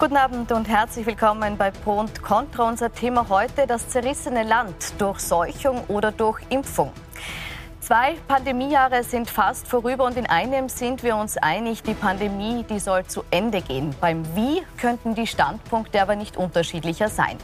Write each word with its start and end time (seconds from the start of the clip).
Guten 0.00 0.16
Abend 0.16 0.52
und 0.52 0.68
herzlich 0.68 1.06
willkommen 1.06 1.56
bei 1.56 1.72
Pro 1.72 1.98
und 1.98 2.22
Contra. 2.22 2.68
Unser 2.68 2.92
Thema 2.92 3.28
heute 3.28 3.66
das 3.66 3.88
zerrissene 3.88 4.44
Land 4.44 4.94
durch 4.98 5.18
Seuchung 5.18 5.82
oder 5.88 6.12
durch 6.12 6.40
Impfung. 6.50 6.92
Zwei 7.88 8.18
Pandemiejahre 8.28 9.02
sind 9.02 9.30
fast 9.30 9.66
vorüber 9.66 10.04
und 10.04 10.18
in 10.18 10.26
einem 10.26 10.68
sind 10.68 11.02
wir 11.02 11.16
uns 11.16 11.38
einig, 11.38 11.82
die 11.82 11.94
Pandemie, 11.94 12.62
die 12.68 12.80
soll 12.80 13.06
zu 13.06 13.24
Ende 13.30 13.62
gehen. 13.62 13.94
Beim 13.98 14.26
Wie 14.36 14.62
könnten 14.78 15.14
die 15.14 15.26
Standpunkte 15.26 16.02
aber 16.02 16.14
nicht 16.14 16.36
unterschiedlicher 16.36 17.08
sein. 17.08 17.38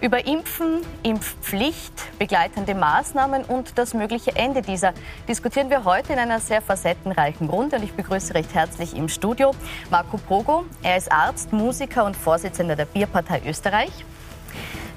Über 0.00 0.24
Impfen, 0.28 0.82
Impfpflicht, 1.02 1.92
begleitende 2.20 2.76
Maßnahmen 2.76 3.42
und 3.42 3.78
das 3.78 3.92
mögliche 3.92 4.36
Ende 4.36 4.62
dieser 4.62 4.94
diskutieren 5.26 5.70
wir 5.70 5.84
heute 5.84 6.12
in 6.12 6.20
einer 6.20 6.38
sehr 6.38 6.62
facettenreichen 6.62 7.48
Runde. 7.50 7.74
Und 7.74 7.82
ich 7.82 7.92
begrüße 7.92 8.32
recht 8.34 8.54
herzlich 8.54 8.96
im 8.96 9.08
Studio 9.08 9.50
Marco 9.90 10.18
Pogo. 10.18 10.66
Er 10.84 10.98
ist 10.98 11.10
Arzt, 11.10 11.52
Musiker 11.52 12.04
und 12.04 12.16
Vorsitzender 12.16 12.76
der 12.76 12.84
Bierpartei 12.84 13.42
Österreich. 13.44 14.04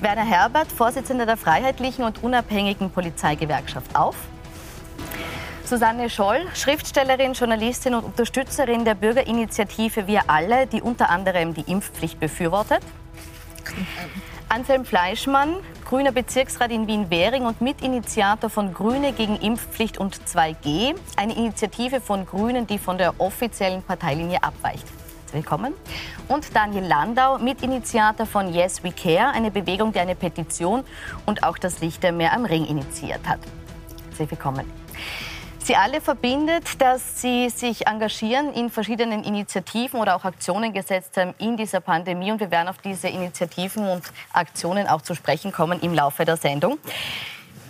Werner 0.01 0.25
Herbert, 0.25 0.71
Vorsitzender 0.71 1.25
der 1.25 1.37
Freiheitlichen 1.37 2.05
und 2.05 2.21
Unabhängigen 2.21 2.91
Polizeigewerkschaft 2.91 3.95
auf. 3.95 4.15
Susanne 5.65 6.09
Scholl, 6.09 6.45
Schriftstellerin, 6.53 7.33
Journalistin 7.33 7.95
und 7.95 8.03
Unterstützerin 8.03 8.85
der 8.85 8.95
Bürgerinitiative 8.95 10.07
Wir 10.07 10.23
alle, 10.27 10.67
die 10.67 10.81
unter 10.81 11.09
anderem 11.09 11.53
die 11.53 11.61
Impfpflicht 11.61 12.19
befürwortet. 12.19 12.81
Anselm 14.49 14.85
Fleischmann, 14.85 15.55
grüner 15.85 16.11
Bezirksrat 16.11 16.69
in 16.69 16.85
Wien-Währing 16.85 17.45
und 17.45 17.61
Mitinitiator 17.61 18.49
von 18.49 18.73
Grüne 18.73 19.13
gegen 19.13 19.37
Impfpflicht 19.37 19.97
und 19.97 20.15
2G, 20.15 20.95
eine 21.15 21.35
Initiative 21.35 22.01
von 22.01 22.25
Grünen, 22.25 22.67
die 22.67 22.77
von 22.77 22.97
der 22.97 23.19
offiziellen 23.19 23.81
Parteilinie 23.81 24.43
abweicht. 24.43 24.85
Willkommen. 25.31 25.73
Und 26.27 26.55
Daniel 26.55 26.83
Landau, 26.83 27.39
Mitinitiator 27.39 28.27
von 28.27 28.53
Yes 28.53 28.83
We 28.83 28.91
Care, 28.91 29.31
eine 29.31 29.49
Bewegung, 29.49 29.91
die 29.91 29.99
eine 29.99 30.15
Petition 30.15 30.83
und 31.25 31.43
auch 31.43 31.57
das 31.57 31.79
Lichtermeer 31.79 32.33
am 32.33 32.45
Ring 32.45 32.65
initiiert 32.65 33.27
hat. 33.27 33.39
Herzlich 34.09 34.29
willkommen. 34.29 34.82
Sie 35.59 35.77
alle 35.77 36.01
verbindet, 36.01 36.81
dass 36.81 37.21
Sie 37.21 37.47
sich 37.49 37.87
engagieren 37.87 38.53
in 38.53 38.69
verschiedenen 38.69 39.23
Initiativen 39.23 40.01
oder 40.01 40.17
auch 40.17 40.25
Aktionen 40.25 40.73
gesetzt 40.73 41.15
haben 41.15 41.33
in 41.37 41.55
dieser 41.55 41.79
Pandemie. 41.79 42.33
Und 42.33 42.41
wir 42.41 42.51
werden 42.51 42.67
auf 42.67 42.79
diese 42.79 43.07
Initiativen 43.07 43.87
und 43.87 44.03
Aktionen 44.33 44.87
auch 44.87 45.01
zu 45.01 45.15
sprechen 45.15 45.53
kommen 45.53 45.79
im 45.79 45.93
Laufe 45.93 46.25
der 46.25 46.35
Sendung. 46.35 46.79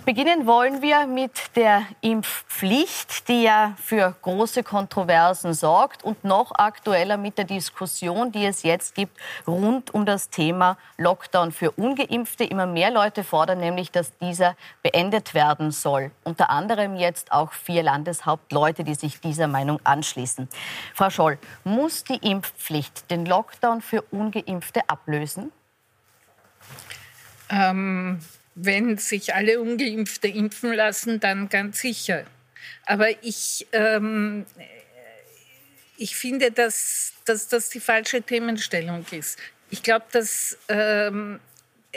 Beginnen 0.04 0.46
wollen 0.46 0.82
wir 0.82 1.06
mit 1.06 1.56
der 1.56 1.86
Impfpflicht, 2.02 3.26
die 3.26 3.44
ja 3.44 3.74
für 3.82 4.14
große 4.20 4.62
Kontroversen 4.62 5.54
sorgt 5.54 6.04
und 6.04 6.24
noch 6.24 6.52
aktueller 6.52 7.16
mit 7.16 7.38
der 7.38 7.46
Diskussion, 7.46 8.30
die 8.30 8.44
es 8.44 8.64
jetzt 8.64 8.94
gibt 8.94 9.16
rund 9.46 9.94
um 9.94 10.04
das 10.04 10.28
Thema 10.28 10.76
Lockdown 10.98 11.52
für 11.52 11.70
ungeimpfte. 11.70 12.44
Immer 12.44 12.66
mehr 12.66 12.90
Leute 12.90 13.24
fordern 13.24 13.60
nämlich, 13.60 13.92
dass 13.92 14.14
dieser 14.18 14.56
beendet 14.82 15.32
werden 15.32 15.70
soll. 15.70 16.10
Unter 16.22 16.50
anderem 16.50 16.96
jetzt 16.96 17.32
auch 17.32 17.54
vier 17.54 17.82
Landeshauptleute, 17.82 18.84
die 18.84 18.96
sich 18.96 19.22
dieser 19.22 19.46
Meinung 19.46 19.80
anschließen. 19.84 20.50
Frau 20.92 21.08
Scholl, 21.08 21.38
muss 21.64 22.04
die 22.04 22.18
Impfpflicht 22.18 23.10
den 23.10 23.24
Lockdown 23.24 23.80
für 23.80 24.02
ungeimpfte 24.10 24.82
ablösen? 24.86 25.50
Ähm 27.48 28.20
wenn 28.54 28.98
sich 28.98 29.34
alle 29.34 29.60
ungeimpfte 29.60 30.28
impfen 30.28 30.72
lassen, 30.72 31.20
dann 31.20 31.48
ganz 31.48 31.80
sicher. 31.80 32.24
Aber 32.86 33.10
ich, 33.22 33.66
ähm, 33.72 34.46
ich 35.96 36.16
finde, 36.16 36.50
dass, 36.50 37.12
dass 37.24 37.48
das 37.48 37.68
die 37.70 37.80
falsche 37.80 38.22
Themenstellung 38.22 39.04
ist. 39.10 39.38
Ich 39.70 39.82
glaube, 39.82 40.06
dass 40.12 40.56
ähm, 40.68 41.40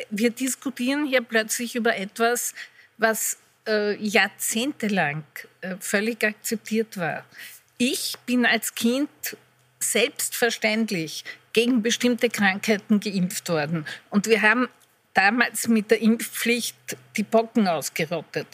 wir 0.10 0.30
diskutieren 0.32 1.06
hier 1.06 1.22
plötzlich 1.22 1.76
über 1.76 1.96
etwas, 1.96 2.54
was 2.98 3.38
äh, 3.68 3.96
jahrzehntelang 3.96 5.24
äh, 5.62 5.76
völlig 5.80 6.24
akzeptiert 6.24 6.98
war. 6.98 7.26
Ich 7.78 8.16
bin 8.26 8.46
als 8.46 8.74
Kind 8.74 9.10
selbstverständlich 9.80 11.24
gegen 11.54 11.82
bestimmte 11.82 12.30
Krankheiten 12.30 13.00
geimpft 13.00 13.50
worden. 13.50 13.86
Und 14.10 14.28
wir 14.28 14.42
haben 14.42 14.68
damals 15.18 15.68
mit 15.68 15.90
der 15.90 16.00
Impfpflicht 16.00 16.78
die 17.16 17.24
Pocken 17.24 17.68
ausgerottet. 17.68 18.46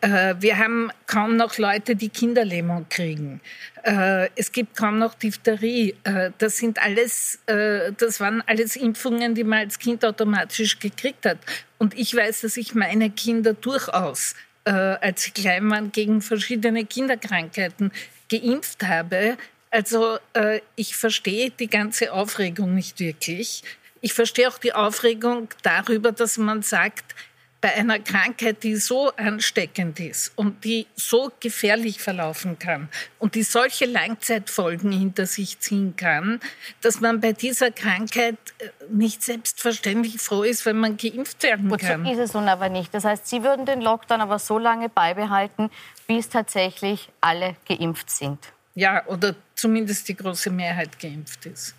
Äh, 0.00 0.34
wir 0.40 0.56
haben 0.56 0.90
kaum 1.06 1.36
noch 1.36 1.58
Leute, 1.58 1.94
die 1.94 2.08
Kinderlähmung 2.08 2.86
kriegen. 2.88 3.42
Äh, 3.82 4.30
es 4.34 4.50
gibt 4.50 4.74
kaum 4.74 4.98
noch 4.98 5.12
Diphtherie. 5.12 5.94
Äh, 6.04 6.30
das 6.38 6.56
sind 6.56 6.82
alles, 6.82 7.38
das 7.46 8.18
waren 8.18 8.42
alles 8.46 8.76
Impfungen, 8.76 9.34
die 9.34 9.44
man 9.44 9.58
als 9.60 9.78
Kind 9.78 10.04
automatisch 10.04 10.78
gekriegt 10.78 11.26
hat. 11.26 11.38
Und 11.76 11.96
ich 11.98 12.14
weiß, 12.14 12.40
dass 12.40 12.56
ich 12.56 12.74
meine 12.74 13.10
Kinder 13.10 13.52
durchaus, 13.52 14.34
als 14.64 15.22
sie 15.22 15.30
klein 15.30 15.70
waren, 15.70 15.92
gegen 15.92 16.22
verschiedene 16.22 16.84
Kinderkrankheiten 16.84 17.92
geimpft 18.30 18.82
habe. 18.82 19.36
Also 19.70 20.18
ich 20.74 20.96
verstehe 20.96 21.50
die 21.50 21.68
ganze 21.68 22.12
Aufregung 22.12 22.74
nicht 22.74 22.98
wirklich. 22.98 23.62
Ich 24.00 24.14
verstehe 24.14 24.48
auch 24.48 24.58
die 24.58 24.72
Aufregung 24.72 25.48
darüber, 25.62 26.12
dass 26.12 26.38
man 26.38 26.62
sagt, 26.62 27.14
bei 27.60 27.74
einer 27.74 27.98
Krankheit, 27.98 28.62
die 28.62 28.76
so 28.76 29.10
ansteckend 29.16 29.98
ist 29.98 30.32
und 30.36 30.62
die 30.64 30.86
so 30.94 31.32
gefährlich 31.40 32.00
verlaufen 32.00 32.58
kann 32.58 32.88
und 33.18 33.34
die 33.34 33.42
solche 33.42 33.86
Langzeitfolgen 33.86 34.92
hinter 34.92 35.26
sich 35.26 35.58
ziehen 35.58 35.96
kann, 35.96 36.38
dass 36.82 37.00
man 37.00 37.20
bei 37.20 37.32
dieser 37.32 37.70
Krankheit 37.70 38.36
äh, 38.58 38.68
nicht 38.90 39.22
selbstverständlich 39.22 40.20
froh 40.20 40.42
ist, 40.42 40.66
wenn 40.66 40.76
man 40.76 40.96
geimpft 40.96 41.42
werden 41.42 41.70
Gut, 41.70 41.80
kann. 41.80 42.04
So 42.04 42.12
ist 42.12 42.18
es 42.18 42.34
nun 42.34 42.48
aber 42.48 42.68
nicht. 42.68 42.92
Das 42.94 43.04
heißt, 43.04 43.26
Sie 43.26 43.42
würden 43.42 43.66
den 43.66 43.80
Lockdown 43.80 44.20
aber 44.20 44.38
so 44.38 44.58
lange 44.58 44.88
beibehalten, 44.88 45.70
bis 46.06 46.28
tatsächlich 46.28 47.08
alle 47.20 47.56
geimpft 47.66 48.10
sind. 48.10 48.38
Ja, 48.74 49.04
oder 49.06 49.34
zumindest 49.54 50.06
die 50.08 50.14
große 50.14 50.50
Mehrheit 50.50 51.00
geimpft 51.00 51.46
ist. 51.46 51.74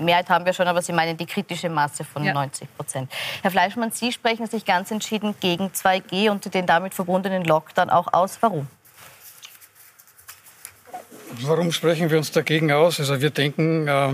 Mehrheit 0.00 0.28
haben 0.28 0.44
wir 0.44 0.52
schon, 0.52 0.66
aber 0.66 0.82
Sie 0.82 0.92
meinen 0.92 1.16
die 1.16 1.26
kritische 1.26 1.68
Masse 1.68 2.04
von 2.04 2.24
ja. 2.24 2.32
90 2.32 2.68
Prozent. 2.76 3.12
Herr 3.42 3.50
Fleischmann, 3.50 3.90
Sie 3.90 4.12
sprechen 4.12 4.46
sich 4.46 4.64
ganz 4.64 4.90
entschieden 4.90 5.34
gegen 5.40 5.68
2G 5.68 6.30
und 6.30 6.52
den 6.52 6.66
damit 6.66 6.94
verbundenen 6.94 7.44
Lockdown 7.44 7.90
auch 7.90 8.12
aus. 8.12 8.38
Warum? 8.40 8.66
Warum 11.42 11.72
sprechen 11.72 12.10
wir 12.10 12.18
uns 12.18 12.32
dagegen 12.32 12.72
aus? 12.72 12.98
Also 12.98 13.20
wir 13.20 13.30
denken, 13.30 13.86
äh, 13.86 14.12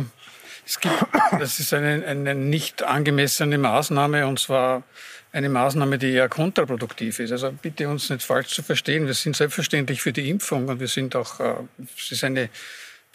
es 0.67 0.81
gibt, 0.81 0.95
das 1.39 1.61
ist 1.61 1.73
eine, 1.73 2.05
eine 2.07 2.35
nicht 2.35 2.83
angemessene 2.83 3.59
Maßnahme 3.59 4.27
und 4.27 4.39
zwar 4.39 4.83
eine 5.33 5.49
Maßnahme, 5.49 5.99
die 5.99 6.13
eher 6.13 6.29
kontraproduktiv 6.29 7.19
ist. 7.21 7.33
Also 7.33 7.53
bitte 7.53 7.89
uns 7.89 8.09
nicht 8.11 8.23
falsch 8.23 8.55
zu 8.55 8.63
verstehen. 8.63 9.07
Wir 9.07 9.15
sind 9.15 9.37
selbstverständlich 9.37 10.01
für 10.01 10.13
die 10.13 10.31
Impfung 10.31 10.69
und 10.69 10.81
wir 10.81 10.89
sind 10.89 11.15
auch, 11.15 11.41
äh, 11.41 11.55
es 11.97 12.13
ist 12.13 12.25
eine 12.25 12.49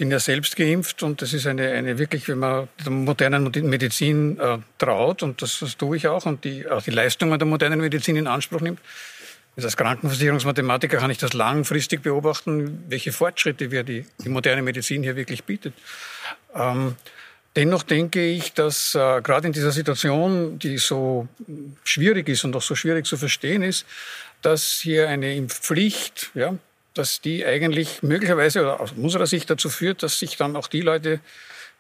bin 0.02 0.10
ja 0.10 0.20
selbst 0.20 0.56
geimpft 0.56 1.04
und 1.04 1.22
das 1.22 1.32
ist 1.32 1.46
eine, 1.46 1.74
eine 1.74 2.00
wirklich, 2.00 2.28
wenn 2.28 2.40
man 2.40 2.68
der 2.84 2.92
modernen 2.92 3.52
Medizin 3.70 4.40
äh, 4.40 4.58
traut, 4.80 5.22
und 5.22 5.44
das, 5.44 5.60
das 5.60 5.78
tue 5.78 5.96
ich 5.96 6.08
auch, 6.08 6.26
und 6.26 6.44
die, 6.44 6.68
auch 6.68 6.82
die 6.82 6.90
Leistungen 6.90 7.38
der 7.38 7.48
modernen 7.48 7.80
Medizin 7.80 8.16
in 8.16 8.26
Anspruch 8.26 8.62
nimmt. 8.62 8.80
Als 9.56 9.78
Krankenversicherungsmathematiker 9.78 10.98
kann 10.98 11.12
ich 11.12 11.20
das 11.20 11.34
langfristig 11.34 12.02
beobachten, 12.02 12.84
welche 12.90 13.12
Fortschritte 13.12 13.70
wir 13.70 13.84
die, 13.84 14.08
die 14.24 14.30
moderne 14.30 14.64
Medizin 14.64 15.04
hier 15.04 15.16
wirklich 15.16 15.44
bietet. 15.44 15.76
Ähm, 16.56 16.96
dennoch 17.56 17.84
denke 17.84 18.26
ich, 18.26 18.54
dass 18.54 18.96
äh, 18.96 19.22
gerade 19.22 19.46
in 19.46 19.54
dieser 19.54 19.72
Situation, 19.72 20.58
die 20.58 20.80
so 20.80 21.28
schwierig 21.84 22.28
ist 22.28 22.44
und 22.44 22.56
auch 22.56 22.64
so 22.64 22.74
schwierig 22.74 23.06
zu 23.06 23.18
verstehen 23.18 23.62
ist, 23.62 23.86
dass 24.42 24.80
hier 24.82 25.10
eine 25.10 25.36
Impfpflicht, 25.36 26.32
ja, 26.34 26.56
dass 26.94 27.22
die 27.22 27.46
eigentlich 27.46 28.04
möglicherweise 28.04 28.62
oder 28.62 28.80
aus 28.80 28.92
unserer 28.92 29.28
Sicht 29.28 29.50
dazu 29.50 29.70
führt, 29.70 30.04
dass 30.04 30.20
sich 30.20 30.38
dann 30.38 30.56
auch 30.56 30.68
die 30.68 30.82
Leute, 30.82 31.20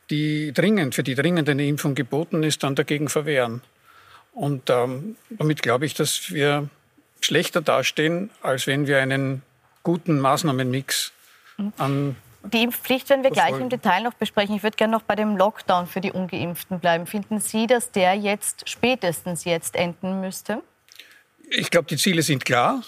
die 0.09 0.51
dringend, 0.53 0.95
für 0.95 1.03
die 1.03 1.15
dringend 1.15 1.49
eine 1.49 1.65
Impfung 1.65 1.95
geboten 1.95 2.43
ist, 2.43 2.63
dann 2.63 2.75
dagegen 2.75 3.09
verwehren. 3.09 3.61
Und 4.33 4.69
ähm, 4.69 5.17
damit 5.29 5.61
glaube 5.61 5.85
ich, 5.85 5.93
dass 5.93 6.31
wir 6.31 6.69
schlechter 7.19 7.61
dastehen, 7.61 8.29
als 8.41 8.67
wenn 8.67 8.87
wir 8.87 8.99
einen 8.99 9.41
guten 9.83 10.19
Maßnahmenmix 10.19 11.11
an 11.77 12.15
die 12.43 12.63
Impfpflicht 12.63 13.09
werden 13.09 13.23
wir 13.23 13.29
gleich 13.29 13.55
im 13.55 13.69
Detail 13.69 14.01
noch 14.01 14.13
besprechen. 14.15 14.55
Ich 14.55 14.63
würde 14.63 14.75
gerne 14.75 14.91
noch 14.91 15.03
bei 15.03 15.15
dem 15.15 15.37
Lockdown 15.37 15.85
für 15.85 16.01
die 16.01 16.11
Ungeimpften 16.11 16.79
bleiben. 16.79 17.05
Finden 17.05 17.39
Sie, 17.39 17.67
dass 17.67 17.91
der 17.91 18.15
jetzt 18.15 18.67
spätestens 18.67 19.45
jetzt 19.45 19.75
enden 19.75 20.21
müsste? 20.21 20.63
Ich 21.49 21.69
glaube, 21.69 21.87
die 21.87 21.97
Ziele 21.97 22.23
sind 22.23 22.43
klar. 22.43 22.81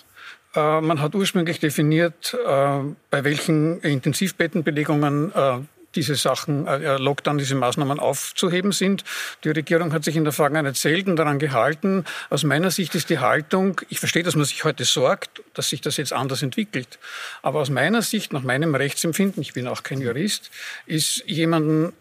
Äh, 0.55 0.81
man 0.81 1.01
hat 1.01 1.15
ursprünglich 1.15 1.59
definiert, 1.59 2.33
äh, 2.33 2.79
bei 3.09 3.23
welchen 3.23 3.81
Intensivbettenbelegungen 3.81 5.31
äh, 5.33 5.59
diese 5.95 6.15
Sachen, 6.15 6.65
Lockdown, 6.65 7.38
diese 7.38 7.53
Maßnahmen 7.53 8.00
aufzuheben 8.00 8.71
sind. 8.71 9.03
Die 9.44 9.51
Regierung 9.51 9.94
hat 9.94 10.03
sich 10.03 10.15
in 10.15 10.23
der 10.23 10.33
Vergangenheit 10.33 10.75
selten 10.75 11.15
daran 11.15 11.38
gehalten. 11.38 12.05
Aus 12.31 12.44
meiner 12.44 12.71
Sicht 12.71 12.95
ist 12.95 13.11
die 13.11 13.19
Haltung, 13.19 13.79
ich 13.89 14.00
verstehe, 14.00 14.23
dass 14.23 14.35
man 14.35 14.45
sich 14.45 14.63
heute 14.63 14.85
sorgt, 14.85 15.44
dass 15.53 15.69
sich 15.69 15.81
das 15.81 15.97
jetzt 15.97 16.11
anders 16.11 16.41
entwickelt. 16.41 16.97
Aber 17.44 17.59
aus 17.59 17.69
meiner 17.69 18.01
Sicht, 18.01 18.33
nach 18.33 18.41
meinem 18.41 18.73
Rechtsempfinden, 18.73 19.44
ich 19.44 19.53
bin 19.53 19.67
auch 19.67 19.83
kein 19.83 20.01
Jurist, 20.01 20.49
ist 20.88 21.23
jemanden 21.27 21.94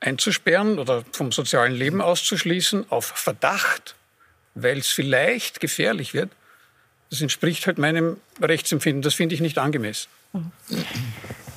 einzusperren 0.00 0.78
oder 0.78 1.02
vom 1.12 1.32
sozialen 1.32 1.72
Leben 1.72 2.02
auszuschließen 2.02 2.90
auf 2.90 3.06
Verdacht, 3.06 3.94
weil 4.54 4.76
es 4.76 4.88
vielleicht 4.88 5.58
gefährlich 5.60 6.12
wird, 6.12 6.28
das 7.12 7.20
entspricht 7.20 7.66
halt 7.66 7.76
meinem 7.76 8.16
Rechtsempfinden. 8.40 9.02
Das 9.02 9.12
finde 9.12 9.34
ich 9.34 9.42
nicht 9.42 9.58
angemessen. 9.58 10.08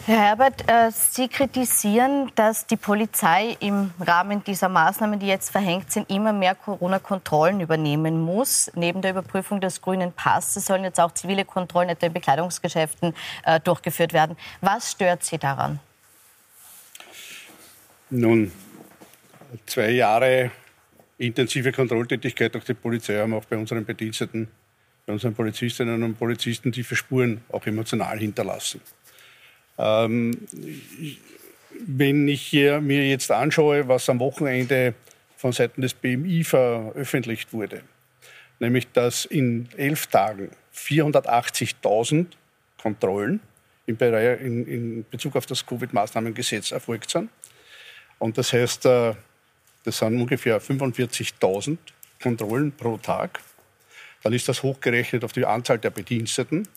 Herr 0.05 0.19
Herbert, 0.19 0.69
äh, 0.69 0.91
Sie 0.91 1.29
kritisieren, 1.29 2.29
dass 2.35 2.67
die 2.67 2.75
Polizei 2.75 3.55
im 3.61 3.91
Rahmen 4.01 4.43
dieser 4.43 4.67
Maßnahmen, 4.67 5.17
die 5.17 5.27
jetzt 5.27 5.51
verhängt 5.51 5.93
sind, 5.93 6.09
immer 6.09 6.33
mehr 6.33 6.55
Corona-Kontrollen 6.55 7.61
übernehmen 7.61 8.19
muss. 8.19 8.69
Neben 8.75 9.01
der 9.01 9.11
Überprüfung 9.11 9.61
des 9.61 9.81
grünen 9.81 10.11
Passes 10.11 10.65
sollen 10.65 10.83
jetzt 10.83 10.99
auch 10.99 11.13
zivile 11.13 11.45
Kontrollen 11.45 11.87
etwa 11.87 12.07
in 12.07 12.13
Bekleidungsgeschäften 12.13 13.13
äh, 13.45 13.61
durchgeführt 13.61 14.11
werden. 14.11 14.35
Was 14.59 14.91
stört 14.91 15.23
Sie 15.23 15.37
daran? 15.37 15.79
Nun, 18.09 18.51
zwei 19.65 19.91
Jahre 19.91 20.51
intensive 21.17 21.71
Kontrolltätigkeit 21.71 22.53
durch 22.53 22.65
die 22.65 22.73
Polizei 22.73 23.17
haben 23.19 23.33
auch 23.33 23.45
bei 23.45 23.55
unseren 23.55 23.85
Bediensteten, 23.85 24.49
bei 25.05 25.13
unseren 25.13 25.35
Polizistinnen 25.35 26.01
und 26.03 26.17
Polizisten 26.17 26.71
tiefe 26.71 26.95
Spuren 26.95 27.41
auch 27.49 27.65
emotional 27.65 28.17
hinterlassen. 28.19 28.81
Ähm, 29.77 30.37
wenn 31.87 32.27
ich 32.27 32.53
mir 32.53 33.07
jetzt 33.07 33.31
anschaue, 33.31 33.87
was 33.87 34.09
am 34.09 34.19
Wochenende 34.19 34.93
von 35.37 35.51
Seiten 35.51 35.81
des 35.81 35.93
BMI 35.93 36.43
veröffentlicht 36.43 37.53
wurde, 37.53 37.81
nämlich 38.59 38.87
dass 38.93 39.25
in 39.25 39.67
elf 39.77 40.07
Tagen 40.07 40.49
480.000 40.73 42.27
Kontrollen 42.81 43.41
in, 43.85 43.97
in, 43.97 44.67
in 44.67 45.05
Bezug 45.11 45.35
auf 45.35 45.45
das 45.45 45.65
Covid-Maßnahmengesetz 45.65 46.71
erfolgt 46.71 47.11
sind, 47.11 47.29
und 48.19 48.37
das 48.37 48.53
heißt, 48.53 48.85
äh, 48.85 49.13
das 49.83 49.97
sind 49.97 50.19
ungefähr 50.19 50.61
45.000 50.61 51.77
Kontrollen 52.21 52.71
pro 52.71 52.97
Tag. 52.97 53.39
Dann 54.25 54.33
ist 54.33 54.49
das 54.49 54.63
hochgerechnet 54.63 55.23
auf 55.23 55.31
die 55.33 55.45
Anzahl 55.45 55.77
der 55.77 55.91
Bediensteten 55.91 56.67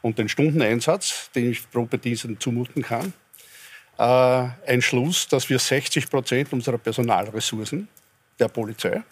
und 0.00 0.16
den 0.16 0.30
Stundeneinsatz, 0.30 1.30
den 1.34 1.50
ich 1.50 1.70
pro 1.70 1.84
Bediensteten 1.84 2.40
zumuten 2.40 2.82
kann. 2.82 3.12
Äh, 3.98 4.48
ein 4.66 4.80
Schluss, 4.80 5.28
dass 5.28 5.50
wir 5.50 5.58
60 5.58 6.08
Prozent 6.08 6.50
unserer 6.50 6.78
Personalressourcen 6.78 7.88
der 8.38 8.48
Polizei 8.48 9.02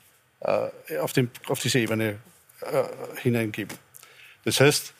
auf, 0.99 1.13
auf 1.47 1.59
diese 1.61 1.79
Ebene 1.79 2.17
hineingeben. 3.21 3.77
Das 4.43 4.59
heißt, 4.59 4.93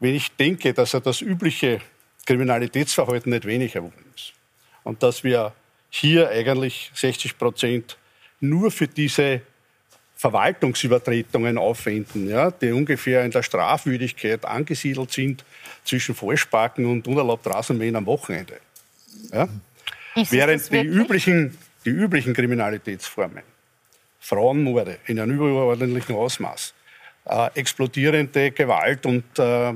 wenn 0.00 0.14
ich 0.14 0.34
denke, 0.34 0.72
dass 0.72 0.94
er 0.94 1.02
das 1.02 1.20
übliche 1.20 1.82
Kriminalitätsverhalten 2.24 3.32
nicht 3.32 3.44
weniger 3.44 3.80
geworden 3.80 4.10
ist 4.14 4.32
und 4.82 5.02
dass 5.02 5.22
wir 5.22 5.52
hier 5.96 6.28
eigentlich 6.30 6.90
60 6.94 7.38
Prozent 7.38 7.96
nur 8.40 8.70
für 8.70 8.86
diese 8.86 9.40
Verwaltungsübertretungen 10.16 11.58
aufwenden, 11.58 12.28
ja, 12.28 12.50
die 12.50 12.72
ungefähr 12.72 13.24
in 13.24 13.30
der 13.30 13.42
Strafwürdigkeit 13.42 14.44
angesiedelt 14.44 15.12
sind 15.12 15.44
zwischen 15.84 16.14
Falschparken 16.14 16.86
und 16.86 17.06
unerlaubt 17.06 17.46
Rasenmähen 17.46 17.96
am 17.96 18.06
Wochenende. 18.06 18.60
Ja. 19.32 19.48
Während 20.30 20.72
die 20.72 20.80
üblichen, 20.80 21.56
die 21.84 21.90
üblichen 21.90 22.32
Kriminalitätsformen, 22.32 23.42
Frauenmorde 24.20 24.98
in 25.06 25.20
einem 25.20 25.36
überordentlichen 25.36 26.14
Ausmaß, 26.14 26.72
äh, 27.26 27.50
explodierende 27.54 28.50
Gewalt 28.50 29.04
und 29.04 29.24
äh, 29.38 29.72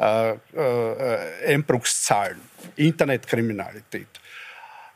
äh, 0.00 0.30
äh, 0.30 1.18
Einbruchszahlen, 1.46 2.40
Internetkriminalität, 2.76 4.06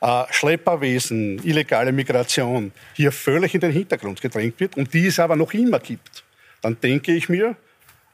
äh, 0.05 0.25
Schlepperwesen, 0.31 1.41
illegale 1.45 1.91
Migration 1.91 2.73
hier 2.93 3.11
völlig 3.11 3.55
in 3.55 3.61
den 3.61 3.73
Hintergrund 3.73 4.21
gedrängt 4.21 4.61
wird 4.61 4.77
und 4.77 4.93
die 4.93 5.07
es 5.07 5.19
aber 5.19 5.35
noch 5.35 5.55
immer 5.55 5.79
gibt, 5.81 6.25
dann 6.61 6.79
denke 6.79 7.15
ich 7.15 7.31
mir, 7.31 7.57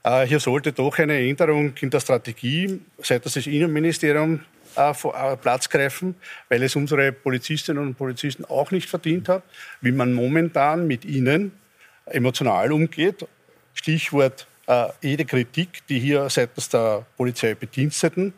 äh, 0.05 0.25
hier 0.25 0.39
sollte 0.39 0.73
doch 0.73 0.99
eine 0.99 1.19
Änderung 1.19 1.73
in 1.81 1.91
der 1.91 1.99
Strategie 1.99 2.81
seitens 2.99 3.35
des 3.35 3.49
Innenministeriums 3.49 4.41
äh, 4.77 4.91
äh, 4.91 5.37
Platz 5.37 5.69
greifen, 5.69 6.15
weil 6.49 6.63
es 6.63 6.77
unsere 6.77 7.11
Polizistinnen 7.11 7.83
und 7.85 7.99
Polizisten 7.99 8.45
auch 8.45 8.71
nicht 8.71 8.89
verdient 8.89 9.29
hat, 9.29 9.43
wie 9.81 9.91
man 9.91 10.13
momentan 10.13 10.87
mit 10.87 11.05
ihnen 11.05 11.51
emotional 12.07 12.71
umgeht. 12.71 13.27
Stichwort 13.75 14.47
äh, 14.69 14.87
jede 15.03 15.25
Kritik, 15.25 15.83
die 15.89 15.99
hier 15.99 16.31
seitens 16.31 16.69
der 16.69 17.05
Polizei 17.17 17.55
Bediensteten, 17.55 18.33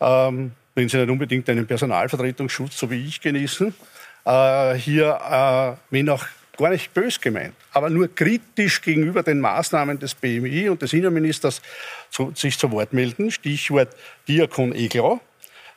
ähm, 0.00 0.52
wenn 0.74 0.88
sie 0.88 0.98
nicht 0.98 1.10
unbedingt 1.10 1.48
einen 1.48 1.66
Personalvertretungsschutz, 1.66 2.78
so 2.78 2.90
wie 2.90 3.06
ich, 3.06 3.20
genießen, 3.20 3.74
äh, 4.24 4.74
hier, 4.74 5.18
äh, 5.30 5.76
wenn 5.90 6.08
auch 6.08 6.24
gar 6.56 6.70
nicht 6.70 6.94
bös 6.94 7.20
gemeint, 7.20 7.54
aber 7.72 7.90
nur 7.90 8.14
kritisch 8.14 8.80
gegenüber 8.80 9.22
den 9.22 9.40
Maßnahmen 9.40 9.98
des 9.98 10.14
BMI 10.14 10.68
und 10.68 10.82
des 10.82 10.92
Innenministers 10.92 11.60
zu, 12.10 12.32
sich 12.34 12.58
zu 12.58 12.70
Wort 12.70 12.92
melden. 12.92 13.30
Stichwort 13.30 13.88
Diakon 14.28 14.74
Eglau, 14.74 15.20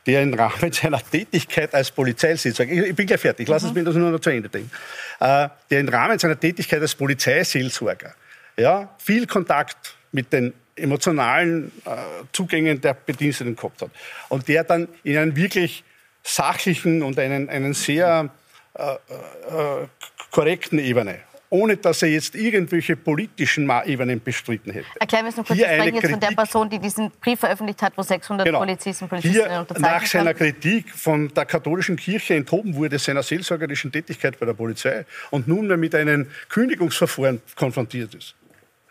der 0.06 0.22
im 0.22 0.34
Rahmen 0.34 0.72
seiner 0.72 1.02
Tätigkeit 1.02 1.74
als 1.74 1.92
Polizeiseelsorger, 1.92 2.88
ich 2.88 2.96
bin 2.96 3.08
gleich 3.08 3.22
fertig, 3.22 3.48
lass 3.48 3.64
mhm. 3.64 3.70
es 3.70 3.76
mir 3.76 3.84
das 3.86 3.96
nur 3.96 4.12
noch 4.12 4.20
zu 4.20 4.30
Ende 4.30 4.50
denken, 4.50 4.72
äh, 5.20 5.50
der 5.70 5.80
im 5.80 5.90
Rahmen 5.90 6.20
seiner 6.20 6.40
Tätigkeit 6.40 6.82
als 6.82 6.96
Polizeiseelsorger 6.96 8.14
ja, 8.58 8.90
viel 8.98 9.28
Kontakt 9.28 9.96
mit 10.12 10.34
den 10.34 10.54
emotionalen 10.78 11.72
äh, 11.86 11.90
Zugängen 12.32 12.80
der 12.82 12.94
Bediensteten 12.94 13.56
gehabt 13.56 13.82
hat. 13.82 13.92
Und 14.30 14.48
der 14.48 14.64
dann 14.64 14.88
in 15.04 15.18
einen 15.18 15.36
wirklich 15.36 15.84
sachlichen 16.24 17.04
und 17.04 17.18
einen, 17.20 17.50
einen 17.50 17.74
sehr 17.74 18.30
äh, 18.74 18.94
äh, 18.94 19.88
korrekten 20.32 20.80
Ebene 20.80 21.20
ohne 21.50 21.78
dass 21.78 22.02
er 22.02 22.10
jetzt 22.10 22.36
irgendwelche 22.36 22.98
politischen 22.98 23.72
Ebenen 23.86 24.22
bestritten 24.22 24.70
hätte. 24.70 24.86
Erklären 25.00 25.24
wir 25.24 25.30
es 25.30 25.38
nur 25.38 25.46
kurz, 25.46 25.58
Hier 25.58 25.70
wir 25.70 25.76
sprechen 25.76 25.96
jetzt 25.96 26.12
von 26.12 26.20
der 26.20 26.36
Person, 26.36 26.70
die 26.70 26.78
diesen 26.78 27.10
Brief 27.22 27.40
veröffentlicht 27.40 27.82
hat, 27.82 27.94
wo 27.96 28.02
600 28.02 28.46
genau. 28.46 28.60
Polizisten 28.60 29.08
Polizistinnen 29.08 29.60
unterzeichnet 29.60 29.90
haben. 29.90 30.02
Nach 30.02 30.06
seiner 30.06 30.34
Kritik 30.34 30.90
von 30.94 31.34
der 31.34 31.46
katholischen 31.46 31.96
Kirche 31.96 32.36
enthoben 32.36 32.76
wurde, 32.76 33.00
seiner 33.00 33.24
seelsorgerischen 33.24 33.94
Tätigkeit 33.94 34.38
bei 34.38 34.46
der 34.46 34.56
Polizei 34.56 35.06
und 35.30 35.48
nunmehr 35.48 35.78
mit 35.78 35.96
einem 35.96 36.30
Kündigungsverfahren 36.50 37.42
konfrontiert 37.56 38.14
ist 38.14 38.36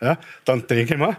ja, 0.01 0.17
dann 0.45 0.65
denke 0.67 0.93
ich 0.93 0.99
mal, 0.99 1.17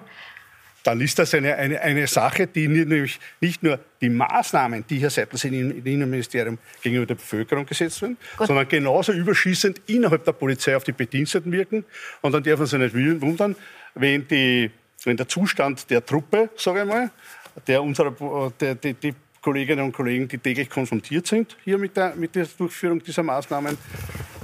dann 0.84 1.00
ist 1.00 1.18
das 1.18 1.34
eine, 1.34 1.56
eine, 1.56 1.80
eine 1.80 2.06
Sache, 2.06 2.46
die 2.46 2.68
nämlich 2.68 3.18
nicht 3.40 3.62
nur 3.62 3.78
die 4.00 4.08
Maßnahmen, 4.08 4.84
die 4.88 4.98
hier 4.98 5.10
seitens 5.10 5.42
des 5.42 5.50
Innenministerium 5.50 6.58
gegenüber 6.82 7.06
der 7.06 7.16
Bevölkerung 7.16 7.66
gesetzt 7.66 8.00
werden, 8.02 8.16
Gut. 8.36 8.46
sondern 8.46 8.68
genauso 8.68 9.12
überschießend 9.12 9.82
innerhalb 9.86 10.24
der 10.24 10.32
Polizei 10.32 10.76
auf 10.76 10.84
die 10.84 10.92
Bediensteten 10.92 11.50
wirken. 11.52 11.84
Und 12.20 12.32
dann 12.32 12.42
darf 12.42 12.58
man 12.58 12.66
sich 12.66 12.78
nicht 12.78 13.20
wundern, 13.20 13.56
wenn, 13.94 14.26
die, 14.28 14.70
wenn 15.04 15.16
der 15.16 15.28
Zustand 15.28 15.90
der 15.90 16.04
Truppe, 16.04 16.50
sage 16.56 16.82
ich 16.82 16.86
mal, 16.86 17.10
der 17.66 17.82
unserer, 17.82 18.52
der, 18.60 18.76
die, 18.76 18.94
die 18.94 19.14
Kolleginnen 19.42 19.84
und 19.84 19.92
Kollegen, 19.92 20.28
die 20.28 20.38
täglich 20.38 20.68
konfrontiert 20.68 21.26
sind 21.26 21.56
hier 21.64 21.78
mit 21.78 21.96
der, 21.96 22.14
mit 22.16 22.34
der 22.34 22.46
Durchführung 22.46 23.02
dieser 23.02 23.22
Maßnahmen, 23.22 23.78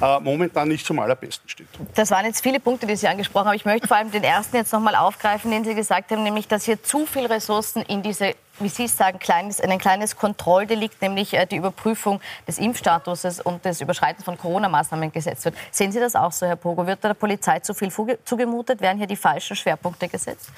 äh, 0.01 0.21
momentan 0.21 0.69
nicht 0.69 0.87
zum 0.87 0.99
allerbesten 0.99 1.49
steht. 1.49 1.69
Das 1.95 2.11
waren 2.11 2.27
jetzt 2.27 2.43
viele 2.43 2.61
Punkte, 2.61 2.87
die 2.87 2.97
Sie 2.97 3.09
angesprochen 3.09 3.49
haben. 3.49 3.57
Ich 3.57 3.65
möchte 3.65 3.89
vor 3.89 3.97
allem 3.97 4.11
den 4.11 4.25
ersten 4.25 4.57
jetzt 4.57 4.73
noch 4.73 4.81
mal 4.81 4.95
aufgreifen, 4.95 5.51
den 5.51 5.65
Sie 5.65 5.75
gesagt 5.75 6.11
haben, 6.11 6.23
nämlich, 6.23 6.49
dass 6.49 6.65
hier 6.65 6.83
zu 6.83 7.07
viel 7.07 7.27
Ressourcen 7.27 7.83
in 7.83 8.03
diese 8.03 8.35
wie 8.61 8.69
Sie 8.69 8.87
sagen, 8.87 9.19
kleines, 9.19 9.61
ein 9.61 9.79
kleines 9.79 10.17
Kontrolldelikt, 10.17 11.03
nämlich 11.03 11.35
äh, 11.35 11.47
die 11.47 11.57
Überprüfung 11.57 12.21
des 12.47 12.59
Impfstatuses 12.59 13.41
und 13.41 13.65
des 13.65 13.81
Überschreitens 13.81 14.25
von 14.25 14.39
Corona-Maßnahmen 14.39 15.11
gesetzt 15.13 15.45
wird. 15.45 15.57
Sehen 15.71 15.91
Sie 15.91 16.01
das 16.01 16.15
auch 16.15 16.33
so, 16.33 16.47
Herr 16.47 16.57
Pogo? 16.57 16.87
Wird 16.87 17.03
der 17.03 17.15
Polizei 17.15 17.61
zu 17.61 17.75
viel 17.75 17.91
zugemutet? 18.25 18.81
Werden 18.81 18.99
hier 18.99 19.07
die 19.07 19.17
falschen 19.17 19.57
Schwerpunkte 19.57 20.09
gesetzt? 20.09 20.51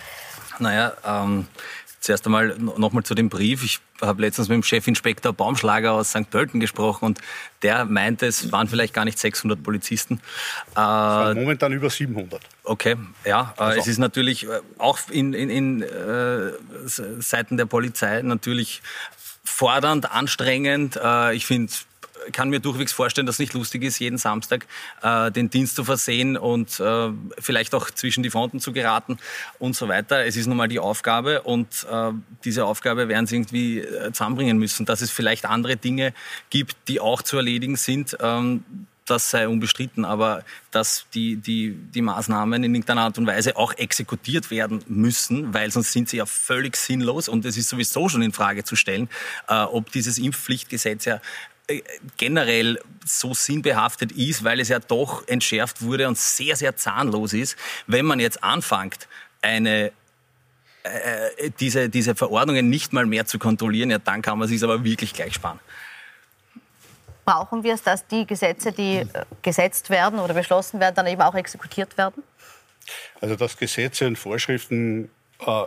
Naja, 0.59 0.93
ähm, 1.07 1.49
Zuerst 2.01 2.27
einmal 2.27 2.57
nochmal 2.59 3.03
zu 3.03 3.15
dem 3.15 3.29
Brief. 3.29 3.65
Ich 3.65 3.81
habe 4.01 4.23
letztens 4.23 4.49
mit 4.49 4.57
dem 4.57 4.63
Chefinspektor 4.63 5.33
Baumschlager 5.33 5.93
aus 5.93 6.11
St. 6.11 6.31
Pölten 6.31 6.61
gesprochen 6.61 7.05
und 7.07 7.21
der 7.63 7.85
meinte, 7.85 8.27
es 8.27 8.53
waren 8.53 8.69
vielleicht 8.69 8.95
gar 8.95 9.05
nicht 9.05 9.19
600 9.19 9.63
Polizisten. 9.63 10.21
Waren 10.75 11.37
momentan 11.37 11.73
über 11.73 11.91
700. 11.91 12.41
Okay, 12.65 12.97
ja. 13.25 13.55
Äh, 13.57 13.63
also. 13.63 13.81
Es 13.81 13.87
ist 13.87 13.99
natürlich 13.99 14.45
äh, 14.45 14.61
auch 14.79 14.99
in, 15.11 15.33
in, 15.33 15.51
in 15.51 15.83
äh, 15.83 16.53
Seiten 16.87 17.57
der 17.57 17.67
Polizei 17.67 18.23
natürlich 18.23 18.83
fordernd, 19.45 20.11
anstrengend. 20.13 20.99
Äh, 21.03 21.35
ich 21.35 21.47
finde 21.47 21.73
kann 22.33 22.49
mir 22.51 22.61
durchwegs 22.61 22.93
vorstellen, 22.93 23.27
dass 23.27 23.37
es 23.37 23.41
nicht 23.41 23.55
lustig 23.55 23.83
ist, 23.83 23.99
jeden 23.99 24.19
Samstag 24.19 24.67
äh, 25.03 25.31
den 25.31 25.51
Dienst 25.51 25.77
zu 25.77 25.85
versehen 25.85 26.37
und 26.37 26.81
äh, 26.81 27.11
vielleicht 27.39 27.75
auch 27.75 27.91
zwischen 27.91 28.23
die 28.23 28.31
Fronten 28.31 28.61
zu 28.61 28.73
geraten 28.73 29.19
und 29.59 29.77
so 29.77 29.89
weiter. 29.89 30.25
Es 30.25 30.37
ist 30.37 30.47
nun 30.47 30.57
mal 30.57 30.69
die 30.69 30.79
Aufgabe 30.79 31.43
und 31.43 31.87
äh, 31.91 32.13
diese 32.45 32.65
Aufgabe 32.65 33.09
werden 33.09 33.27
sie 33.27 33.37
irgendwie 33.37 33.81
äh, 33.81 34.13
zusammenbringen 34.13 34.59
müssen. 34.59 34.87
Dass 34.87 35.01
es 35.01 35.11
vielleicht 35.11 35.47
andere 35.47 35.77
Dinge 35.77 36.13
gibt, 36.51 36.77
die 36.89 37.01
auch 37.01 37.23
zu 37.23 37.37
erledigen 37.37 37.77
sind, 37.77 38.17
ähm, 38.21 38.65
das 39.07 39.31
sei 39.31 39.49
unbestritten, 39.49 40.05
aber 40.05 40.45
dass 40.71 41.07
die, 41.15 41.37
die, 41.37 41.75
die 41.75 42.03
Maßnahmen 42.03 42.65
in 42.65 42.75
irgendeiner 42.75 43.03
Art 43.03 43.19
und 43.19 43.27
Weise 43.27 43.57
auch 43.57 43.73
exekutiert 43.75 44.51
werden 44.51 44.85
müssen, 44.89 45.55
weil 45.55 45.71
sonst 45.71 45.93
sind 45.93 46.09
sie 46.09 46.19
ja 46.19 46.27
völlig 46.27 46.77
sinnlos 46.77 47.29
und 47.29 47.45
es 47.45 47.57
ist 47.57 47.69
sowieso 47.69 48.09
schon 48.09 48.23
in 48.23 48.33
Frage 48.33 48.65
zu 48.65 48.77
stellen, 48.77 49.09
äh, 49.49 49.55
ob 49.63 49.93
dieses 49.93 50.19
Impfpflichtgesetz 50.19 51.05
ja 51.05 51.21
generell 52.17 52.81
so 53.05 53.35
sinnbehaftet 53.35 54.13
ist, 54.13 54.45
weil 54.45 54.61
es 54.61 54.69
ja 54.69 54.79
doch 54.79 55.27
entschärft 55.27 55.83
wurde 55.83 56.07
und 56.07 56.17
sehr, 56.17 56.57
sehr 56.57 56.77
zahnlos 56.77 57.33
ist. 57.33 57.57
Wenn 57.87 58.07
man 58.07 58.21
jetzt 58.21 58.43
anfängt, 58.43 59.09
eine 59.43 59.93
äh, 60.87 61.51
diese, 61.59 61.89
diese 61.89 62.15
Verordnungen 62.15 62.69
nicht 62.71 62.93
mal 62.93 63.07
mehr 63.07 63.27
zu 63.27 63.39
kontrollieren, 63.39 63.91
ja, 63.91 63.99
dann 63.99 64.23
kann 64.23 64.39
man 64.39 64.49
sich 64.49 64.63
aber 64.63 64.85
wirklich 64.85 65.13
gleich 65.13 65.35
sparen. 65.35 65.59
Brauchen 67.25 67.65
wir 67.65 67.75
es, 67.75 67.83
dass 67.83 68.07
die 68.07 68.25
Gesetze, 68.27 68.71
die 68.71 68.99
äh, 68.99 69.07
gesetzt 69.43 69.91
werden 69.91 70.21
oder 70.21 70.35
beschlossen 70.35 70.79
werden, 70.79 70.95
dann 70.95 71.07
eben 71.09 71.23
auch 71.23 71.35
exekutiert 71.35 71.99
werden? 71.99 72.23
Also 73.21 73.35
dass 73.35 73.57
Gesetze 73.57 74.07
und 74.07 74.17
Vorschriften 74.17 75.07
äh, 75.07 75.09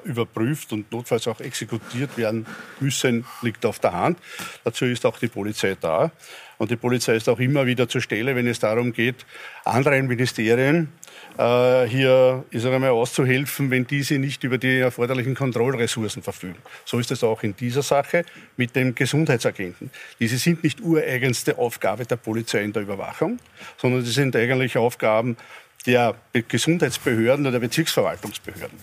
überprüft 0.03 0.73
und 0.73 0.91
notfalls 0.91 1.27
auch 1.27 1.39
exekutiert 1.39 2.17
werden 2.17 2.45
müssen, 2.79 3.25
liegt 3.41 3.65
auf 3.65 3.79
der 3.79 3.93
Hand. 3.93 4.17
Dazu 4.63 4.85
ist 4.85 5.05
auch 5.05 5.19
die 5.19 5.27
Polizei 5.27 5.77
da. 5.79 6.11
Und 6.57 6.71
die 6.71 6.75
Polizei 6.75 7.15
ist 7.15 7.29
auch 7.29 7.39
immer 7.39 7.65
wieder 7.65 7.88
zur 7.88 8.01
Stelle, 8.01 8.35
wenn 8.35 8.47
es 8.47 8.59
darum 8.59 8.91
geht, 8.91 9.25
anderen 9.63 10.07
Ministerien 10.07 10.89
äh, 11.38 11.85
hier 11.88 12.43
ich 12.51 12.61
sage 12.61 12.79
mal, 12.79 12.89
auszuhelfen, 12.89 13.71
wenn 13.71 13.88
diese 13.88 14.15
nicht 14.15 14.43
über 14.43 14.57
die 14.57 14.79
erforderlichen 14.79 15.35
Kontrollressourcen 15.35 16.21
verfügen. 16.21 16.57
So 16.83 16.99
ist 16.99 17.11
es 17.11 17.23
auch 17.23 17.43
in 17.43 17.55
dieser 17.55 17.81
Sache 17.81 18.25
mit 18.57 18.75
den 18.75 18.93
Gesundheitsagenten. 18.93 19.89
Diese 20.19 20.38
sind 20.38 20.63
nicht 20.63 20.81
ureigenste 20.81 21.57
Aufgabe 21.57 22.05
der 22.05 22.17
Polizei 22.17 22.63
in 22.63 22.73
der 22.73 22.81
Überwachung, 22.81 23.39
sondern 23.77 24.03
sie 24.03 24.11
sind 24.11 24.35
eigentlich 24.35 24.77
Aufgaben 24.77 25.38
der 25.85 26.15
Gesundheitsbehörden 26.33 27.45
oder 27.45 27.53
der 27.53 27.67
Bezirksverwaltungsbehörden. 27.67 28.77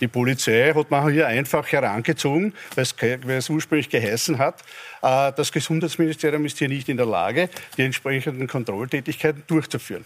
Die 0.00 0.08
Polizei 0.08 0.72
hat 0.74 0.90
man 0.90 1.10
hier 1.10 1.26
einfach 1.26 1.70
herangezogen, 1.70 2.54
weil 2.74 2.84
es, 3.36 3.50
ursprünglich 3.50 3.88
geheißen 3.88 4.38
hat, 4.38 4.62
äh, 5.02 5.32
das 5.36 5.52
Gesundheitsministerium 5.52 6.44
ist 6.46 6.58
hier 6.58 6.68
nicht 6.68 6.88
in 6.88 6.96
der 6.96 7.06
Lage, 7.06 7.48
die 7.76 7.82
entsprechenden 7.82 8.46
Kontrolltätigkeiten 8.46 9.44
durchzuführen. 9.46 10.04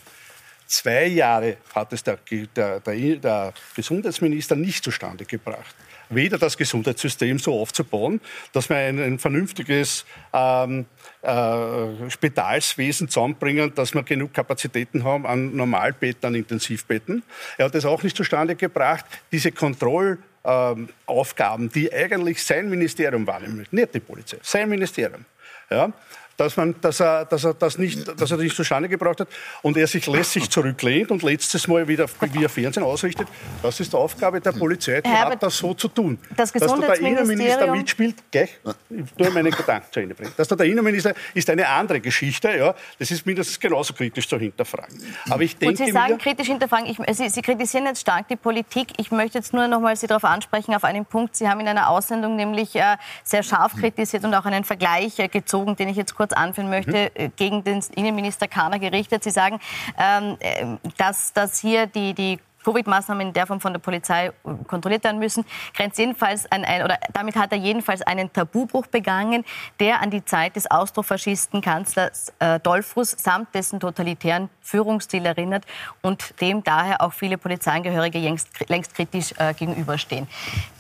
Zwei 0.66 1.06
Jahre 1.06 1.58
hat 1.74 1.92
es 1.92 2.02
der, 2.02 2.18
der, 2.56 2.80
der, 2.80 3.16
der 3.16 3.52
Gesundheitsminister 3.74 4.56
nicht 4.56 4.82
zustande 4.82 5.24
gebracht 5.24 5.74
weder 6.08 6.38
das 6.38 6.56
Gesundheitssystem 6.56 7.38
so 7.38 7.60
aufzubauen, 7.60 8.20
dass 8.52 8.68
wir 8.68 8.76
ein, 8.76 9.00
ein 9.00 9.18
vernünftiges 9.18 10.04
ähm, 10.32 10.86
äh, 11.22 12.10
Spitalswesen 12.10 13.08
zusammenbringen, 13.08 13.74
dass 13.74 13.94
wir 13.94 14.02
genug 14.02 14.34
Kapazitäten 14.34 15.04
haben 15.04 15.26
an 15.26 15.56
Normalbetten, 15.56 16.26
an 16.26 16.34
Intensivbetten. 16.34 17.22
Er 17.58 17.66
hat 17.66 17.74
es 17.74 17.84
auch 17.84 18.02
nicht 18.02 18.16
zustande 18.16 18.56
gebracht, 18.56 19.04
diese 19.32 19.52
Kontrollaufgaben, 19.52 21.66
ähm, 21.66 21.72
die 21.72 21.92
eigentlich 21.92 22.42
sein 22.42 22.68
Ministerium 22.68 23.26
wahrnehmen 23.26 23.66
nicht 23.70 23.94
die 23.94 24.00
Polizei, 24.00 24.38
sein 24.42 24.68
Ministerium, 24.68 25.24
ja, 25.70 25.92
dass, 26.36 26.56
man, 26.56 26.74
dass, 26.80 27.00
er, 27.00 27.24
dass, 27.24 27.44
er 27.44 27.54
das 27.54 27.78
nicht, 27.78 28.08
dass 28.08 28.30
er 28.30 28.36
das 28.36 28.44
nicht 28.44 28.56
zustande 28.56 28.88
gebracht 28.88 29.20
hat 29.20 29.28
und 29.62 29.76
er 29.76 29.86
sich 29.86 30.06
lässig 30.06 30.50
zurücklehnt 30.50 31.10
und 31.10 31.22
letztes 31.22 31.68
Mal 31.68 31.86
wieder 31.86 32.06
via 32.32 32.48
Fernsehen 32.48 32.82
ausrichtet. 32.82 33.28
Das 33.62 33.78
ist 33.80 33.92
die 33.92 33.96
Aufgabe 33.96 34.40
der 34.40 34.52
Polizei, 34.52 35.00
die 35.00 35.08
Herbert, 35.08 35.34
hat 35.34 35.42
das 35.42 35.56
so 35.56 35.74
zu 35.74 35.88
tun. 35.88 36.18
Das 36.36 36.52
dass 36.52 36.72
da 36.72 36.76
der 36.76 37.00
Innenminister 37.00 37.70
mitspielt, 37.74 38.16
gleich, 38.30 38.58
ich 38.90 39.12
tue 39.16 39.30
meine 39.30 39.50
Gedanken 39.50 39.92
zu 39.92 40.00
Ende 40.00 40.14
bringen. 40.14 40.32
Dass 40.36 40.48
da 40.48 40.56
der 40.56 40.66
Innenminister 40.66 41.14
ist 41.34 41.48
eine 41.50 41.68
andere 41.68 42.00
Geschichte, 42.00 42.56
ja, 42.56 42.74
das 42.98 43.10
ist 43.10 43.24
mindestens 43.26 43.58
genauso 43.60 43.94
kritisch 43.94 44.28
zu 44.28 44.38
hinterfragen. 44.38 45.00
Aber 45.30 45.42
ich 45.42 45.56
denke 45.56 45.82
und 45.82 45.86
Sie 45.86 45.92
sagen 45.92 46.18
kritisch 46.18 46.48
hinterfragen, 46.48 46.86
ich, 46.86 47.16
Sie, 47.16 47.28
Sie 47.28 47.42
kritisieren 47.42 47.86
jetzt 47.86 48.00
stark 48.00 48.28
die 48.28 48.36
Politik. 48.36 48.88
Ich 48.98 49.10
möchte 49.10 49.38
jetzt 49.38 49.52
nur 49.52 49.68
noch 49.68 49.80
mal 49.80 49.96
Sie 49.96 50.06
darauf 50.06 50.24
ansprechen, 50.24 50.74
auf 50.74 50.84
einen 50.84 51.04
Punkt. 51.04 51.36
Sie 51.36 51.48
haben 51.48 51.60
in 51.60 51.68
einer 51.68 51.88
Aussendung 51.88 52.36
nämlich 52.36 52.74
äh, 52.74 52.96
sehr 53.22 53.42
scharf 53.42 53.74
kritisiert 53.76 54.24
und 54.24 54.34
auch 54.34 54.44
einen 54.44 54.64
Vergleich 54.64 55.18
äh, 55.18 55.28
gezogen, 55.28 55.76
den 55.76 55.88
ich 55.88 55.96
jetzt 55.96 56.14
kurz 56.14 56.23
kurz 56.24 56.32
anführen 56.32 56.70
möchte, 56.70 57.10
mhm. 57.18 57.32
gegen 57.36 57.64
den 57.64 57.84
Innenminister 57.94 58.48
Kahner 58.48 58.78
gerichtet. 58.78 59.22
Sie 59.22 59.30
sagen, 59.30 59.60
ähm, 59.98 60.36
äh, 60.40 60.64
dass, 60.96 61.34
dass 61.34 61.60
hier 61.60 61.86
die, 61.86 62.14
die 62.14 62.38
Covid-Maßnahmen 62.64 63.28
in 63.28 63.32
der 63.32 63.46
Form 63.46 63.60
von 63.60 63.72
der 63.72 63.80
Polizei 63.80 64.32
kontrolliert 64.66 65.04
werden 65.04 65.18
müssen, 65.18 65.44
grenzt 65.74 65.98
jedenfalls 65.98 66.50
ein, 66.50 66.64
ein, 66.64 66.82
oder 66.82 66.98
damit 67.12 67.36
hat 67.36 67.52
er 67.52 67.58
jedenfalls 67.58 68.02
einen 68.02 68.32
Tabubruch 68.32 68.86
begangen, 68.86 69.44
der 69.80 70.00
an 70.00 70.10
die 70.10 70.24
Zeit 70.24 70.56
des 70.56 70.70
Austrofaschisten 70.70 71.60
Kanzlers 71.60 72.32
äh, 72.38 72.58
Dollfuß 72.60 73.16
samt 73.18 73.54
dessen 73.54 73.80
totalitären 73.80 74.48
Führungsstil 74.60 75.26
erinnert 75.26 75.64
und 76.02 76.40
dem 76.40 76.64
daher 76.64 77.02
auch 77.02 77.12
viele 77.12 77.38
Polizeiangehörige 77.38 78.18
längst, 78.18 78.68
längst 78.68 78.94
kritisch 78.94 79.34
äh, 79.38 79.54
gegenüberstehen. 79.54 80.26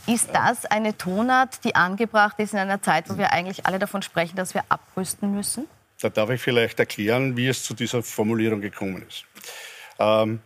Ist 0.06 0.30
das 0.34 0.66
eine 0.66 0.96
Tonart, 0.96 1.64
die 1.64 1.74
angebracht 1.74 2.38
ist 2.38 2.52
in 2.52 2.58
einer 2.58 2.82
Zeit, 2.82 3.08
wo 3.08 3.16
wir 3.16 3.32
eigentlich 3.32 3.66
alle 3.66 3.78
davon 3.78 4.02
sprechen, 4.02 4.36
dass 4.36 4.54
wir 4.54 4.64
abrüsten 4.68 5.34
müssen? 5.34 5.66
Da 6.00 6.10
darf 6.10 6.30
ich 6.30 6.40
vielleicht 6.40 6.78
erklären, 6.78 7.36
wie 7.36 7.48
es 7.48 7.62
zu 7.62 7.72
dieser 7.72 8.02
Formulierung 8.02 8.60
gekommen 8.60 9.04
ist. 9.08 9.24
Ähm, 9.98 10.40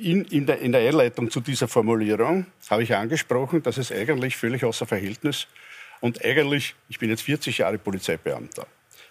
in, 0.00 0.24
in, 0.26 0.46
der, 0.46 0.60
in, 0.60 0.72
der, 0.72 0.88
Einleitung 0.88 1.30
zu 1.30 1.40
dieser 1.40 1.68
Formulierung 1.68 2.46
habe 2.68 2.82
ich 2.82 2.94
angesprochen, 2.94 3.62
dass 3.62 3.78
es 3.78 3.92
eigentlich 3.92 4.36
völlig 4.36 4.64
außer 4.64 4.86
Verhältnis 4.86 5.46
und 6.00 6.24
eigentlich, 6.24 6.74
ich 6.88 6.98
bin 6.98 7.10
jetzt 7.10 7.22
40 7.22 7.58
Jahre 7.58 7.78
Polizeibeamter, 7.78 8.66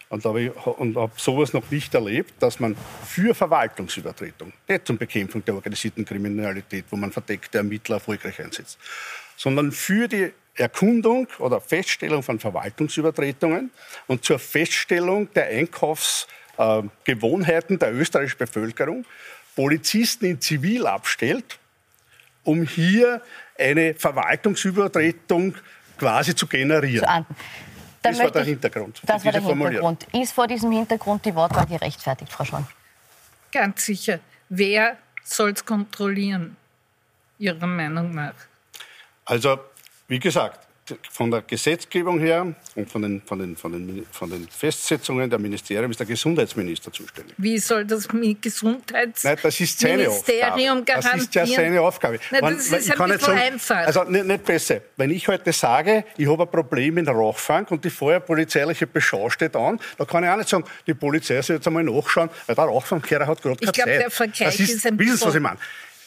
und 0.10 0.24
habe, 0.24 0.54
habe 0.66 1.12
sowas 1.18 1.54
noch 1.54 1.70
nicht 1.72 1.94
erlebt, 1.94 2.34
dass 2.40 2.60
man 2.60 2.76
für 3.06 3.34
Verwaltungsübertretung, 3.34 4.54
nicht 4.68 4.86
zur 4.86 4.98
Bekämpfung 4.98 5.44
der 5.44 5.56
organisierten 5.56 6.06
Kriminalität, 6.06 6.86
wo 6.92 6.96
man 6.96 7.12
verdeckte 7.12 7.58
Ermittler 7.58 7.96
erfolgreich 7.96 8.40
einsetzt, 8.40 8.78
sondern 9.36 9.72
für 9.72 10.08
die 10.08 10.32
Erkundung 10.54 11.28
oder 11.40 11.60
Feststellung 11.60 12.22
von 12.24 12.40
Verwaltungsübertretungen 12.40 13.72
und 14.08 14.24
zur 14.24 14.40
Feststellung 14.40 15.28
der 15.34 15.48
Einkaufsgewohnheiten 15.48 17.80
der 17.80 17.94
österreichischen 17.94 18.38
Bevölkerung 18.38 19.06
Polizisten 19.56 20.26
in 20.26 20.42
Zivil 20.42 20.86
abstellt, 20.86 21.60
um 22.44 22.64
hier 22.64 23.22
eine 23.58 23.94
Verwaltungsübertretung 23.94 25.56
quasi 25.98 26.36
zu 26.36 26.48
generieren. 26.48 27.06
Dann 27.06 27.26
das 28.02 28.20
war 28.20 28.32
der 28.32 28.44
Hintergrund. 28.44 29.02
Das 29.06 29.26
war 29.26 29.32
der 29.32 29.42
Hintergrund. 29.42 30.08
Ist 30.14 30.34
vor 30.34 30.48
diesem 30.48 30.72
Hintergrund 30.72 31.26
die 31.26 31.34
Wortwahl 31.34 31.66
gerechtfertigt, 31.66 32.32
Frau 32.32 32.46
Schorn? 32.46 32.68
Ganz 33.52 33.86
sicher. 33.86 34.20
Wer 34.50 34.98
soll 35.24 35.52
es 35.52 35.66
kontrollieren, 35.66 36.56
Ihrer 37.40 37.66
Meinung 37.66 38.14
nach? 38.14 38.36
Also, 39.26 39.60
wie 40.08 40.20
gesagt, 40.20 40.65
von 41.10 41.32
der 41.32 41.42
Gesetzgebung 41.42 42.20
her 42.20 42.54
und 42.76 42.92
von 42.92 43.02
den, 43.02 43.22
von, 43.26 43.40
den, 43.40 43.56
von, 43.56 43.72
den, 43.72 44.06
von 44.12 44.30
den 44.30 44.48
Festsetzungen 44.48 45.30
der 45.30 45.40
Ministerien 45.40 45.90
ist 45.90 46.00
der 46.00 46.06
Gesundheitsminister 46.06 46.92
zuständig. 46.92 47.34
Wie 47.38 47.58
soll 47.58 47.86
das 47.86 48.12
mit 48.14 48.42
Gesundheitsministerium 48.42 50.06
das 50.06 50.20
Aufgabe. 50.20 50.86
Das 50.86 51.16
ist 51.16 51.36
ja 51.36 51.46
seine 51.46 51.82
Aufgabe. 51.82 52.20
Nein, 52.32 52.42
das 52.42 52.70
Man, 52.70 52.80
ist 52.80 52.92
ein 52.92 52.98
bisschen 52.98 53.20
sagen, 53.20 53.40
einfach. 53.40 53.88
Also 53.88 54.04
nicht, 54.04 54.26
nicht, 54.26 54.46
besser. 54.46 54.82
Wenn 54.98 55.12
ich 55.12 55.28
heute 55.28 55.52
sage, 55.52 56.06
ich 56.18 56.28
habe 56.28 56.44
ein 56.44 56.52
Problem 56.52 56.98
in 56.98 57.08
Rauchfang 57.08 57.66
und 57.70 57.84
die 57.84 57.90
feuerpolizeiliche 57.90 58.86
Beschau 58.86 59.30
steht 59.30 59.56
an, 59.56 59.80
da 59.98 60.06
kann 60.06 60.24
ich 60.24 60.30
auch 60.30 60.38
nicht 60.38 60.50
sagen, 60.50 60.66
die 60.86 60.94
Polizei 60.94 61.42
soll 61.42 61.58
jetzt 61.58 61.68
einmal 61.68 61.84
nachschauen, 61.84 62.30
weil 62.46 62.56
der 62.56 62.66
Rauchfangkehrer 62.66 63.26
hat 63.26 63.42
gerade 63.42 63.58
keine 63.58 63.72
ich 63.72 63.74
glaub, 63.74 63.88
Zeit. 63.88 64.02
Der 64.02 64.12
Vergleich 64.12 64.50
das 64.50 64.60
ist, 64.60 64.70
ist 64.70 64.86
ein 64.86 64.98
bisschen... 64.98 65.28
was 65.28 65.36
ich 65.36 65.42
meine? 65.42 65.58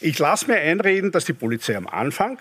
Ich 0.00 0.18
lasse 0.18 0.46
mir 0.46 0.58
einreden, 0.58 1.10
dass 1.10 1.24
die 1.24 1.32
Polizei 1.32 1.76
am 1.76 1.88
Anfang 1.88 2.38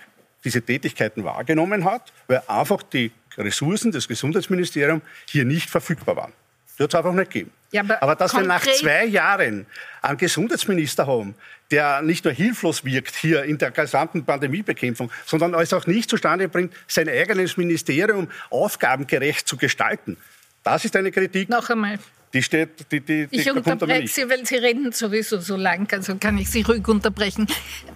diese 0.48 0.62
Tätigkeiten 0.62 1.24
wahrgenommen 1.24 1.84
hat, 1.84 2.10
weil 2.26 2.42
einfach 2.46 2.82
die 2.82 3.12
Ressourcen 3.36 3.92
des 3.92 4.08
Gesundheitsministeriums 4.08 5.02
hier 5.26 5.44
nicht 5.44 5.68
verfügbar 5.68 6.16
waren. 6.16 6.32
Das 6.78 6.84
hat 6.84 6.90
es 6.90 6.94
einfach 6.94 7.12
nicht 7.12 7.30
gegeben. 7.30 7.50
Ja, 7.70 7.82
aber, 7.82 8.02
aber 8.02 8.16
dass 8.16 8.32
wir 8.32 8.42
nach 8.42 8.62
zwei 8.62 9.04
Jahren 9.04 9.66
einen 10.00 10.16
Gesundheitsminister 10.16 11.06
haben, 11.06 11.34
der 11.70 12.00
nicht 12.00 12.24
nur 12.24 12.32
hilflos 12.32 12.82
wirkt 12.82 13.14
hier 13.14 13.44
in 13.44 13.58
der 13.58 13.72
gesamten 13.72 14.24
Pandemiebekämpfung, 14.24 15.10
sondern 15.26 15.52
es 15.54 15.74
auch 15.74 15.86
nicht 15.86 16.08
zustande 16.08 16.48
bringt, 16.48 16.72
sein 16.86 17.10
eigenes 17.10 17.58
Ministerium 17.58 18.28
aufgabengerecht 18.48 19.46
zu 19.46 19.58
gestalten. 19.58 20.16
Das 20.62 20.86
ist 20.86 20.96
eine 20.96 21.12
Kritik. 21.12 21.50
Noch 21.50 21.68
einmal. 21.68 21.98
Die 22.32 22.42
steht, 22.42 22.90
die, 22.90 23.00
die, 23.00 23.26
die 23.26 23.40
ich 23.40 23.50
unterbreche 23.50 24.08
Sie, 24.08 24.28
weil 24.30 24.46
Sie 24.46 24.56
reden 24.56 24.92
sowieso 24.92 25.40
so 25.40 25.56
lang, 25.56 25.90
also 25.92 26.16
kann 26.16 26.38
ich 26.38 26.50
Sie 26.50 26.62
ruhig 26.62 26.86
unterbrechen. 26.88 27.46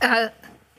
Äh, 0.01 0.29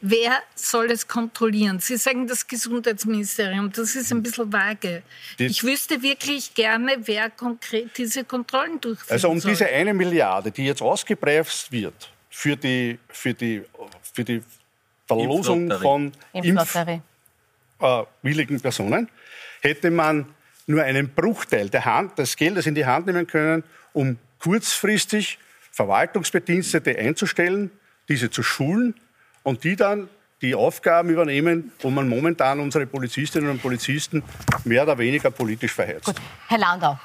Wer 0.06 0.44
soll 0.54 0.92
es 0.92 1.08
kontrollieren? 1.08 1.80
Sie 1.80 1.96
sagen 1.96 2.28
das 2.28 2.46
Gesundheitsministerium, 2.46 3.72
das 3.72 3.96
ist 3.96 4.12
ein 4.12 4.22
bisschen 4.22 4.52
vage. 4.52 5.02
Die 5.40 5.46
ich 5.46 5.64
wüsste 5.64 6.02
wirklich 6.02 6.54
gerne, 6.54 6.98
wer 7.06 7.30
konkret 7.30 7.98
diese 7.98 8.26
Kontrollen 8.26 8.82
durchführt. 8.82 9.12
Also 9.12 9.30
um 9.30 9.40
soll. 9.40 9.52
diese 9.52 9.66
eine 9.66 9.94
Milliarde, 9.94 10.52
die 10.52 10.66
jetzt 10.66 10.82
ausgepreist 10.82 11.72
wird 11.72 12.12
für 12.30 12.58
die, 12.58 13.00
für 13.08 13.34
die, 13.34 13.64
für 14.14 14.26
die 14.26 14.42
Verlosung 15.08 15.72
von 15.72 16.12
impfwilligen 16.34 18.58
äh, 18.58 18.60
Personen, 18.60 19.08
hätte 19.62 19.90
man 19.90 20.26
nur 20.68 20.84
einen 20.84 21.14
Bruchteil 21.14 21.70
der 21.70 21.86
Hand, 21.86 22.20
des 22.20 22.36
Geldes 22.36 22.66
in 22.66 22.76
die 22.76 22.86
Hand 22.86 23.06
nehmen 23.06 23.26
können, 23.26 23.64
um 23.94 24.18
kurzfristig 24.40 25.40
Verwaltungsbedienstete 25.72 26.98
einzustellen, 26.98 27.72
diese 28.10 28.30
zu 28.30 28.44
schulen 28.44 28.96
und 29.44 29.64
die 29.64 29.76
dann 29.76 30.10
die 30.42 30.56
Aufgaben 30.56 31.10
übernehmen, 31.10 31.72
wo 31.80 31.90
man 31.90 32.08
momentan 32.10 32.60
unsere 32.60 32.86
Polizistinnen 32.86 33.50
und 33.50 33.62
Polizisten 33.62 34.24
mehr 34.66 34.84
oder 34.84 34.98
weniger 34.98 35.32
politisch 35.32 35.72
verheizt. 35.72 36.06
Gut. 36.06 36.16
Herr 36.50 36.58
Landau, 36.58 37.00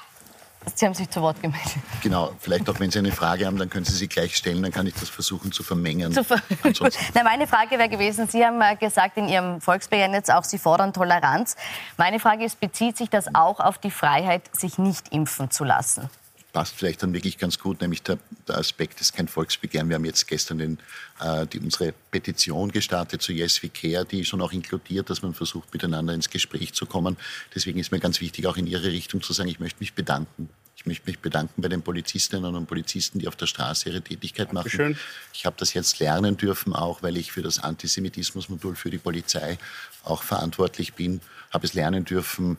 Sie 0.74 0.84
haben 0.84 0.94
sich 0.94 1.08
zu 1.08 1.20
Wort 1.22 1.40
gemeldet. 1.40 1.78
Genau, 2.02 2.32
vielleicht 2.40 2.68
auch 2.68 2.78
wenn 2.80 2.90
Sie 2.90 2.98
eine 2.98 3.12
Frage 3.12 3.46
haben, 3.46 3.56
dann 3.56 3.70
können 3.70 3.84
Sie 3.84 3.94
sie 3.94 4.08
gleich 4.08 4.36
stellen, 4.36 4.62
dann 4.62 4.72
kann 4.72 4.86
ich 4.86 4.94
das 4.94 5.08
versuchen 5.08 5.52
zu 5.52 5.62
vermengen. 5.62 6.12
Zu 6.12 6.24
ver 6.24 6.42
Na, 7.14 7.22
meine 7.22 7.46
Frage 7.46 7.78
wäre 7.78 7.88
gewesen, 7.88 8.28
Sie 8.28 8.44
haben 8.44 8.60
gesagt 8.78 9.16
in 9.16 9.28
Ihrem 9.28 9.60
Volksbegehren 9.60 10.20
auch, 10.30 10.44
Sie 10.44 10.58
fordern 10.58 10.92
Toleranz. 10.92 11.56
Meine 11.96 12.18
Frage 12.18 12.44
ist, 12.44 12.60
bezieht 12.60 12.96
sich 12.96 13.08
das 13.08 13.34
auch 13.34 13.60
auf 13.60 13.78
die 13.78 13.90
Freiheit, 13.90 14.42
sich 14.52 14.78
nicht 14.78 15.12
impfen 15.12 15.50
zu 15.50 15.64
lassen? 15.64 16.10
Passt 16.52 16.74
vielleicht 16.74 17.02
dann 17.02 17.12
wirklich 17.12 17.38
ganz 17.38 17.58
gut, 17.58 17.80
nämlich 17.80 18.02
der, 18.02 18.18
der 18.46 18.58
Aspekt 18.58 19.00
ist 19.00 19.14
kein 19.14 19.28
Volksbegehren. 19.28 19.88
Wir 19.88 19.96
haben 19.96 20.04
jetzt 20.04 20.26
gestern 20.26 20.58
den, 20.58 20.78
äh, 21.20 21.46
die, 21.46 21.60
unsere 21.60 21.92
Petition 22.10 22.72
gestartet 22.72 23.22
zu 23.22 23.32
Yes 23.32 23.62
We 23.62 23.68
Care, 23.68 24.04
die 24.04 24.24
schon 24.24 24.40
auch 24.40 24.52
inkludiert, 24.52 25.10
dass 25.10 25.22
man 25.22 25.34
versucht, 25.34 25.72
miteinander 25.72 26.14
ins 26.14 26.30
Gespräch 26.30 26.72
zu 26.72 26.86
kommen. 26.86 27.16
Deswegen 27.54 27.78
ist 27.78 27.92
mir 27.92 28.00
ganz 28.00 28.20
wichtig, 28.20 28.46
auch 28.46 28.56
in 28.56 28.66
Ihre 28.66 28.90
Richtung 28.90 29.22
zu 29.22 29.32
sagen, 29.32 29.48
ich 29.48 29.60
möchte 29.60 29.80
mich 29.80 29.94
bedanken. 29.94 30.48
Ich 30.76 30.86
möchte 30.86 31.10
mich 31.10 31.18
bedanken 31.18 31.60
bei 31.60 31.68
den 31.68 31.82
Polizistinnen 31.82 32.54
und 32.54 32.66
Polizisten, 32.66 33.18
die 33.18 33.26
auf 33.26 33.34
der 33.34 33.46
Straße 33.46 33.88
ihre 33.88 34.00
Tätigkeit 34.00 34.52
machen. 34.52 34.70
Dankeschön. 34.70 34.98
Ich 35.34 35.44
habe 35.44 35.56
das 35.58 35.74
jetzt 35.74 35.98
lernen 35.98 36.36
dürfen, 36.36 36.72
auch 36.72 37.02
weil 37.02 37.16
ich 37.16 37.32
für 37.32 37.42
das 37.42 37.58
Antisemitismusmodul 37.58 38.76
für 38.76 38.88
die 38.88 38.98
Polizei 38.98 39.58
auch 40.04 40.22
verantwortlich 40.22 40.94
bin. 40.94 41.20
Habe 41.50 41.66
es 41.66 41.74
lernen 41.74 42.04
dürfen 42.04 42.58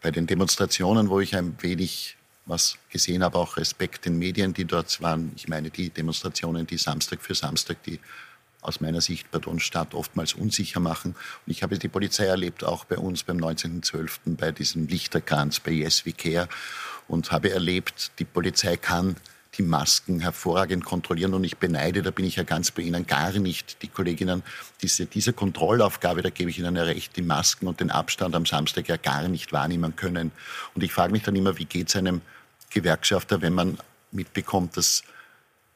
bei 0.00 0.12
den 0.12 0.28
Demonstrationen, 0.28 1.10
wo 1.10 1.18
ich 1.18 1.34
ein 1.34 1.56
wenig 1.60 2.16
was 2.50 2.76
gesehen 2.90 3.22
habe, 3.22 3.38
auch 3.38 3.56
Respekt 3.56 4.04
den 4.04 4.18
Medien, 4.18 4.52
die 4.52 4.64
dort 4.64 5.00
waren. 5.00 5.32
Ich 5.36 5.48
meine, 5.48 5.70
die 5.70 5.90
Demonstrationen, 5.90 6.66
die 6.66 6.76
Samstag 6.76 7.22
für 7.22 7.34
Samstag, 7.34 7.82
die 7.84 7.98
aus 8.62 8.80
meiner 8.80 9.00
Sicht 9.00 9.26
Stadt 9.58 9.94
oftmals 9.94 10.34
unsicher 10.34 10.80
machen. 10.80 11.14
Und 11.46 11.50
ich 11.50 11.62
habe 11.62 11.78
die 11.78 11.88
Polizei 11.88 12.26
erlebt, 12.26 12.62
auch 12.64 12.84
bei 12.84 12.98
uns 12.98 13.22
beim 13.22 13.38
19.12. 13.38 14.36
bei 14.36 14.52
diesem 14.52 14.86
Lichterkranz 14.86 15.60
bei 15.60 15.70
Yes 15.70 16.04
We 16.04 16.12
Care 16.12 16.48
und 17.08 17.32
habe 17.32 17.50
erlebt, 17.50 18.12
die 18.18 18.24
Polizei 18.24 18.76
kann 18.76 19.16
die 19.58 19.62
Masken 19.62 20.20
hervorragend 20.20 20.84
kontrollieren 20.84 21.34
und 21.34 21.42
ich 21.42 21.56
beneide, 21.56 22.02
da 22.02 22.10
bin 22.12 22.24
ich 22.24 22.36
ja 22.36 22.44
ganz 22.44 22.70
bei 22.70 22.82
Ihnen, 22.82 23.06
gar 23.06 23.32
nicht 23.32 23.82
die 23.82 23.88
Kolleginnen, 23.88 24.44
diese, 24.80 25.06
diese 25.06 25.32
Kontrollaufgabe, 25.32 26.22
da 26.22 26.30
gebe 26.30 26.50
ich 26.50 26.58
Ihnen 26.58 26.76
ja 26.76 26.84
recht, 26.84 27.16
die 27.16 27.22
Masken 27.22 27.66
und 27.66 27.80
den 27.80 27.90
Abstand 27.90 28.36
am 28.36 28.46
Samstag 28.46 28.88
ja 28.88 28.96
gar 28.96 29.26
nicht 29.26 29.52
wahrnehmen 29.52 29.96
können. 29.96 30.30
Und 30.74 30.84
ich 30.84 30.92
frage 30.92 31.12
mich 31.12 31.24
dann 31.24 31.34
immer, 31.34 31.58
wie 31.58 31.64
geht 31.64 31.88
es 31.88 31.96
einem 31.96 32.20
Gewerkschafter, 32.70 33.42
wenn 33.42 33.52
man 33.52 33.78
mitbekommt, 34.12 34.76
dass 34.76 35.02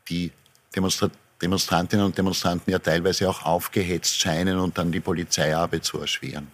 die 0.09 0.33
Demonstra 0.75 1.11
Demonstrantinnen 1.43 2.07
und 2.07 2.17
Demonstranten 2.17 2.71
ja 2.71 2.79
teilweise 2.79 3.29
auch 3.29 3.45
aufgehetzt 3.45 4.19
scheinen 4.19 4.59
und 4.59 4.79
dann 4.79 4.93
die 4.93 5.01
Polizeiarbeit 5.01 5.85
zu 5.85 6.01
erschweren. 6.01 6.49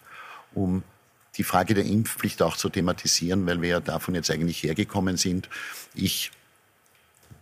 Um 0.52 0.82
die 1.36 1.44
Frage 1.44 1.74
der 1.74 1.84
Impfpflicht 1.84 2.42
auch 2.42 2.56
zu 2.56 2.70
thematisieren, 2.70 3.46
weil 3.46 3.62
wir 3.62 3.68
ja 3.68 3.80
davon 3.80 4.14
jetzt 4.14 4.30
eigentlich 4.30 4.62
hergekommen 4.62 5.16
sind. 5.16 5.48
Ich 5.94 6.32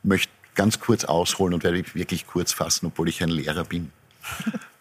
möchte 0.03 0.33
ganz 0.55 0.81
kurz 0.81 1.05
ausholen 1.05 1.55
und 1.55 1.65
werde 1.65 1.83
wirklich 1.95 2.27
kurz 2.27 2.53
fassen, 2.53 2.87
obwohl 2.87 3.09
ich 3.09 3.23
ein 3.23 3.31
Lehrer 3.31 3.65
bin. 3.65 3.93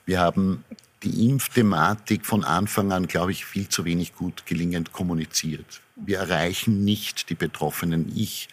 Wir 0.08 0.22
haben 0.22 0.64
die 1.04 1.30
Impfthematik 1.30 2.26
von 2.26 2.46
Anfang 2.46 2.94
an, 2.94 3.08
glaube 3.08 3.34
ich, 3.34 3.46
viel 3.46 3.68
zu 3.68 3.84
wenig 3.84 4.16
gut 4.16 4.46
gelingend 4.46 4.94
kommuniziert. 4.94 5.82
Wir 5.98 6.20
erreichen 6.20 6.86
nicht 6.86 7.30
die 7.30 7.36
Betroffenen. 7.36 8.12
Ich 8.16 8.48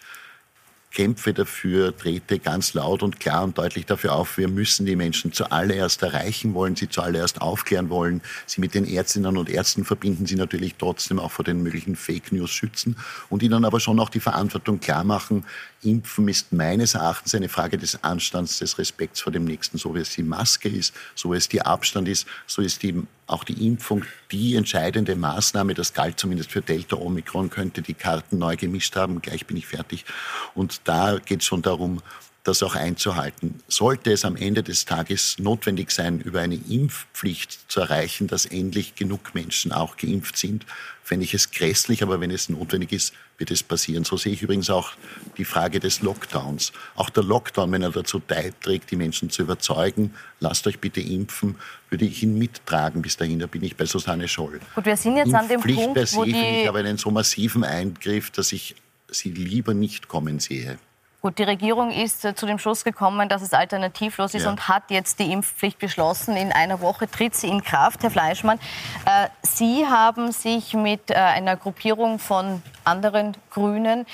kämpfe 0.95 1.33
dafür, 1.33 1.95
trete 1.95 2.39
ganz 2.39 2.73
laut 2.73 3.03
und 3.03 3.19
klar 3.19 3.43
und 3.43 3.57
deutlich 3.57 3.85
dafür 3.85 4.15
auf, 4.15 4.37
wir 4.37 4.47
müssen 4.47 4.85
die 4.85 4.95
Menschen 4.95 5.33
zuallererst 5.33 6.01
erreichen 6.01 6.53
wollen, 6.53 6.75
sie 6.75 6.89
zuallererst 6.89 7.41
aufklären 7.41 7.89
wollen, 7.89 8.21
sie 8.47 8.61
mit 8.61 8.73
den 8.73 8.85
Ärztinnen 8.85 9.37
und 9.37 9.49
Ärzten 9.49 9.83
verbinden, 9.83 10.25
sie 10.25 10.35
natürlich 10.35 10.75
trotzdem 10.75 11.19
auch 11.19 11.31
vor 11.31 11.45
den 11.45 11.61
möglichen 11.61 11.97
Fake 11.97 12.31
News 12.31 12.49
schützen 12.49 12.95
und 13.29 13.43
ihnen 13.43 13.65
aber 13.65 13.79
schon 13.79 13.99
auch 13.99 14.09
die 14.09 14.21
Verantwortung 14.21 14.79
klar 14.79 15.03
machen, 15.03 15.43
Impfen 15.83 16.27
ist 16.27 16.51
meines 16.51 16.95
Erachtens 16.95 17.35
eine 17.35 17.49
Frage 17.49 17.77
des 17.77 18.03
Anstands, 18.03 18.59
des 18.59 18.77
Respekts 18.77 19.21
vor 19.21 19.31
dem 19.31 19.45
Nächsten, 19.45 19.77
so 19.77 19.93
wie 19.93 19.99
es 19.99 20.15
die 20.15 20.23
Maske 20.23 20.69
ist, 20.69 20.93
so 21.13 21.31
wie 21.31 21.37
es 21.37 21.47
die 21.47 21.61
Abstand 21.61 22.07
ist, 22.07 22.25
so 22.47 22.61
ist 22.61 22.81
die 22.81 23.03
auch 23.27 23.43
die 23.43 23.65
Impfung 23.65 24.05
die 24.31 24.55
entscheidende 24.55 25.15
Maßnahme, 25.15 25.73
das 25.73 25.93
galt 25.93 26.19
zumindest 26.19 26.51
für 26.51 26.61
Delta 26.61 26.95
Omikron, 26.95 27.49
könnte 27.49 27.81
die 27.81 27.93
Karten 27.93 28.37
neu 28.37 28.55
gemischt 28.55 28.95
haben, 28.95 29.21
gleich 29.21 29.45
bin 29.45 29.57
ich 29.57 29.67
fertig. 29.67 30.05
Und 30.53 30.81
da 30.85 31.17
geht 31.17 31.41
es 31.41 31.45
schon 31.45 31.61
darum, 31.61 32.01
das 32.45 32.61
auch 32.61 32.75
einzuhalten. 32.75 33.59
Sollte 33.67 34.11
es 34.11 34.23
am 34.23 34.35
Ende 34.37 34.61
des 34.63 34.85
Tages 34.85 35.37
notwendig 35.39 35.91
sein, 35.91 36.21
über 36.21 36.41
eine 36.41 36.55
Impfpflicht 36.55 37.71
zu 37.71 37.81
erreichen, 37.81 38.27
dass 38.27 38.45
endlich 38.45 38.95
genug 38.95 39.33
Menschen 39.33 39.71
auch 39.71 39.97
geimpft 39.97 40.37
sind, 40.37 40.65
fände 41.03 41.25
ich 41.25 41.33
es 41.33 41.49
grässlich, 41.51 42.03
aber 42.03 42.21
wenn 42.21 42.29
es 42.29 42.47
notwendig 42.47 42.91
ist, 42.91 43.13
wird 43.39 43.49
es 43.49 43.63
passieren. 43.63 44.03
So 44.03 44.15
sehe 44.15 44.33
ich 44.33 44.43
übrigens 44.43 44.69
auch 44.69 44.91
die 45.37 45.45
Frage 45.45 45.79
des 45.79 46.01
Lockdowns. 46.01 46.71
Auch 46.95 47.09
der 47.09 47.23
Lockdown, 47.23 47.71
wenn 47.71 47.81
er 47.81 47.91
dazu 47.91 48.19
beiträgt, 48.19 48.91
die 48.91 48.95
Menschen 48.95 49.31
zu 49.31 49.41
überzeugen, 49.41 50.13
lasst 50.39 50.67
euch 50.67 50.79
bitte 50.79 51.01
impfen, 51.01 51.55
würde 51.89 52.05
ich 52.05 52.21
ihn 52.21 52.37
mittragen 52.37 53.01
bis 53.01 53.17
dahin. 53.17 53.39
Da 53.39 53.47
bin 53.47 53.63
ich 53.63 53.75
bei 53.75 53.85
Susanne 53.85 54.27
Scholl. 54.27 54.59
Gut, 54.75 54.85
wir 54.85 54.97
sind 54.97 55.17
jetzt 55.17 55.33
an 55.33 55.47
dem 55.47 55.61
Punkt, 55.61 55.95
per 55.95 56.05
se 56.05 56.15
wo 56.15 56.23
die... 56.23 56.31
finde 56.31 56.61
ich 56.61 56.69
aber 56.69 56.79
einen 56.79 56.97
so 56.97 57.09
massiven 57.09 57.63
Eingriff, 57.63 58.29
dass 58.29 58.51
ich 58.51 58.75
sie 59.09 59.31
lieber 59.31 59.73
nicht 59.73 60.07
kommen 60.07 60.39
sehe. 60.39 60.77
Gut, 61.25 61.39
die 61.39 61.43
Regierung 61.43 61.89
ist 61.89 62.23
äh, 62.23 62.35
zu 62.35 62.45
dem 62.45 62.59
Schluss 62.59 62.83
gekommen, 62.83 63.27
dass 63.29 63.41
es 63.41 63.51
alternativlos 63.51 64.35
ist 64.35 64.43
ja. 64.43 64.49
und 64.51 64.67
hat 64.67 64.91
jetzt 64.91 65.17
die 65.17 65.31
Impfpflicht 65.31 65.79
beschlossen. 65.79 66.37
In 66.37 66.51
einer 66.51 66.81
Woche 66.81 67.09
tritt 67.09 67.33
sie 67.33 67.47
in 67.47 67.63
Kraft. 67.63 68.03
Herr 68.03 68.11
Fleischmann, 68.11 68.59
äh, 69.07 69.29
Sie 69.41 69.87
haben 69.87 70.31
sich 70.31 70.75
mit 70.75 71.09
äh, 71.09 71.15
einer 71.15 71.55
Gruppierung 71.55 72.19
von 72.19 72.61
anderen 72.83 73.35
Grünen 73.49 74.05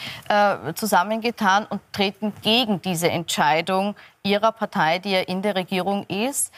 zusammengetan 0.76 1.66
und 1.66 1.82
treten 1.92 2.32
gegen 2.42 2.82
diese 2.82 3.10
Entscheidung 3.10 3.96
Ihrer 4.24 4.54
Partei, 4.54 5.00
die 5.00 5.12
ja 5.12 5.20
in 5.20 5.42
der 5.42 5.56
Regierung 5.56 6.06
ist, 6.06 6.54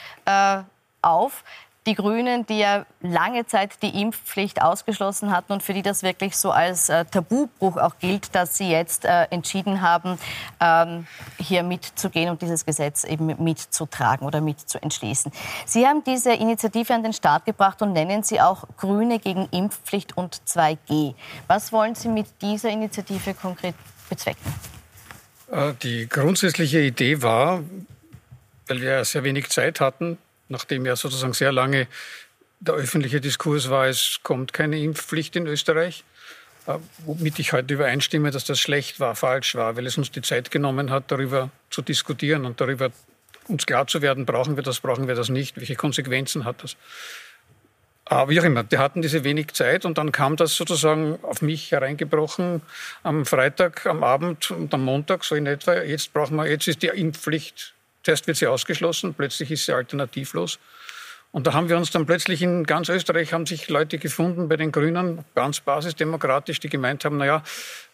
auf 1.01 1.43
die 1.85 1.95
Grünen, 1.95 2.45
die 2.45 2.59
ja 2.59 2.85
lange 3.01 3.45
Zeit 3.45 3.81
die 3.81 4.01
Impfpflicht 4.01 4.61
ausgeschlossen 4.61 5.31
hatten 5.31 5.53
und 5.53 5.63
für 5.63 5.73
die 5.73 5.81
das 5.81 6.03
wirklich 6.03 6.37
so 6.37 6.51
als 6.51 6.89
äh, 6.89 7.05
Tabubruch 7.05 7.77
auch 7.77 7.99
gilt, 7.99 8.33
dass 8.35 8.57
sie 8.57 8.69
jetzt 8.69 9.05
äh, 9.05 9.23
entschieden 9.29 9.81
haben, 9.81 10.17
ähm, 10.59 11.07
hier 11.37 11.63
mitzugehen 11.63 12.29
und 12.29 12.41
dieses 12.41 12.65
Gesetz 12.65 13.03
eben 13.03 13.35
mitzutragen 13.43 14.25
oder 14.25 14.39
mitzuentschließen. 14.41 15.31
Sie 15.65 15.85
haben 15.85 16.03
diese 16.03 16.33
Initiative 16.33 16.93
an 16.93 17.03
den 17.03 17.13
Start 17.13 17.45
gebracht 17.45 17.81
und 17.81 17.93
nennen 17.93 18.23
sie 18.23 18.39
auch 18.39 18.65
Grüne 18.77 19.19
gegen 19.19 19.47
Impfpflicht 19.51 20.15
und 20.15 20.41
2G. 20.47 21.15
Was 21.47 21.71
wollen 21.71 21.95
Sie 21.95 22.07
mit 22.07 22.27
dieser 22.41 22.69
Initiative 22.69 23.33
konkret 23.33 23.75
bezwecken? 24.09 24.53
Äh, 25.51 25.73
die 25.81 26.07
grundsätzliche 26.07 26.79
Idee 26.79 27.21
war, 27.21 27.61
weil 28.67 28.81
wir 28.81 29.03
sehr 29.03 29.23
wenig 29.23 29.49
Zeit 29.49 29.79
hatten, 29.79 30.17
nachdem 30.53 30.85
ja 30.85 30.95
sozusagen 30.95 31.33
sehr 31.33 31.51
lange 31.51 31.87
der 32.61 32.75
öffentliche 32.75 33.19
Diskurs 33.19 33.69
war, 33.69 33.87
es 33.87 34.19
kommt 34.23 34.53
keine 34.53 34.79
Impfpflicht 34.79 35.35
in 35.35 35.47
Österreich, 35.47 36.05
äh, 36.65 36.75
womit 36.99 37.39
ich 37.39 37.51
heute 37.51 37.73
übereinstimme, 37.73 38.31
dass 38.31 38.45
das 38.45 38.59
schlecht 38.59 39.01
war, 39.01 39.15
falsch 39.15 39.55
war, 39.55 39.75
weil 39.75 39.85
es 39.85 39.97
uns 39.97 40.11
die 40.11 40.21
Zeit 40.21 40.49
genommen 40.49 40.89
hat, 40.89 41.11
darüber 41.11 41.49
zu 41.69 41.81
diskutieren 41.81 42.45
und 42.45 42.61
darüber 42.61 42.91
uns 43.49 43.65
klar 43.65 43.87
zu 43.87 44.01
werden, 44.01 44.25
brauchen 44.25 44.55
wir 44.55 44.63
das, 44.63 44.79
brauchen 44.79 45.09
wir 45.09 45.15
das 45.15 45.27
nicht, 45.27 45.57
welche 45.57 45.75
Konsequenzen 45.75 46.45
hat 46.45 46.63
das. 46.63 46.77
Aber 48.05 48.29
wie 48.29 48.39
auch 48.39 48.43
immer, 48.43 48.69
wir 48.69 48.79
hatten 48.79 49.01
diese 49.01 49.23
wenig 49.23 49.53
Zeit 49.53 49.85
und 49.85 49.97
dann 49.97 50.11
kam 50.11 50.35
das 50.35 50.55
sozusagen 50.55 51.19
auf 51.23 51.41
mich 51.41 51.71
hereingebrochen 51.71 52.61
am 53.01 53.25
Freitag, 53.25 53.85
am 53.85 54.03
Abend 54.03 54.51
und 54.51 54.73
am 54.73 54.83
Montag, 54.83 55.23
so 55.23 55.35
in 55.35 55.45
etwa. 55.45 55.81
Jetzt 55.81 56.13
brauchen 56.13 56.35
wir, 56.35 56.47
jetzt 56.47 56.67
ist 56.67 56.81
die 56.81 56.87
Impfpflicht 56.87 57.73
Zuerst 58.03 58.27
wird 58.27 58.37
sie 58.37 58.47
ausgeschlossen, 58.47 59.13
plötzlich 59.13 59.51
ist 59.51 59.65
sie 59.65 59.73
alternativlos. 59.73 60.59
Und 61.31 61.47
da 61.47 61.53
haben 61.53 61.67
wir 61.67 61.77
uns 61.77 61.89
dann 61.89 62.05
plötzlich 62.05 62.43
in 62.43 62.63
ganz 62.63 62.89
Österreich 62.89 63.33
haben 63.33 63.47
sich 63.47 63.67
Leute 63.67 63.97
gefunden 63.97 64.49
bei 64.49 64.55
den 64.55 64.71
Grünen, 64.71 65.25
ganz 65.33 65.61
basisdemokratisch, 65.61 66.59
die 66.59 66.69
gemeint 66.69 67.05
haben, 67.05 67.17
na 67.17 67.25
ja, 67.25 67.43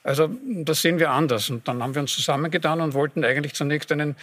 also 0.03 0.29
das 0.43 0.81
sehen 0.81 0.99
wir 0.99 1.11
anders. 1.11 1.49
Und 1.49 1.65
dann 1.65 1.81
haben 1.81 1.95
wir 1.95 2.01
uns 2.01 2.13
zusammengetan 2.13 2.81
und 2.81 2.93
wollten 2.93 3.23
eigentlich 3.23 3.53
zunächst 3.53 3.93
einen 3.93 4.17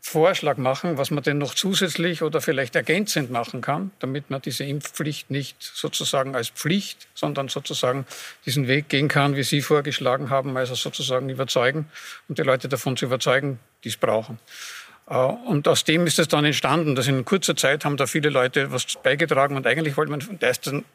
Vorschlag 0.00 0.56
machen, 0.56 0.98
was 0.98 1.10
man 1.10 1.22
denn 1.22 1.38
noch 1.38 1.54
zusätzlich 1.54 2.22
oder 2.22 2.40
vielleicht 2.40 2.76
ergänzend 2.76 3.30
machen 3.30 3.60
kann, 3.60 3.90
damit 3.98 4.30
man 4.30 4.40
diese 4.40 4.64
Impfpflicht 4.64 5.30
nicht 5.30 5.56
sozusagen 5.60 6.36
als 6.36 6.48
Pflicht, 6.48 7.08
sondern 7.14 7.48
sozusagen 7.48 8.06
diesen 8.46 8.68
Weg 8.68 8.88
gehen 8.88 9.08
kann, 9.08 9.36
wie 9.36 9.42
Sie 9.42 9.62
vorgeschlagen 9.62 10.30
haben, 10.30 10.56
also 10.56 10.74
sozusagen 10.74 11.28
überzeugen 11.28 11.88
und 12.28 12.38
die 12.38 12.42
Leute 12.42 12.68
davon 12.68 12.96
zu 12.96 13.06
überzeugen, 13.06 13.58
die 13.82 13.88
es 13.88 13.96
brauchen. 13.96 14.38
Äh, 15.08 15.14
und 15.14 15.68
aus 15.68 15.84
dem 15.84 16.06
ist 16.06 16.18
es 16.18 16.28
dann 16.28 16.44
entstanden, 16.44 16.94
dass 16.94 17.06
in 17.06 17.24
kurzer 17.24 17.56
Zeit 17.56 17.84
haben 17.84 17.96
da 17.96 18.06
viele 18.06 18.28
Leute 18.28 18.72
was 18.72 18.96
beigetragen 19.02 19.56
und 19.56 19.66
eigentlich 19.66 19.96
wollte 19.96 20.10
man 20.10 20.20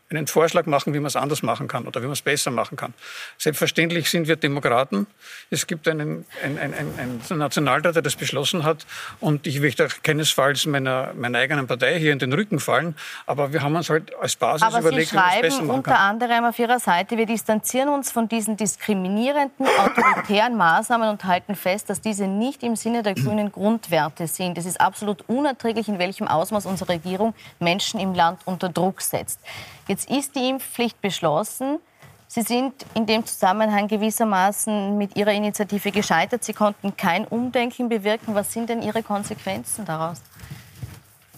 einen 0.10 0.28
Vorschlag 0.28 0.65
machen, 0.65 0.93
wie 0.93 1.00
man 1.00 1.08
es 1.08 1.15
anders 1.15 1.43
machen 1.43 1.67
kann 1.67 1.88
oder 1.88 2.02
wie 2.02 2.06
man 2.06 2.13
es 2.13 2.21
besser 2.21 2.52
machen 2.52 2.76
kann. 2.76 2.93
Selbstverständlich 3.38 4.10
sind 4.10 4.28
wir 4.28 4.36
Demokraten. 4.36 5.08
Es 5.50 5.65
gibt 5.65 5.88
einen, 5.88 6.26
einen, 6.43 6.58
einen, 6.58 7.00
einen 7.00 7.39
Nationalrat, 7.39 7.95
der 7.95 8.02
das 8.02 8.15
beschlossen 8.15 8.63
hat 8.63 8.86
und 9.19 9.47
ich 9.47 9.62
möchte 9.62 9.86
auch 9.86 10.04
keinesfalls 10.04 10.65
meiner, 10.65 11.13
meiner 11.15 11.39
eigenen 11.39 11.67
Partei 11.67 11.97
hier 12.00 12.12
in 12.12 12.19
den 12.19 12.34
Rücken 12.34 12.60
fallen, 12.60 12.95
aber 13.26 13.54
wir 13.54 13.62
haben 13.62 13.76
uns 13.76 13.89
halt 13.89 14.13
als 14.19 14.36
Basis 14.36 14.63
aber 14.63 14.80
überlegt, 14.80 15.13
wie 15.13 15.15
man 15.15 15.30
es 15.36 15.41
besser 15.41 15.56
machen 15.63 15.67
kann. 15.67 15.76
unter 15.93 16.00
anderem 16.00 16.45
auf 16.45 16.60
Ihrer 16.60 16.80
Seite, 16.80 17.17
wir 17.17 17.26
distanzieren 17.26 17.89
uns 17.89 18.12
von 18.12 18.28
diesen 18.28 18.58
diskriminierenden, 18.58 19.67
autoritären 19.80 20.58
Maßnahmen 20.58 21.10
und 21.10 21.24
halten 21.24 21.56
fest, 21.56 21.89
dass 21.89 22.02
diese 22.02 22.28
nicht 22.28 22.63
im 22.63 22.76
Sinne 22.76 23.04
der 23.04 23.13
grünen 23.21 23.52
Grundwerte 23.52 24.01
Werte 24.02 24.28
sind. 24.28 24.58
Es 24.58 24.66
ist 24.66 24.82
absolut 24.82 25.28
unerträglich, 25.30 25.88
in 25.88 26.00
welchem 26.00 26.28
Ausmaß 26.28 26.66
unsere 26.66 26.90
Regierung 26.94 27.34
Menschen 27.60 28.00
im 28.00 28.14
Land 28.14 28.40
unter 28.46 28.70
Druck 28.70 29.02
setzt. 29.02 29.40
Jetzt 29.88 30.10
ist 30.10 30.36
die 30.36 30.50
Impfpflicht 30.50 31.00
beschlossen. 31.02 31.80
Sie 32.28 32.42
sind 32.42 32.74
in 32.94 33.06
dem 33.06 33.26
Zusammenhang 33.26 33.88
gewissermaßen 33.88 34.98
mit 34.98 35.18
Ihrer 35.18 35.34
Initiative 35.34 35.92
gescheitert. 35.92 36.44
Sie 36.44 36.54
konnten 36.54 36.96
kein 36.96 37.26
Umdenken 37.28 37.90
bewirken. 37.90 38.34
Was 38.34 38.54
sind 38.54 38.70
denn 38.70 38.82
Ihre 38.82 39.04
Konsequenzen 39.04 39.86
daraus? 39.86 40.22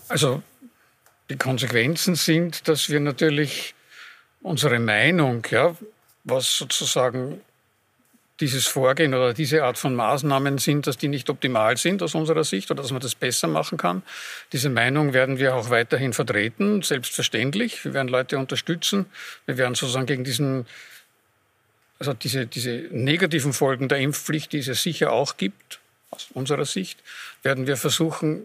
Also 0.08 0.42
die 1.30 1.38
Konsequenzen 1.38 2.16
sind, 2.16 2.68
dass 2.68 2.90
wir 2.90 3.00
natürlich 3.00 3.74
unsere 4.42 4.80
Meinung, 4.80 5.46
ja, 5.50 5.76
was 6.24 6.58
sozusagen 6.58 7.42
dieses 8.44 8.68
Vorgehen 8.68 9.14
oder 9.14 9.34
diese 9.34 9.64
Art 9.64 9.78
von 9.78 9.96
Maßnahmen 9.96 10.58
sind, 10.58 10.86
dass 10.86 10.98
die 10.98 11.08
nicht 11.08 11.30
optimal 11.30 11.78
sind 11.78 12.04
aus 12.04 12.14
unserer 12.14 12.44
Sicht 12.44 12.70
oder 12.72 12.82
dass 12.82 12.92
man 12.92 13.00
das 13.00 13.16
besser 13.16 13.48
machen 13.48 13.78
kann. 13.78 14.04
Diese 14.52 14.70
Meinung 14.70 15.14
werden 15.14 15.40
wir 15.40 15.56
auch 15.56 15.70
weiterhin 15.70 16.12
vertreten, 16.12 16.82
selbstverständlich. 16.82 17.86
Wir 17.86 17.94
werden 17.94 18.10
Leute 18.10 18.38
unterstützen. 18.38 19.06
Wir 19.46 19.58
werden 19.58 19.76
sozusagen 19.76 20.08
gegen 20.08 20.26
diesen, 20.26 20.66
also 22.00 22.14
diese, 22.14 22.46
diese 22.46 22.90
negativen 22.92 23.54
Folgen 23.54 23.88
der 23.88 24.00
Impfpflicht, 24.00 24.52
die 24.52 24.60
es 24.60 24.84
sicher 24.84 25.14
auch 25.14 25.38
gibt, 25.38 25.80
aus 26.10 26.28
unserer 26.34 26.66
Sicht, 26.66 27.02
werden 27.44 27.66
wir 27.66 27.78
versuchen, 27.78 28.42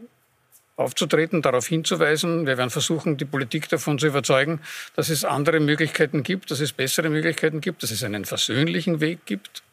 aufzutreten, 0.77 1.43
darauf 1.43 1.67
hinzuweisen. 1.67 2.47
Wir 2.47 2.57
werden 2.57 2.71
versuchen, 2.71 3.17
die 3.17 3.25
Politik 3.25 3.69
davon 3.69 3.99
zu 3.99 4.07
überzeugen, 4.07 4.61
dass 4.95 5.09
es 5.09 5.25
andere 5.25 5.59
Möglichkeiten 5.59 6.23
gibt, 6.23 6.53
dass 6.53 6.61
es 6.61 6.73
bessere 6.73 7.11
Möglichkeiten 7.11 7.61
gibt, 7.61 7.83
dass 7.83 7.91
es 7.91 8.05
einen 8.05 8.25
versöhnlichen 8.25 9.01
Weg 9.01 9.27
gibt 9.27 9.65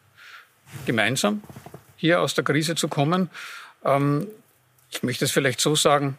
gemeinsam 0.84 1.42
hier 1.96 2.20
aus 2.20 2.34
der 2.34 2.44
Krise 2.44 2.74
zu 2.74 2.88
kommen. 2.88 3.30
Ähm, 3.84 4.26
ich 4.90 5.02
möchte 5.02 5.24
es 5.24 5.32
vielleicht 5.32 5.60
so 5.60 5.74
sagen, 5.74 6.16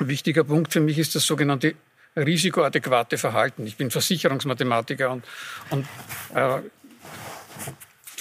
ein 0.00 0.08
wichtiger 0.08 0.44
Punkt 0.44 0.72
für 0.72 0.80
mich 0.80 0.98
ist 0.98 1.14
das 1.14 1.24
sogenannte 1.24 1.74
risikoadäquate 2.16 3.18
Verhalten. 3.18 3.66
Ich 3.66 3.76
bin 3.76 3.90
Versicherungsmathematiker 3.90 5.10
und, 5.10 5.24
und 5.70 5.86
äh, 6.34 6.60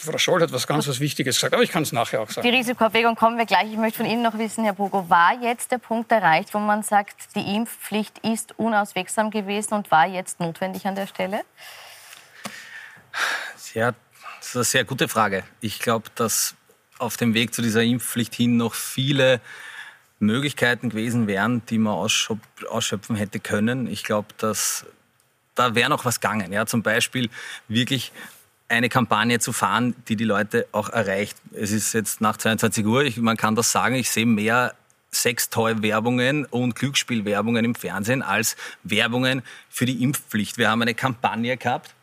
Frau 0.03 0.17
Scholl 0.17 0.41
hat 0.41 0.51
was 0.51 0.67
ganz 0.67 0.87
was 0.87 0.99
Wichtiges 0.99 1.37
gesagt, 1.37 1.53
aber 1.53 1.63
ich 1.63 1.71
kann 1.71 1.83
es 1.83 1.93
nachher 1.93 2.21
auch 2.21 2.29
sagen. 2.29 2.45
Die 2.47 2.55
Risikoabwägung 2.55 3.15
kommen 3.15 3.37
wir 3.37 3.45
gleich. 3.45 3.71
Ich 3.71 3.77
möchte 3.77 3.97
von 3.97 4.05
Ihnen 4.05 4.21
noch 4.21 4.37
wissen, 4.37 4.63
Herr 4.65 4.73
Bogo, 4.73 5.09
war 5.09 5.39
jetzt 5.41 5.71
der 5.71 5.77
Punkt 5.77 6.11
erreicht, 6.11 6.53
wo 6.53 6.59
man 6.59 6.83
sagt, 6.83 7.35
die 7.35 7.55
Impfpflicht 7.55 8.19
ist 8.19 8.57
unauswegsam 8.59 9.31
gewesen 9.31 9.75
und 9.75 9.91
war 9.91 10.05
jetzt 10.05 10.39
notwendig 10.39 10.85
an 10.85 10.95
der 10.95 11.07
Stelle? 11.07 11.41
Ja, 13.73 13.93
das 14.43 14.49
ist 14.49 14.55
eine 14.57 14.63
sehr 14.65 14.83
gute 14.83 15.07
Frage. 15.07 15.45
Ich 15.61 15.79
glaube, 15.79 16.09
dass 16.15 16.55
auf 16.99 17.15
dem 17.15 17.33
Weg 17.33 17.53
zu 17.53 17.61
dieser 17.61 17.81
Impfpflicht 17.81 18.35
hin 18.35 18.57
noch 18.57 18.73
viele 18.73 19.39
Möglichkeiten 20.19 20.89
gewesen 20.89 21.27
wären, 21.27 21.65
die 21.67 21.77
man 21.77 21.93
ausschöpfen 21.93 23.15
hätte 23.15 23.39
können. 23.39 23.87
Ich 23.87 24.03
glaube, 24.03 24.27
dass 24.37 24.85
da 25.55 25.75
wäre 25.75 25.89
noch 25.89 26.03
was 26.03 26.19
gegangen. 26.19 26.51
Ja, 26.51 26.65
zum 26.65 26.83
Beispiel 26.83 27.29
wirklich 27.69 28.11
eine 28.67 28.89
Kampagne 28.89 29.39
zu 29.39 29.53
fahren, 29.53 29.95
die 30.07 30.15
die 30.15 30.23
Leute 30.25 30.67
auch 30.71 30.89
erreicht. 30.89 31.37
Es 31.53 31.71
ist 31.71 31.93
jetzt 31.93 32.21
nach 32.21 32.37
22 32.37 32.85
Uhr, 32.85 33.03
ich, 33.03 33.17
man 33.17 33.37
kann 33.37 33.55
das 33.55 33.71
sagen, 33.71 33.95
ich 33.95 34.11
sehe 34.11 34.25
mehr 34.25 34.73
Sextoy-Werbungen 35.11 36.45
und 36.45 36.75
Glücksspielwerbungen 36.75 37.63
im 37.63 37.75
Fernsehen 37.75 38.21
als 38.21 38.57
Werbungen 38.83 39.43
für 39.69 39.85
die 39.85 40.03
Impfpflicht. 40.03 40.57
Wir 40.57 40.69
haben 40.69 40.81
eine 40.81 40.95
Kampagne 40.95 41.55
gehabt, 41.55 41.93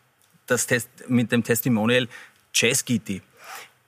das 0.47 0.67
Test, 0.67 0.89
mit 1.09 1.33
dem 1.33 1.43
Testimonial 1.43 2.09
Jazzgitti. 2.55 3.23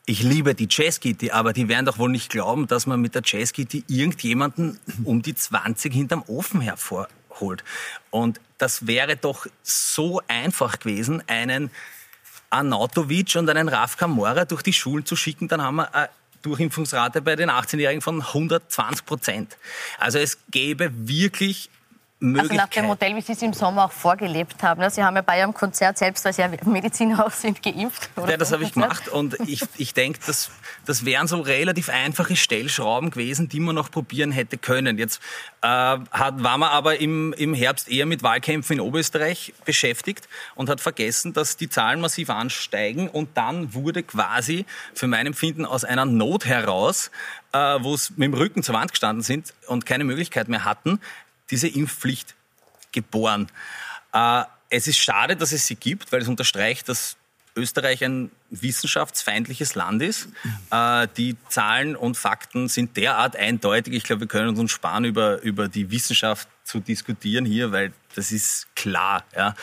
Ich 0.05 0.23
liebe 0.23 0.55
die 0.55 0.67
Jazzgitti, 0.69 1.31
aber 1.31 1.53
die 1.53 1.69
werden 1.69 1.87
doch 1.87 1.99
wohl 1.99 2.11
nicht 2.11 2.31
glauben, 2.31 2.67
dass 2.67 2.87
man 2.87 3.01
mit 3.01 3.15
der 3.15 3.23
Jazzgitti 3.25 3.85
irgendjemanden 3.87 4.79
um 5.05 5.23
die 5.23 5.35
20 5.35 5.93
hinterm 5.93 6.25
Ofen 6.27 6.61
hervorholt. 6.61 7.63
Und 8.11 8.41
das 8.59 8.87
wäre 8.87 9.17
doch 9.17 9.47
so 9.63 10.21
einfach 10.27 10.81
gewesen, 10.81 11.23
einen 11.29 11.71
Anatovic 12.51 13.37
und 13.37 13.49
einen 13.49 13.69
Raf 13.69 13.97
Kamora 13.97 14.45
durch 14.45 14.63
die 14.63 14.73
Schulen 14.73 15.07
zu 15.07 15.17
schicken, 15.17 15.49
dann 15.49 15.63
haben 15.63 15.77
wir 15.77 15.95
eine 15.95 16.09
Durchimpfungsrate 16.43 17.23
bei 17.23 17.37
den 17.37 17.51
18-Jährigen 17.51 18.03
von 18.03 18.21
120 18.21 19.07
Prozent. 19.07 19.57
Also 19.99 20.19
es 20.19 20.39
gäbe 20.51 20.91
wirklich 20.95 21.71
also 22.23 22.55
nach 22.55 22.69
dem 22.69 22.87
Modell, 22.87 23.17
wie 23.17 23.21
Sie 23.21 23.33
es 23.33 23.43
im 23.43 23.53
Sommer 23.53 23.87
auch 23.87 23.93
vorgelebt 23.93 24.63
haben. 24.63 24.89
Sie 24.91 25.03
haben 25.03 25.17
ja 25.17 25.23
bei 25.23 25.41
Ihrem 25.41 25.53
Konzert 25.53 25.99
selbst, 25.99 26.25
weil 26.25 26.33
Sie 26.33 26.43
Mediziner 26.65 27.27
auch 27.27 27.33
sind, 27.33 27.63
geimpft. 27.63 28.11
ja, 28.17 28.37
das 28.37 28.53
habe 28.53 28.63
ich 28.63 28.73
gemacht 28.73 29.09
und 29.13 29.37
ich, 29.47 29.63
ich 29.77 29.93
denke, 29.93 30.21
das, 30.25 30.51
das 30.87 31.05
wären 31.05 31.27
so 31.27 31.41
relativ 31.41 31.89
einfache 31.89 32.37
Stellschrauben 32.37 33.11
gewesen, 33.11 33.49
die 33.49 33.59
man 33.59 33.75
noch 33.75 33.91
probieren 33.91 34.31
hätte 34.31 34.57
können. 34.57 34.99
Jetzt 34.99 35.21
äh, 35.63 35.67
hat, 35.67 36.43
war 36.43 36.59
man 36.59 36.69
aber 36.69 37.01
im, 37.01 37.33
im 37.33 37.55
Herbst 37.55 37.89
eher 37.89 38.07
mit 38.07 38.23
Wahlkämpfen 38.23 38.75
in 38.75 38.81
Oberösterreich 38.81 39.53
beschäftigt 39.65 40.29
und 40.55 40.69
hat 40.69 40.81
vergessen, 40.81 41.33
dass 41.33 41.57
die 41.57 41.69
Zahlen 41.69 42.01
massiv 42.01 42.31
ansteigen 42.31 43.09
und 43.09 43.31
dann 43.37 43.75
wurde 43.75 44.03
quasi 44.03 44.65
für 44.95 45.09
mein 45.09 45.27
Empfinden 45.27 45.67
aus 45.67 45.85
einer 45.85 46.05
Not 46.05 46.45
heraus, 46.45 47.11
äh, 47.53 47.59
wo 47.81 47.95
es 47.95 48.11
mit 48.11 48.23
dem 48.23 48.35
Rücken 48.35 48.63
zur 48.63 48.75
Wand 48.75 48.93
gestanden 48.93 49.23
sind 49.23 49.55
und 49.67 49.87
keine 49.87 50.05
Möglichkeit 50.05 50.49
mehr 50.49 50.65
hatten, 50.65 51.01
diese 51.53 51.69
Impfpflicht 51.69 52.35
geboren. 52.91 53.47
Äh, 54.13 54.43
es 54.71 54.89
ist 54.89 54.99
schade, 54.99 55.37
dass 55.37 55.53
es 55.53 55.67
sie 55.67 55.77
gibt, 55.77 56.11
weil 56.11 56.23
es 56.23 56.29
unterstreicht, 56.29 56.89
dass 56.89 57.17
Österreich 57.55 58.03
ein 58.03 58.31
wissenschaftsfeindliches 58.51 59.75
Land 59.75 60.03
ist. 60.03 60.29
Äh, 60.71 61.09
die 61.17 61.37
Zahlen 61.49 61.97
und 61.97 62.17
Fakten 62.17 62.69
sind 62.69 62.97
derart 62.97 63.37
eindeutig. 63.37 63.93
Ich 63.95 64.05
glaube, 64.05 64.21
wir 64.23 64.29
können 64.29 64.59
uns 64.59 64.73
sparen, 64.73 65.05
über, 65.05 65.43
über 65.43 65.69
die 65.69 65.91
Wissenschaft 65.91 66.49
zu 66.65 66.81
diskutieren 66.81 67.45
hier, 67.45 67.73
weil 67.73 67.93
das 68.15 68.33
ist 68.33 68.75
klar, 68.75 69.25
ja, 69.37 69.55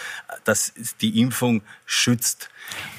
dass 0.43 0.73
die 1.01 1.19
Impfung 1.19 1.63
schützt. 1.85 2.49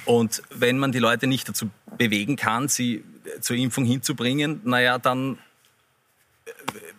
Und 0.04 0.42
wenn 0.50 0.78
man 0.78 0.90
die 0.90 0.98
Leute 0.98 1.26
nicht 1.28 1.48
dazu 1.48 1.70
bewegen 1.96 2.36
kann, 2.36 2.68
sie 2.68 3.04
zur 3.40 3.56
Impfung 3.56 3.84
hinzubringen, 3.84 4.60
naja, 4.64 4.98
dann 4.98 5.38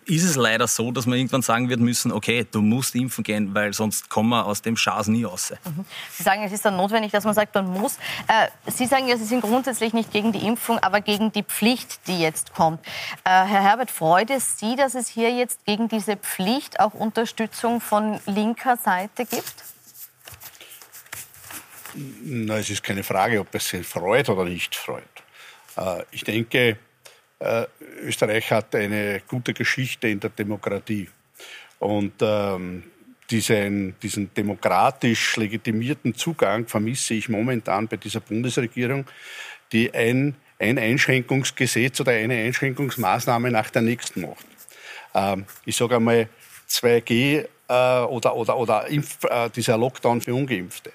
ist 0.06 0.24
es 0.24 0.36
leider 0.36 0.68
so, 0.68 0.92
dass 0.92 1.06
man 1.06 1.18
irgendwann 1.18 1.42
sagen 1.42 1.70
wird 1.70 1.80
müssen, 1.80 2.12
okay, 2.12 2.46
du 2.50 2.62
musst 2.62 2.96
impfen 2.96 3.24
gehen, 3.24 3.54
weil 3.54 3.74
sonst 3.74 4.10
kommen 4.10 4.30
wir 4.30 4.46
aus 4.46 4.62
dem 4.62 4.76
Schaß 4.76 5.08
nie 5.08 5.24
raus. 5.24 5.54
Mhm. 5.64 5.86
Sie 6.12 6.24
sagen, 6.24 6.44
es 6.44 6.52
ist 6.52 6.66
dann 6.66 6.76
notwendig, 6.76 7.12
dass 7.12 7.24
man 7.24 7.34
sagt, 7.34 7.54
man 7.56 7.72
muss. 7.72 7.98
Äh, 8.28 8.48
Sie 8.72 8.86
sagen 8.88 9.08
ja, 9.08 9.18
Sie 9.18 9.26
sind 9.26 9.42
grundsätzlich 9.42 9.94
nicht 9.94 10.12
gegen 10.12 10.32
die 10.32 10.46
Impfung, 10.46 10.80
aber 10.80 11.02
gegen 11.02 11.32
die 11.32 11.44
Pflicht, 11.44 12.08
die 12.08 12.20
jetzt 12.20 12.54
kommt. 12.54 12.80
Äh, 13.24 13.30
Herr 13.30 13.64
Herbert, 13.64 13.92
freut 13.92 14.30
es 14.30 14.60
Sie, 14.60 14.76
dass 14.76 14.96
es 14.96 15.08
hier 15.08 15.32
jetzt 15.32 15.66
gegen 15.66 15.88
diese 15.88 16.18
Pflicht 16.18 16.80
auch 16.80 16.94
Unterstützung 16.94 17.80
von 17.82 18.20
linker 18.26 18.78
Seite 18.78 19.26
gibt? 19.26 19.54
Na, 22.24 22.58
es 22.58 22.70
ist 22.70 22.84
keine 22.84 23.04
Frage, 23.04 23.40
ob 23.40 23.54
es 23.54 23.70
Sie 23.70 23.84
freut 23.84 24.30
oder 24.30 24.46
nicht 24.46 24.76
freut. 24.76 25.04
Äh, 25.78 26.04
ich 26.12 26.24
denke, 26.24 26.78
äh, 27.42 27.66
Österreich 28.02 28.52
hat 28.52 28.76
eine 28.76 29.22
gute 29.28 29.54
Geschichte 29.54 30.08
in 30.08 30.20
der 30.20 30.30
Demokratie. 30.30 31.10
Und 31.80 32.14
ähm, 32.22 32.84
diesen, 33.30 33.96
diesen 34.00 34.34
demokratisch 34.34 35.38
legitimierten 35.38 36.14
Zugang 36.14 36.68
vermisse 36.68 37.14
ich 37.16 37.30
momentan 37.30 37.88
bei 37.88 37.98
dieser 37.98 38.20
Bundesregierung, 38.20 39.06
die 39.72 39.94
ein, 39.94 40.36
ein 40.60 40.78
Einschränkungsgesetz 40.78 42.00
oder 42.02 42.12
eine 42.12 42.36
Einschränkungsmaßnahme 42.36 43.50
nach 43.50 43.70
der 43.70 43.82
nächsten 43.82 44.22
macht. 44.22 44.46
Ähm, 45.16 45.46
ich 45.66 45.76
sage 45.76 45.96
einmal 45.96 46.30
2G 46.70 47.48
äh, 47.68 48.04
oder, 48.06 48.36
oder, 48.36 48.58
oder 48.58 48.88
Impf, 48.88 49.24
äh, 49.24 49.50
dieser 49.50 49.78
Lockdown 49.78 50.22
für 50.22 50.36
Ungeimpfte. 50.36 50.92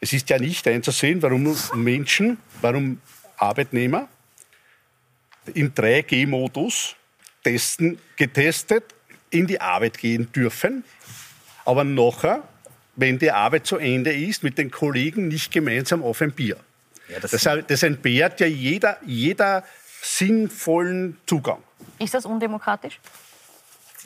Es 0.00 0.12
ist 0.12 0.28
ja 0.28 0.38
nicht 0.38 0.66
einzusehen, 0.66 1.22
warum 1.22 1.56
Menschen, 1.74 2.38
warum 2.60 3.00
Arbeitnehmer 3.36 4.08
im 5.52 5.74
3G-Modus 5.74 6.96
testen, 7.42 7.98
getestet, 8.16 8.84
in 9.30 9.46
die 9.46 9.60
Arbeit 9.60 9.98
gehen 9.98 10.30
dürfen, 10.32 10.84
aber 11.64 11.84
nachher, 11.84 12.42
wenn 12.96 13.18
die 13.18 13.30
Arbeit 13.30 13.66
zu 13.66 13.76
Ende 13.76 14.12
ist, 14.12 14.42
mit 14.42 14.58
den 14.58 14.70
Kollegen 14.70 15.28
nicht 15.28 15.52
gemeinsam 15.52 16.02
auf 16.02 16.20
ein 16.20 16.32
Bier. 16.32 16.56
Ja, 17.08 17.20
das, 17.20 17.32
das, 17.32 17.48
das 17.66 17.82
entbehrt 17.82 18.40
ja 18.40 18.46
jeder, 18.46 18.98
jeder 19.04 19.64
sinnvollen 20.00 21.16
Zugang. 21.26 21.62
Ist 21.98 22.14
das 22.14 22.24
undemokratisch? 22.24 23.00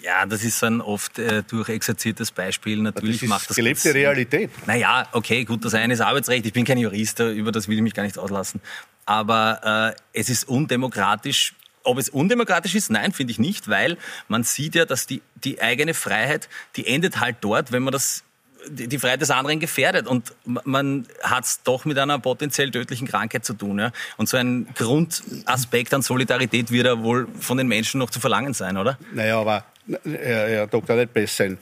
Ja, 0.03 0.25
das 0.27 0.45
ist 0.45 0.59
so 0.59 0.67
ein 0.67 0.81
oft 0.81 1.19
äh, 1.19 1.43
durchexerziertes 1.43 2.31
Beispiel. 2.31 2.81
Natürlich 2.81 3.17
das 3.17 3.23
ist 3.25 3.29
macht 3.29 3.51
das 3.51 3.57
gelebte 3.57 3.93
Realität. 3.93 4.51
Naja, 4.67 5.09
okay, 5.13 5.45
gut, 5.45 5.65
das 5.65 5.75
eine 5.75 5.95
ist 5.95 6.01
Arbeitsrecht. 6.01 6.47
Ich 6.47 6.53
bin 6.53 6.65
kein 6.65 6.79
Jurist, 6.79 7.19
über 7.19 7.51
das 7.51 7.67
will 7.67 7.77
ich 7.77 7.83
mich 7.83 7.95
gar 7.95 8.05
nicht 8.05 8.17
auslassen. 8.17 8.61
Aber 9.09 9.95
äh, 10.13 10.19
es 10.21 10.29
ist 10.29 10.47
undemokratisch. 10.47 11.55
Ob 11.83 11.97
es 11.97 12.11
undemokratisch 12.11 12.75
ist? 12.75 12.91
Nein, 12.91 13.13
finde 13.13 13.31
ich 13.31 13.39
nicht, 13.39 13.67
weil 13.67 13.97
man 14.29 14.45
sieht 14.45 14.75
ja, 14.75 14.85
dass 14.85 15.07
die, 15.07 15.23
die 15.35 15.63
eigene 15.63 15.95
Freiheit, 15.95 16.51
die 16.77 16.87
endet 16.87 17.19
halt 17.19 17.37
dort, 17.41 17.73
wenn 17.73 17.83
man 17.83 17.93
das 17.93 18.23
die 18.69 18.99
Freiheit 18.99 19.23
des 19.23 19.31
anderen 19.31 19.61
gefährdet. 19.61 20.07
Und 20.07 20.35
man 20.45 21.07
hat 21.23 21.45
es 21.45 21.63
doch 21.63 21.87
mit 21.87 21.97
einer 21.97 22.19
potenziell 22.19 22.71
tödlichen 22.71 23.09
Krankheit 23.09 23.47
zu 23.47 23.55
tun. 23.55 23.79
Ja? 23.79 23.93
Und 24.19 24.29
so 24.29 24.37
ein 24.37 24.67
Grundaspekt 24.75 25.95
an 25.95 26.03
Solidarität 26.03 26.71
wird 26.71 26.85
ja 26.85 27.03
wohl 27.03 27.29
von 27.41 27.57
den 27.57 27.67
Menschen 27.67 28.01
noch 28.01 28.11
zu 28.11 28.21
verlangen 28.21 28.53
sein, 28.53 28.77
oder? 28.77 28.99
Naja, 29.15 29.41
aber 29.41 29.65
Herr, 30.05 30.49
Herr 30.51 30.67
Dr. 30.67 31.07
sein. 31.27 31.57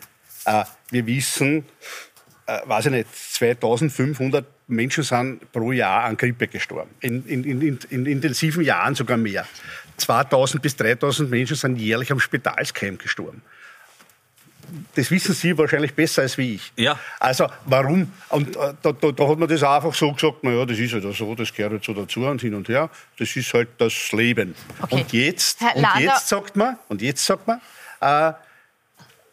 Äh, 0.46 0.64
wir 0.90 1.06
wissen, 1.06 1.64
äh, 2.46 2.58
weiß 2.64 2.86
ich 2.86 2.92
nicht, 2.92 3.08
2500 3.14 4.44
Menschen 4.68 5.04
sind 5.04 5.52
pro 5.52 5.72
Jahr 5.72 6.04
an 6.04 6.16
Grippe 6.16 6.48
gestorben. 6.48 6.90
In, 7.00 7.24
in, 7.26 7.44
in, 7.44 7.78
in 7.90 8.06
intensiven 8.06 8.64
Jahren 8.64 8.94
sogar 8.94 9.16
mehr. 9.16 9.46
2000 9.96 10.62
bis 10.62 10.76
3000 10.76 11.30
Menschen 11.30 11.56
sind 11.56 11.76
jährlich 11.76 12.10
am 12.12 12.20
Spitalskeim 12.20 12.98
gestorben 12.98 13.42
das 14.94 15.10
wissen 15.10 15.34
Sie 15.34 15.56
wahrscheinlich 15.56 15.94
besser 15.94 16.22
als 16.22 16.38
wie 16.38 16.54
ich. 16.54 16.72
Ja. 16.76 16.98
Also 17.20 17.46
warum? 17.66 18.12
Und 18.30 18.56
äh, 18.56 18.74
da, 18.82 18.92
da, 18.92 19.12
da, 19.12 19.28
hat 19.28 19.38
man 19.38 19.48
das 19.48 19.62
einfach 19.62 19.94
so 19.94 20.12
gesagt, 20.12 20.42
naja, 20.44 20.64
das 20.64 20.78
ist 20.78 20.92
halt 20.92 21.14
so, 21.14 21.34
das 21.34 21.52
gehört 21.52 21.72
halt 21.72 21.84
so 21.84 21.94
dazu 21.94 22.26
und 22.26 22.40
hin 22.40 22.54
und 22.54 22.68
her. 22.68 22.90
Das 23.18 23.34
ist 23.36 23.52
halt 23.54 23.68
das 23.78 24.12
Leben. 24.12 24.54
Okay. 24.80 24.94
Und 24.94 25.12
jetzt, 25.12 25.62
und 25.74 25.86
jetzt 26.00 26.28
sagt 26.28 26.56
man, 26.56 26.78
und 26.88 27.02
jetzt 27.02 27.24
sagt 27.24 27.46
man, 27.46 27.60
äh, 28.00 28.32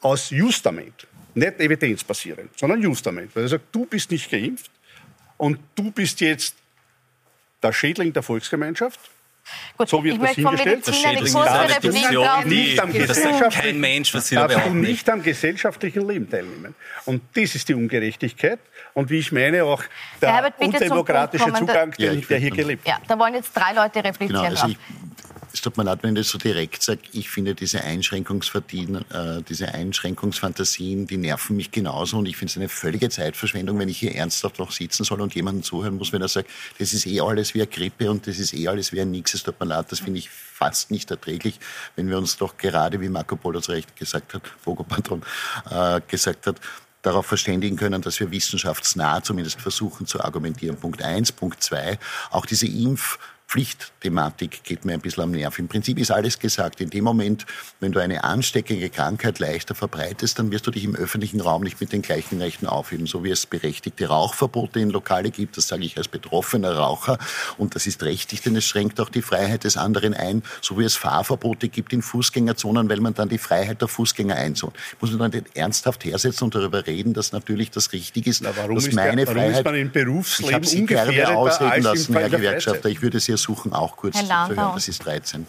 aus 0.02 0.30
Justament, 0.30 1.08
nicht 1.36 1.60
evidenzbasierend, 1.60 2.58
sondern 2.58 2.82
Justament, 2.82 3.36
weil 3.36 3.44
er 3.44 3.50
sagt, 3.50 3.66
du 3.72 3.86
bist 3.86 4.12
nicht 4.12 4.30
geimpft 4.30 4.72
und 5.38 5.60
du 5.76 5.92
bist 5.92 6.22
jetzt 6.22 6.56
der 7.62 7.74
Schädling 7.74 8.14
der 8.14 8.24
Volksgemeinschaft 8.24 9.00
Gut, 9.78 9.90
so 9.90 10.04
wird 10.04 10.16
ich 10.16 10.22
das 10.22 10.36
hingestellt. 10.36 10.88
Das 10.88 11.06
eine 11.06 11.18
kurze 11.18 11.76
Replik 11.76 12.46
nicht 12.46 12.80
am 12.80 13.50
kein 13.50 13.80
Mensch, 13.80 14.14
was 14.14 14.28
Sie 14.28 14.36
da 14.36 14.48
behaupten. 14.48 14.82
nicht 14.82 15.10
am 15.10 15.22
gesellschaftlichen 15.22 16.08
Leben 16.08 16.30
teilnehmen. 16.30 16.76
Und 17.06 17.22
das 17.34 17.56
ist 17.56 17.68
die 17.68 17.74
Ungerechtigkeit. 17.74 18.60
Und 18.94 19.10
wie 19.10 19.20
ich 19.20 19.32
meine, 19.32 19.64
auch 19.64 19.84
der 20.22 20.34
Herbert, 20.34 20.54
undemokratische 20.60 21.52
Zugang, 21.54 21.92
der, 21.92 22.16
der 22.16 22.38
hier 22.38 22.52
gelebt 22.52 22.86
wird. 22.86 22.96
Ja, 22.96 23.02
da 23.08 23.20
wollen 23.20 23.34
jetzt 23.34 23.52
drei 23.54 23.74
Leute 23.74 24.04
replizieren. 24.04 24.44
Genau, 24.44 24.62
also 24.62 24.68
ich, 24.68 24.78
es 25.54 25.62
tut 25.62 25.78
mir 25.78 25.84
leid, 25.84 26.00
wenn 26.02 26.16
ich 26.16 26.24
das 26.24 26.30
so 26.30 26.40
direkt 26.40 26.82
sage, 26.82 27.02
ich 27.12 27.30
finde 27.30 27.54
diese 27.54 27.84
Einschränkungsfantasien, 27.84 29.10
äh, 29.12 29.44
diese 29.48 29.72
Einschränkungsfantasien, 29.72 31.06
die 31.06 31.18
nerven 31.18 31.56
mich 31.56 31.70
genauso 31.70 32.18
und 32.18 32.26
ich 32.26 32.38
finde 32.38 32.52
es 32.52 32.58
eine 32.58 32.70
völlige 32.70 33.10
Zeitverschwendung, 33.10 33.78
wenn 33.78 33.88
ich 33.88 34.00
hier 34.00 34.16
ernsthaft 34.16 34.58
noch 34.58 34.72
sitzen 34.72 35.04
soll 35.04 35.22
und 35.22 35.36
jemandem 35.36 35.62
zuhören 35.62 35.96
muss, 35.96 36.12
wenn 36.12 36.24
er 36.24 36.28
sagt, 36.28 36.50
das 36.80 36.94
ist 36.94 37.06
eh 37.06 37.22
alles 37.22 37.54
wie 37.54 37.62
eine 37.62 37.68
Grippe 37.68 38.10
und 38.10 38.26
das 38.26 38.40
ist 38.40 38.54
eh 38.56 38.68
alles 38.68 38.92
wie 38.94 39.02
ein 39.02 39.12
Nix, 39.12 39.36
es 39.36 39.44
tut 39.44 39.60
mir 39.60 39.68
leid, 39.68 39.92
das 39.92 40.00
finde 40.00 40.18
ich 40.18 40.30
fast 40.30 40.90
nicht 40.90 41.12
erträglich, 41.12 41.60
wenn 41.96 42.10
wir 42.10 42.18
uns 42.18 42.36
doch 42.38 42.58
gerade, 42.58 43.00
wie 43.00 43.10
Marco 43.10 43.36
Polo 43.36 43.62
zu 43.62 43.74
Recht 43.74 43.96
gesagt 43.96 44.34
hat, 44.34 44.42
Fogo 44.60 44.84
Patron, 44.84 45.22
äh, 45.70 46.02
gesagt 46.08 46.48
hat, 46.48 46.60
darauf 47.04 47.28
verständigen 47.28 47.76
können, 47.76 48.02
dass 48.02 48.20
wir 48.20 48.32
wissenschaftsnah 48.32 49.22
zumindest 49.22 49.60
versuchen 49.60 50.08
zu 50.08 50.24
argumentieren. 50.24 50.78
Punkt 50.78 51.04
eins. 51.04 51.34
Punkt 51.34 51.62
zwei, 51.62 52.00
auch 52.32 52.46
diese 52.46 52.66
Impf- 52.66 53.18
Pflichtthematik 53.54 54.64
geht 54.64 54.84
mir 54.84 54.94
ein 54.94 55.00
bisschen 55.00 55.22
am 55.22 55.30
Nerv. 55.32 55.60
Im 55.60 55.68
Prinzip 55.68 56.00
ist 56.00 56.10
alles 56.10 56.40
gesagt. 56.40 56.82
In 56.82 56.90
dem 56.90 57.04
Moment, 57.04 57.46
wenn 57.80 57.92
du 57.92 58.00
eine 58.00 58.24
ansteckende 58.24 58.90
Krankheit 58.90 59.38
leichter 59.38 59.76
verbreitest, 59.76 60.40
dann 60.40 60.52
wirst 60.52 60.66
du 60.66 60.72
dich 60.72 60.84
im 60.84 60.96
öffentlichen 60.96 61.40
Raum 61.40 61.62
nicht 61.62 61.80
mit 61.80 61.94
den 61.94 62.02
gleichen 62.02 62.42
Rechten 62.42 62.66
aufheben. 62.66 63.06
So 63.06 63.24
wie 63.24 63.30
es 63.30 63.46
berechtigte 63.46 64.08
Rauchverbote 64.08 64.80
in 64.80 64.90
Lokale 64.90 65.30
gibt, 65.30 65.56
das 65.56 65.68
sage 65.68 65.86
ich 65.86 65.98
als 65.98 66.08
betroffener 66.08 66.76
Raucher. 66.76 67.20
Und 67.60 67.76
das 67.76 67.86
ist 67.86 68.02
rechtlich, 68.02 68.42
denn 68.42 68.56
es 68.56 68.66
schränkt 68.66 69.00
auch 69.00 69.10
die 69.10 69.22
Freiheit 69.22 69.66
des 69.66 69.78
anderen 69.78 70.16
ein. 70.16 70.42
So 70.60 70.80
wie 70.80 70.84
es 70.84 70.96
Fahrverbote 70.96 71.70
gibt 71.70 71.94
in 71.94 72.02
Fußgängerzonen, 72.02 72.90
weil 72.90 73.02
man 73.02 73.14
dann 73.14 73.30
die 73.30 73.38
Freiheit 73.38 73.82
der 73.82 73.88
Fußgänger 73.88 74.36
einzont. 74.36 74.76
Muss 75.00 75.12
man 75.12 75.30
dann 75.30 75.44
ernsthaft 75.54 76.06
hersetzen 76.06 76.46
und 76.46 76.56
darüber 76.56 76.88
reden, 76.88 77.14
dass 77.14 77.32
natürlich 77.34 77.70
das 77.70 77.94
richtig 77.94 78.26
ist, 78.26 78.42
Na, 78.42 78.52
dass 78.52 78.92
meine 78.94 79.26
der, 79.26 79.28
Freiheit... 79.28 79.36
Warum 79.36 79.52
ist 79.52 79.66
man 79.66 79.76
im 79.76 79.92
Berufsleben 79.92 80.50
ich 80.50 80.56
habe 80.56 80.66
Sie 80.66 80.86
gerne 80.88 81.38
ausreden 81.38 81.84
lassen, 81.84 82.18
Herr 82.18 82.30
Gewerkschafter. 82.30 82.90
Ich 82.90 83.04
würde 83.04 83.20
sehr 83.20 83.38
versuchen, 83.44 83.74
auch 83.74 83.98
kurz 83.98 84.18
zu 84.18 84.28
hören. 84.56 84.74
Das 84.76 84.88
ist 84.88 85.06
13. 85.06 85.46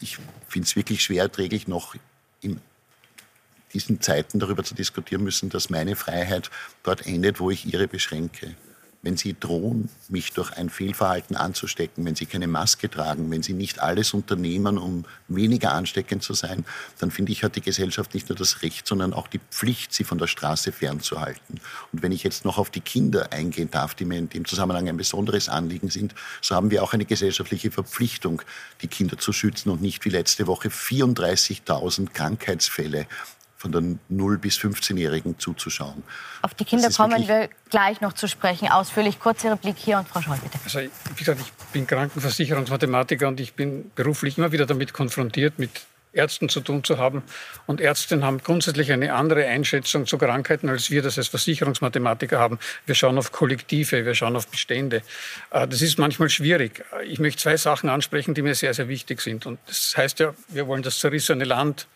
Ich 0.00 0.18
finde 0.48 0.66
es 0.66 0.76
wirklich 0.76 1.02
schwer 1.02 1.22
erträglich, 1.24 1.68
noch 1.68 1.94
in 2.40 2.60
diesen 3.72 4.00
Zeiten 4.00 4.40
darüber 4.40 4.64
zu 4.64 4.74
diskutieren 4.74 5.22
müssen, 5.22 5.48
dass 5.48 5.70
meine 5.70 5.94
Freiheit 5.94 6.50
dort 6.82 7.06
endet, 7.06 7.38
wo 7.38 7.50
ich 7.50 7.72
ihre 7.72 7.86
beschränke 7.86 8.54
wenn 9.02 9.16
Sie 9.16 9.34
drohen, 9.38 9.88
mich 10.08 10.32
durch 10.32 10.52
ein 10.52 10.68
Fehlverhalten 10.68 11.34
anzustecken, 11.34 12.04
wenn 12.04 12.14
Sie 12.14 12.26
keine 12.26 12.46
Maske 12.46 12.90
tragen, 12.90 13.30
wenn 13.30 13.42
Sie 13.42 13.54
nicht 13.54 13.80
alles 13.80 14.12
unternehmen, 14.12 14.76
um 14.76 15.04
weniger 15.28 15.72
ansteckend 15.72 16.22
zu 16.22 16.34
sein, 16.34 16.66
dann 16.98 17.10
finde 17.10 17.32
ich, 17.32 17.42
hat 17.42 17.56
die 17.56 17.62
Gesellschaft 17.62 18.12
nicht 18.12 18.28
nur 18.28 18.36
das 18.36 18.62
Recht, 18.62 18.86
sondern 18.86 19.14
auch 19.14 19.28
die 19.28 19.40
Pflicht, 19.50 19.94
Sie 19.94 20.04
von 20.04 20.18
der 20.18 20.26
Straße 20.26 20.70
fernzuhalten. 20.72 21.60
Und 21.92 22.02
wenn 22.02 22.12
ich 22.12 22.22
jetzt 22.24 22.44
noch 22.44 22.58
auf 22.58 22.68
die 22.68 22.82
Kinder 22.82 23.32
eingehen 23.32 23.70
darf, 23.70 23.94
die 23.94 24.04
mir 24.04 24.18
in 24.18 24.28
dem 24.28 24.44
Zusammenhang 24.44 24.88
ein 24.88 24.98
besonderes 24.98 25.48
Anliegen 25.48 25.88
sind, 25.88 26.14
so 26.42 26.54
haben 26.54 26.70
wir 26.70 26.82
auch 26.82 26.92
eine 26.92 27.06
gesellschaftliche 27.06 27.70
Verpflichtung, 27.70 28.42
die 28.82 28.88
Kinder 28.88 29.16
zu 29.16 29.32
schützen 29.32 29.70
und 29.70 29.80
nicht 29.80 30.04
wie 30.04 30.10
letzte 30.10 30.46
Woche 30.46 30.68
34.000 30.68 32.10
Krankheitsfälle 32.12 33.06
von 33.60 33.72
den 33.72 34.00
0- 34.10 34.38
bis 34.38 34.58
15-Jährigen 34.58 35.38
zuzuschauen. 35.38 36.02
Auf 36.40 36.54
die 36.54 36.64
Kinder 36.64 36.88
kommen 36.90 37.28
wir 37.28 37.50
gleich 37.68 38.00
noch 38.00 38.14
zu 38.14 38.26
sprechen. 38.26 38.68
Ausführlich. 38.68 39.20
Kurze 39.20 39.50
Replik 39.50 39.76
hier 39.76 39.98
und 39.98 40.08
Frau 40.08 40.22
Scholl, 40.22 40.38
bitte. 40.42 40.58
Also, 40.64 40.78
wie 40.78 41.14
gesagt, 41.14 41.40
ich 41.42 41.52
bin 41.70 41.86
Krankenversicherungsmathematiker 41.86 43.28
und 43.28 43.38
ich 43.38 43.52
bin 43.52 43.90
beruflich 43.94 44.38
immer 44.38 44.50
wieder 44.50 44.64
damit 44.64 44.94
konfrontiert, 44.94 45.58
mit 45.58 45.70
Ärzten 46.14 46.48
zu 46.48 46.60
tun 46.60 46.82
zu 46.84 46.96
haben. 46.96 47.22
Und 47.66 47.82
Ärzte 47.82 48.22
haben 48.22 48.38
grundsätzlich 48.38 48.90
eine 48.92 49.12
andere 49.12 49.44
Einschätzung 49.44 50.06
zu 50.06 50.16
Krankheiten, 50.16 50.70
als 50.70 50.90
wir 50.90 51.02
das 51.02 51.18
als 51.18 51.28
Versicherungsmathematiker 51.28 52.38
haben. 52.38 52.58
Wir 52.86 52.94
schauen 52.94 53.18
auf 53.18 53.30
Kollektive, 53.30 54.06
wir 54.06 54.14
schauen 54.14 54.36
auf 54.36 54.48
Bestände. 54.48 55.02
Äh, 55.50 55.68
das 55.68 55.82
ist 55.82 55.98
manchmal 55.98 56.30
schwierig. 56.30 56.82
Ich 57.04 57.18
möchte 57.18 57.42
zwei 57.42 57.58
Sachen 57.58 57.90
ansprechen, 57.90 58.32
die 58.32 58.40
mir 58.40 58.54
sehr, 58.54 58.72
sehr 58.72 58.88
wichtig 58.88 59.20
sind. 59.20 59.44
Und 59.44 59.58
das 59.66 59.94
heißt 59.98 60.18
ja, 60.20 60.34
wir 60.48 60.66
wollen 60.66 60.82
das 60.82 60.98
zerrissene 60.98 61.44
Land 61.44 61.86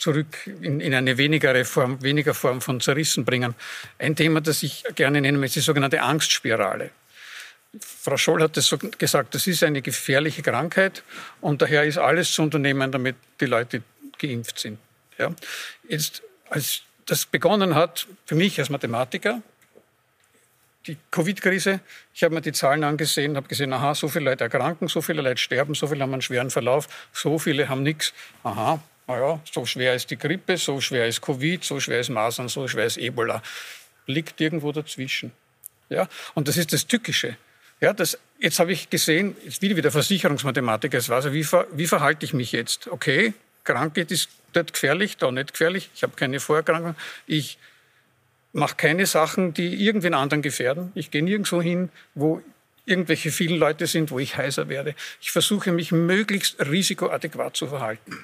zurück 0.00 0.46
in, 0.46 0.80
in 0.80 0.94
eine 0.94 1.18
weniger 1.18 1.64
Form, 1.64 2.02
weniger 2.02 2.34
Form 2.34 2.60
von 2.60 2.80
Zerrissen 2.80 3.24
bringen. 3.24 3.54
Ein 3.98 4.16
Thema, 4.16 4.40
das 4.40 4.62
ich 4.62 4.84
gerne 4.94 5.20
nenne, 5.20 5.44
ist 5.44 5.56
die 5.56 5.60
sogenannte 5.60 6.02
Angstspirale. 6.02 6.90
Frau 7.78 8.16
Scholl 8.16 8.42
hat 8.42 8.56
das 8.56 8.66
so 8.66 8.78
gesagt, 8.78 9.34
das 9.34 9.46
ist 9.46 9.62
eine 9.62 9.82
gefährliche 9.82 10.42
Krankheit 10.42 11.04
und 11.40 11.62
daher 11.62 11.84
ist 11.84 11.98
alles 11.98 12.32
zu 12.32 12.42
unternehmen, 12.42 12.90
damit 12.90 13.14
die 13.40 13.46
Leute 13.46 13.82
geimpft 14.18 14.58
sind. 14.58 14.78
Ja. 15.18 15.32
Jetzt, 15.88 16.22
als 16.48 16.82
das 17.06 17.26
begonnen 17.26 17.74
hat, 17.74 18.08
für 18.26 18.34
mich 18.34 18.58
als 18.58 18.70
Mathematiker, 18.70 19.42
die 20.86 20.96
Covid-Krise, 21.10 21.80
ich 22.14 22.24
habe 22.24 22.34
mir 22.34 22.40
die 22.40 22.52
Zahlen 22.52 22.82
angesehen, 22.84 23.36
habe 23.36 23.46
gesehen, 23.46 23.72
aha, 23.72 23.94
so 23.94 24.08
viele 24.08 24.24
Leute 24.30 24.44
erkranken, 24.44 24.88
so 24.88 25.02
viele 25.02 25.20
Leute 25.22 25.36
sterben, 25.36 25.74
so 25.74 25.86
viele 25.86 26.02
haben 26.02 26.12
einen 26.12 26.22
schweren 26.22 26.50
Verlauf, 26.50 26.88
so 27.12 27.38
viele 27.38 27.68
haben 27.68 27.82
nichts. 27.82 28.14
Aha, 28.42 28.82
naja, 29.10 29.40
so 29.50 29.66
schwer 29.66 29.94
ist 29.94 30.10
die 30.10 30.16
Grippe, 30.16 30.56
so 30.56 30.80
schwer 30.80 31.06
ist 31.06 31.20
Covid, 31.20 31.64
so 31.64 31.80
schwer 31.80 32.00
ist 32.00 32.10
Masern, 32.10 32.48
so 32.48 32.68
schwer 32.68 32.86
ist 32.86 32.96
Ebola. 32.96 33.42
Liegt 34.06 34.40
irgendwo 34.40 34.72
dazwischen. 34.72 35.32
Ja? 35.88 36.08
Und 36.34 36.46
das 36.46 36.56
ist 36.56 36.72
das 36.72 36.86
Tückische. 36.86 37.36
Ja, 37.80 37.92
das, 37.92 38.18
jetzt 38.38 38.58
habe 38.58 38.72
ich 38.72 38.90
gesehen, 38.90 39.36
jetzt 39.44 39.62
wieder 39.62 39.74
wieder 39.74 39.90
Versicherungsmathematiker, 39.90 40.98
es 40.98 41.08
war 41.08 41.16
also, 41.16 41.32
wie, 41.32 41.44
ver, 41.44 41.66
wie 41.72 41.86
verhalte 41.86 42.24
ich 42.26 42.34
mich 42.34 42.52
jetzt? 42.52 42.88
Okay, 42.88 43.32
Krankheit 43.64 44.10
ist 44.10 44.28
dort 44.52 44.72
gefährlich, 44.72 45.16
da 45.16 45.32
nicht 45.32 45.52
gefährlich, 45.52 45.90
ich 45.94 46.02
habe 46.02 46.12
keine 46.14 46.40
Vorerkrankung, 46.40 46.94
ich 47.26 47.58
mache 48.52 48.76
keine 48.76 49.06
Sachen, 49.06 49.54
die 49.54 49.82
irgendwen 49.84 50.14
anderen 50.14 50.42
gefährden. 50.42 50.92
Ich 50.94 51.10
gehe 51.10 51.22
nirgendwo 51.22 51.62
hin, 51.62 51.88
wo 52.14 52.42
irgendwelche 52.84 53.30
vielen 53.30 53.58
Leute 53.58 53.86
sind, 53.86 54.10
wo 54.10 54.18
ich 54.18 54.36
heiser 54.36 54.68
werde. 54.68 54.94
Ich 55.20 55.30
versuche 55.30 55.72
mich 55.72 55.92
möglichst 55.92 56.60
risikoadäquat 56.60 57.56
zu 57.56 57.68
verhalten. 57.68 58.18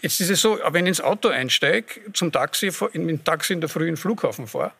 Jetzt 0.00 0.20
ist 0.20 0.30
es 0.30 0.40
so, 0.42 0.58
wenn 0.70 0.86
ich 0.86 0.90
ins 0.90 1.00
Auto 1.00 1.28
einsteige, 1.28 2.12
zum 2.12 2.30
Taxi, 2.30 2.70
in, 2.92 3.08
in 3.08 3.24
Taxi 3.24 3.54
in 3.54 3.60
der 3.60 3.70
Früh 3.70 3.84
in 3.84 3.94
den 3.94 3.96
Flughafen 3.96 4.46
fahre, 4.46 4.72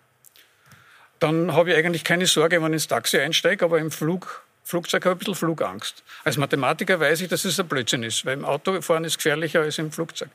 dann 1.18 1.54
habe 1.54 1.70
ich 1.70 1.76
eigentlich 1.76 2.04
keine 2.04 2.26
Sorge, 2.26 2.62
wenn 2.62 2.72
ich 2.72 2.74
ins 2.74 2.88
Taxi 2.88 3.18
einsteige, 3.18 3.64
aber 3.64 3.78
im 3.78 3.90
Flug, 3.90 4.44
Flugzeug 4.64 5.04
habe 5.06 5.14
ich 5.14 5.16
ein 5.16 5.18
bisschen 5.18 5.34
Flugangst. 5.34 6.02
Als 6.24 6.36
Mathematiker 6.36 7.00
weiß 7.00 7.22
ich, 7.22 7.28
dass 7.28 7.44
es 7.44 7.58
ein 7.58 7.66
Blödsinn 7.66 8.02
ist, 8.02 8.26
weil 8.26 8.34
im 8.34 8.44
Auto 8.44 8.80
fahren 8.82 9.04
ist 9.04 9.16
gefährlicher 9.16 9.60
als 9.60 9.78
im 9.78 9.90
Flugzeug. 9.90 10.28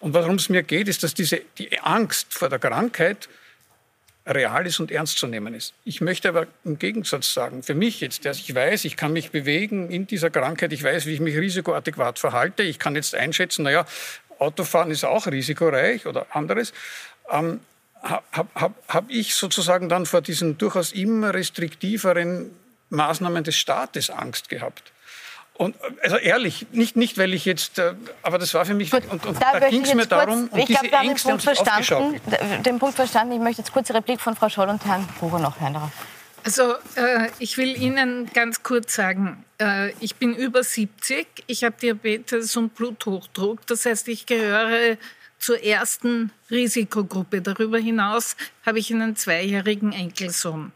Und 0.00 0.12
warum 0.12 0.34
es 0.34 0.48
mir 0.48 0.62
geht, 0.62 0.88
ist, 0.88 1.02
dass 1.02 1.14
diese, 1.14 1.40
die 1.56 1.80
Angst 1.80 2.34
vor 2.34 2.50
der 2.50 2.58
Krankheit 2.58 3.28
real 4.28 4.66
ist 4.66 4.78
und 4.78 4.90
ernst 4.90 5.18
zu 5.18 5.26
nehmen 5.26 5.54
ist. 5.54 5.74
Ich 5.84 6.00
möchte 6.00 6.28
aber 6.28 6.46
im 6.64 6.78
Gegensatz 6.78 7.32
sagen, 7.32 7.62
für 7.62 7.74
mich 7.74 8.00
jetzt, 8.00 8.24
dass 8.24 8.38
ich 8.38 8.54
weiß, 8.54 8.84
ich 8.84 8.96
kann 8.96 9.12
mich 9.12 9.30
bewegen 9.30 9.90
in 9.90 10.06
dieser 10.06 10.30
Krankheit, 10.30 10.72
ich 10.72 10.82
weiß, 10.82 11.06
wie 11.06 11.14
ich 11.14 11.20
mich 11.20 11.36
risikoadäquat 11.36 12.18
verhalte, 12.18 12.62
ich 12.62 12.78
kann 12.78 12.94
jetzt 12.94 13.14
einschätzen, 13.14 13.62
naja, 13.62 13.86
Autofahren 14.38 14.90
ist 14.90 15.04
auch 15.04 15.26
risikoreich 15.26 16.06
oder 16.06 16.26
anderes. 16.30 16.72
Ähm, 17.30 17.60
habe 18.02 18.48
hab, 18.54 18.72
hab 18.86 19.10
ich 19.10 19.34
sozusagen 19.34 19.88
dann 19.88 20.06
vor 20.06 20.20
diesen 20.20 20.58
durchaus 20.58 20.92
immer 20.92 21.34
restriktiveren 21.34 22.50
Maßnahmen 22.90 23.42
des 23.42 23.56
Staates 23.56 24.10
Angst 24.10 24.48
gehabt. 24.48 24.92
Und 25.58 25.74
also 26.02 26.16
ehrlich, 26.16 26.66
nicht, 26.70 26.96
nicht 26.96 27.18
weil 27.18 27.34
ich 27.34 27.44
jetzt, 27.44 27.80
äh, 27.80 27.94
aber 28.22 28.38
das 28.38 28.54
war 28.54 28.64
für 28.64 28.74
mich, 28.74 28.92
und, 28.92 29.26
und 29.26 29.42
da, 29.42 29.58
da 29.58 29.68
ging 29.68 29.82
es 29.82 29.92
mir 29.92 30.06
darum, 30.06 30.48
und 30.48 30.58
ich 30.58 30.66
glaube, 30.66 30.88
wir 30.88 30.98
haben 30.98 31.08
den 31.08 31.16
Punkt, 31.16 31.42
verstanden, 31.42 32.62
den 32.62 32.78
Punkt 32.78 32.94
verstanden. 32.94 33.32
Ich 33.34 33.40
möchte 33.40 33.62
jetzt 33.62 33.72
kurze 33.72 33.92
Replik 33.92 34.20
von 34.20 34.36
Frau 34.36 34.48
Scholl 34.48 34.68
und 34.68 34.84
Herrn 34.84 35.06
Bucher 35.18 35.40
noch 35.40 35.60
hören 35.60 35.74
darauf. 35.74 35.90
Also 36.44 36.74
äh, 36.94 37.28
ich 37.40 37.58
will 37.58 37.76
Ihnen 37.76 38.30
ganz 38.32 38.62
kurz 38.62 38.94
sagen, 38.94 39.44
äh, 39.60 39.90
ich 39.98 40.14
bin 40.14 40.32
über 40.32 40.62
70, 40.62 41.26
ich 41.48 41.64
habe 41.64 41.74
Diabetes 41.82 42.56
und 42.56 42.76
Bluthochdruck. 42.76 43.66
Das 43.66 43.84
heißt, 43.84 44.06
ich 44.06 44.26
gehöre 44.26 44.96
zur 45.40 45.62
ersten 45.62 46.30
Risikogruppe. 46.52 47.42
Darüber 47.42 47.78
hinaus 47.78 48.36
habe 48.64 48.78
ich 48.78 48.92
einen 48.92 49.16
zweijährigen 49.16 49.92
Enkelsohn. 49.92 50.70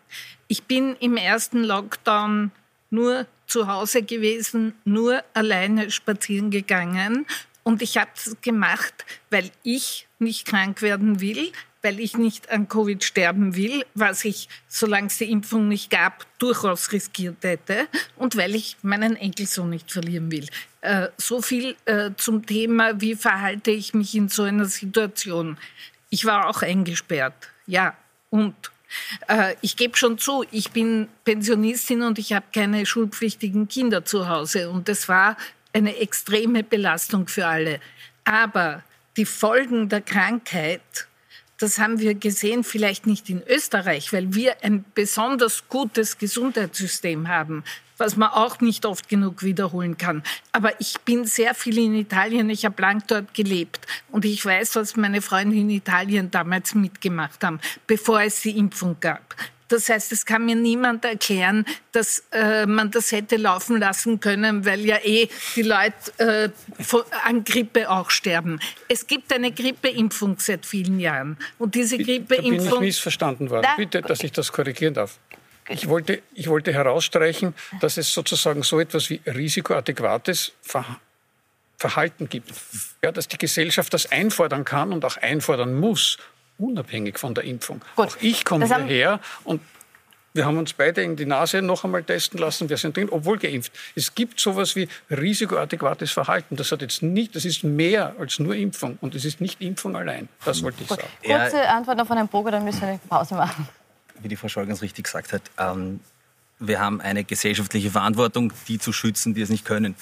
Ich 0.48 0.64
bin 0.64 0.96
im 0.96 1.16
ersten 1.16 1.62
Lockdown 1.62 2.50
nur 2.90 3.26
zu 3.52 3.66
Hause 3.66 4.02
gewesen, 4.02 4.72
nur 4.84 5.22
alleine 5.34 5.90
spazieren 5.90 6.50
gegangen. 6.50 7.26
Und 7.64 7.82
ich 7.82 7.98
habe 7.98 8.10
es 8.16 8.34
gemacht, 8.40 9.04
weil 9.28 9.50
ich 9.62 10.08
nicht 10.18 10.46
krank 10.46 10.80
werden 10.80 11.20
will, 11.20 11.52
weil 11.82 12.00
ich 12.00 12.16
nicht 12.16 12.50
an 12.50 12.66
Covid 12.68 13.04
sterben 13.04 13.54
will, 13.54 13.84
was 13.94 14.24
ich, 14.24 14.48
solange 14.68 15.08
es 15.08 15.18
die 15.18 15.30
Impfung 15.30 15.68
nicht 15.68 15.90
gab, 15.90 16.26
durchaus 16.38 16.92
riskiert 16.92 17.42
hätte 17.42 17.88
und 18.16 18.36
weil 18.36 18.54
ich 18.54 18.78
meinen 18.82 19.16
Enkelsohn 19.16 19.68
nicht 19.68 19.92
verlieren 19.92 20.30
will. 20.32 20.46
Äh, 20.80 21.08
so 21.18 21.42
viel 21.42 21.76
äh, 21.84 22.10
zum 22.16 22.46
Thema, 22.46 23.02
wie 23.02 23.16
verhalte 23.16 23.70
ich 23.70 23.92
mich 23.92 24.14
in 24.14 24.30
so 24.30 24.44
einer 24.44 24.64
Situation. 24.64 25.58
Ich 26.08 26.24
war 26.24 26.48
auch 26.48 26.62
eingesperrt, 26.62 27.50
ja, 27.66 27.96
und 28.30 28.54
ich 29.60 29.76
gebe 29.76 29.96
schon 29.96 30.18
zu, 30.18 30.44
ich 30.50 30.70
bin 30.70 31.08
Pensionistin 31.24 32.02
und 32.02 32.18
ich 32.18 32.32
habe 32.32 32.46
keine 32.54 32.86
schulpflichtigen 32.86 33.68
Kinder 33.68 34.04
zu 34.04 34.28
Hause. 34.28 34.70
Und 34.70 34.88
das 34.88 35.08
war 35.08 35.36
eine 35.72 35.96
extreme 35.96 36.62
Belastung 36.62 37.28
für 37.28 37.46
alle. 37.46 37.80
Aber 38.24 38.82
die 39.16 39.24
Folgen 39.24 39.88
der 39.88 40.00
Krankheit, 40.00 40.82
das 41.58 41.78
haben 41.78 42.00
wir 42.00 42.14
gesehen, 42.14 42.64
vielleicht 42.64 43.06
nicht 43.06 43.28
in 43.30 43.42
Österreich, 43.46 44.12
weil 44.12 44.34
wir 44.34 44.62
ein 44.62 44.84
besonders 44.94 45.68
gutes 45.68 46.18
Gesundheitssystem 46.18 47.28
haben 47.28 47.64
was 48.02 48.16
man 48.16 48.30
auch 48.30 48.60
nicht 48.60 48.84
oft 48.84 49.08
genug 49.08 49.42
wiederholen 49.42 49.96
kann. 49.96 50.22
Aber 50.50 50.78
ich 50.80 51.00
bin 51.04 51.24
sehr 51.24 51.54
viel 51.54 51.78
in 51.78 51.94
Italien, 51.94 52.50
ich 52.50 52.64
habe 52.64 52.82
lang 52.82 53.02
dort 53.06 53.32
gelebt 53.32 53.86
und 54.10 54.24
ich 54.24 54.44
weiß, 54.44 54.74
was 54.76 54.96
meine 54.96 55.22
Freunde 55.22 55.56
in 55.56 55.70
Italien 55.70 56.30
damals 56.30 56.74
mitgemacht 56.74 57.44
haben, 57.44 57.60
bevor 57.86 58.20
es 58.20 58.42
die 58.42 58.58
Impfung 58.58 58.96
gab. 59.00 59.36
Das 59.68 59.88
heißt, 59.88 60.12
es 60.12 60.26
kann 60.26 60.44
mir 60.44 60.56
niemand 60.56 61.04
erklären, 61.04 61.64
dass 61.92 62.24
äh, 62.32 62.66
man 62.66 62.90
das 62.90 63.10
hätte 63.10 63.36
laufen 63.36 63.78
lassen 63.78 64.20
können, 64.20 64.66
weil 64.66 64.80
ja 64.80 64.98
eh 65.02 65.28
die 65.56 65.62
Leute 65.62 65.94
äh, 66.18 66.48
an 67.24 67.44
Grippe 67.44 67.88
auch 67.88 68.10
sterben. 68.10 68.60
Es 68.88 69.06
gibt 69.06 69.32
eine 69.32 69.50
Grippeimpfung 69.50 70.36
seit 70.38 70.66
vielen 70.66 71.00
Jahren. 71.00 71.38
Und 71.58 71.74
diese 71.74 71.96
Grippeimpfung. 71.96 72.58
Da 72.58 72.64
bin 72.64 72.74
ich 72.74 72.80
missverstanden 72.80 73.48
worden. 73.48 73.66
Bitte, 73.78 74.02
dass 74.02 74.22
ich 74.22 74.32
das 74.32 74.52
korrigieren 74.52 74.92
darf. 74.92 75.18
Ich 75.68 75.88
wollte, 75.88 76.22
ich 76.34 76.48
wollte 76.48 76.72
herausstreichen, 76.72 77.54
dass 77.80 77.96
es 77.96 78.12
sozusagen 78.12 78.62
so 78.62 78.80
etwas 78.80 79.10
wie 79.10 79.20
risikoadäquates 79.26 80.52
Verhalten 81.76 82.28
gibt. 82.28 82.52
Ja, 83.02 83.12
dass 83.12 83.28
die 83.28 83.38
Gesellschaft 83.38 83.94
das 83.94 84.10
einfordern 84.10 84.64
kann 84.64 84.92
und 84.92 85.04
auch 85.04 85.16
einfordern 85.16 85.78
muss, 85.78 86.18
unabhängig 86.58 87.18
von 87.18 87.34
der 87.34 87.44
Impfung. 87.44 87.80
Gut. 87.96 88.08
Auch 88.08 88.16
ich 88.20 88.44
komme 88.44 88.66
hierher 88.66 89.20
und 89.44 89.60
wir 90.34 90.46
haben 90.46 90.56
uns 90.56 90.72
beide 90.72 91.02
in 91.02 91.14
die 91.14 91.26
Nase 91.26 91.60
noch 91.60 91.84
einmal 91.84 92.02
testen 92.04 92.40
lassen. 92.40 92.70
Wir 92.70 92.78
sind 92.78 92.96
drin, 92.96 93.08
obwohl 93.10 93.38
geimpft. 93.38 93.70
Es 93.94 94.14
gibt 94.14 94.40
sowas 94.40 94.74
wie 94.76 94.88
risikoadäquates 95.10 96.10
Verhalten. 96.10 96.56
Das 96.56 96.72
hat 96.72 96.80
jetzt 96.80 97.02
nicht, 97.02 97.36
das 97.36 97.44
ist 97.44 97.64
mehr 97.64 98.14
als 98.18 98.38
nur 98.38 98.54
Impfung. 98.54 98.96
Und 99.02 99.14
es 99.14 99.26
ist 99.26 99.42
nicht 99.42 99.60
Impfung 99.60 99.94
allein. 99.94 100.30
Das 100.44 100.62
wollte 100.62 100.82
ich 100.82 100.88
Gut. 100.88 101.00
sagen. 101.00 101.12
Kurze 101.22 101.68
Antwort 101.68 101.98
noch 101.98 102.06
von 102.06 102.16
Herrn 102.16 102.28
Boger, 102.28 102.52
dann 102.52 102.64
müssen 102.64 102.80
wir 102.80 102.88
eine 102.88 103.00
Pause 103.08 103.34
machen 103.34 103.68
wie 104.22 104.28
die 104.28 104.36
Frau 104.36 104.48
Scholl 104.48 104.66
ganz 104.66 104.82
richtig 104.82 105.04
gesagt 105.04 105.32
hat, 105.32 105.42
ähm, 105.58 106.00
wir 106.58 106.80
haben 106.80 107.00
eine 107.00 107.24
gesellschaftliche 107.24 107.90
Verantwortung, 107.90 108.52
die 108.68 108.78
zu 108.78 108.92
schützen, 108.92 109.34
die 109.34 109.42
es 109.42 109.48
nicht 109.48 109.64
können. 109.64 109.94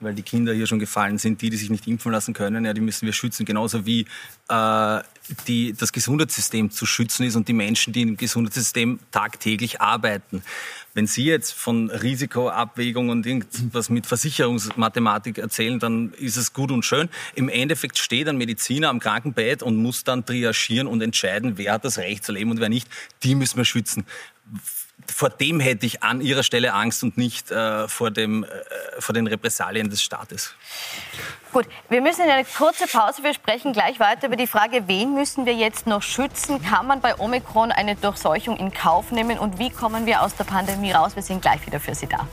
Weil 0.00 0.14
die 0.14 0.22
Kinder 0.22 0.52
hier 0.52 0.66
schon 0.66 0.80
gefallen 0.80 1.18
sind, 1.18 1.40
die, 1.40 1.50
die 1.50 1.56
sich 1.56 1.70
nicht 1.70 1.86
impfen 1.86 2.12
lassen 2.12 2.34
können, 2.34 2.64
ja, 2.64 2.72
die 2.72 2.80
müssen 2.80 3.06
wir 3.06 3.12
schützen. 3.12 3.46
Genauso 3.46 3.86
wie 3.86 4.06
äh, 4.48 5.00
die, 5.46 5.72
das 5.72 5.92
Gesundheitssystem 5.92 6.70
zu 6.70 6.84
schützen 6.84 7.24
ist 7.24 7.36
und 7.36 7.48
die 7.48 7.52
Menschen, 7.52 7.92
die 7.92 8.02
im 8.02 8.16
Gesundheitssystem 8.16 8.98
tagtäglich 9.12 9.80
arbeiten. 9.80 10.42
Wenn 10.94 11.08
Sie 11.08 11.24
jetzt 11.24 11.52
von 11.52 11.90
Risikoabwägung 11.90 13.08
und 13.08 13.26
irgendwas 13.26 13.90
mit 13.90 14.06
Versicherungsmathematik 14.06 15.38
erzählen, 15.38 15.80
dann 15.80 16.12
ist 16.14 16.36
es 16.36 16.52
gut 16.52 16.70
und 16.70 16.84
schön. 16.84 17.08
Im 17.34 17.48
Endeffekt 17.48 17.98
steht 17.98 18.28
ein 18.28 18.36
Mediziner 18.36 18.90
am 18.90 19.00
Krankenbett 19.00 19.62
und 19.64 19.76
muss 19.76 20.04
dann 20.04 20.24
triagieren 20.24 20.86
und 20.86 21.02
entscheiden, 21.02 21.58
wer 21.58 21.72
hat 21.72 21.84
das 21.84 21.98
Recht 21.98 22.24
zu 22.24 22.30
leben 22.30 22.52
und 22.52 22.60
wer 22.60 22.68
nicht. 22.68 22.88
Die 23.24 23.34
müssen 23.34 23.56
wir 23.56 23.64
schützen 23.64 24.06
vor 25.06 25.30
dem 25.30 25.60
hätte 25.60 25.86
ich 25.86 26.02
an 26.02 26.20
Ihrer 26.20 26.42
Stelle 26.42 26.72
Angst 26.72 27.02
und 27.02 27.16
nicht 27.16 27.50
äh, 27.50 27.88
vor, 27.88 28.10
dem, 28.10 28.44
äh, 28.44 28.48
vor 28.98 29.12
den 29.12 29.26
Repressalien 29.26 29.90
des 29.90 30.02
Staates. 30.02 30.54
Gut, 31.54 31.68
wir 31.88 32.00
müssen 32.00 32.24
in 32.24 32.30
eine 32.30 32.44
kurze 32.44 32.88
Pause. 32.88 33.22
Wir 33.22 33.32
sprechen 33.32 33.72
gleich 33.72 34.00
weiter 34.00 34.26
über 34.26 34.34
die 34.34 34.48
Frage, 34.48 34.88
wen 34.88 35.14
müssen 35.14 35.46
wir 35.46 35.54
jetzt 35.54 35.86
noch 35.86 36.02
schützen? 36.02 36.60
Kann 36.60 36.88
man 36.88 37.00
bei 37.00 37.16
Omikron 37.16 37.70
eine 37.70 37.94
Durchseuchung 37.94 38.56
in 38.56 38.72
Kauf 38.72 39.12
nehmen? 39.12 39.38
Und 39.38 39.60
wie 39.60 39.70
kommen 39.70 40.04
wir 40.04 40.22
aus 40.22 40.34
der 40.34 40.42
Pandemie 40.42 40.90
raus? 40.90 41.14
Wir 41.14 41.22
sind 41.22 41.42
gleich 41.42 41.64
wieder 41.64 41.78
für 41.78 41.94
Sie 41.94 42.08
da. 42.08 42.26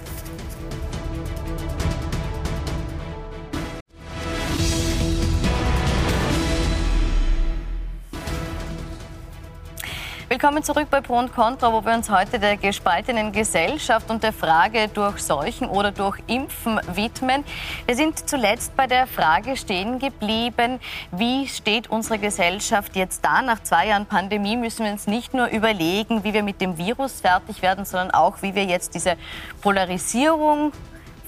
Willkommen 10.31 10.63
zurück 10.63 10.87
bei 10.89 11.01
Pro 11.01 11.19
und 11.19 11.33
Contra, 11.33 11.73
wo 11.73 11.83
wir 11.83 11.93
uns 11.93 12.09
heute 12.09 12.39
der 12.39 12.55
gespaltenen 12.55 13.33
Gesellschaft 13.33 14.09
und 14.09 14.23
der 14.23 14.31
Frage 14.31 14.87
durch 14.87 15.21
Seuchen 15.21 15.67
oder 15.67 15.91
durch 15.91 16.19
Impfen 16.27 16.79
widmen. 16.93 17.43
Wir 17.85 17.97
sind 17.97 18.29
zuletzt 18.29 18.73
bei 18.77 18.87
der 18.87 19.07
Frage 19.07 19.57
stehen 19.57 19.99
geblieben, 19.99 20.79
wie 21.11 21.49
steht 21.49 21.89
unsere 21.89 22.17
Gesellschaft 22.17 22.95
jetzt 22.95 23.25
da? 23.25 23.41
Nach 23.41 23.61
zwei 23.61 23.87
Jahren 23.87 24.05
Pandemie 24.05 24.55
müssen 24.55 24.85
wir 24.85 24.93
uns 24.93 25.05
nicht 25.05 25.33
nur 25.33 25.47
überlegen, 25.47 26.23
wie 26.23 26.33
wir 26.33 26.43
mit 26.43 26.61
dem 26.61 26.77
Virus 26.77 27.19
fertig 27.19 27.61
werden, 27.61 27.83
sondern 27.83 28.11
auch, 28.11 28.41
wie 28.41 28.55
wir 28.55 28.63
jetzt 28.63 28.95
diese 28.95 29.17
Polarisierung 29.59 30.71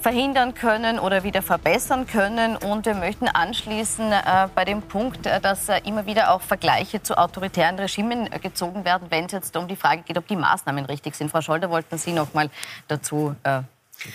verhindern 0.04 0.54
können 0.54 1.00
oder 1.00 1.24
wieder 1.24 1.42
verbessern 1.42 2.06
können. 2.06 2.58
Und 2.58 2.86
wir 2.86 2.94
möchten 2.94 3.28
anschließen 3.28 4.12
äh, 4.12 4.50
bei 4.54 4.66
dem 4.66 4.82
Punkt, 4.82 5.26
äh, 5.26 5.40
dass 5.40 5.70
äh, 5.70 5.80
immer 5.86 6.06
wieder 6.06 6.32
auch 6.32 6.42
Vergleiche 6.42 7.02
zu 7.02 7.18
autoritären 7.18 7.80
Regimen 7.80 8.32
äh, 8.32 8.38
gezogen 8.38 8.84
werden, 8.84 9.08
wenn 9.10 9.26
es 9.26 9.32
jetzt 9.32 9.56
um 9.56 9.68
die 9.68 9.78
Frage 9.78 10.04
geht, 10.04 10.18
ob 10.18 10.28
die 10.28 10.36
Maßnahmen 10.36 10.86
richtig 10.86 11.16
sind. 11.16 11.32
Frau 11.32 11.42
Scholder, 11.42 11.70
wollten 11.70 11.98
Sie 11.98 12.12
noch 12.12 12.34
mal 12.34 12.50
dazu 12.90 13.36
äh, 13.44 13.62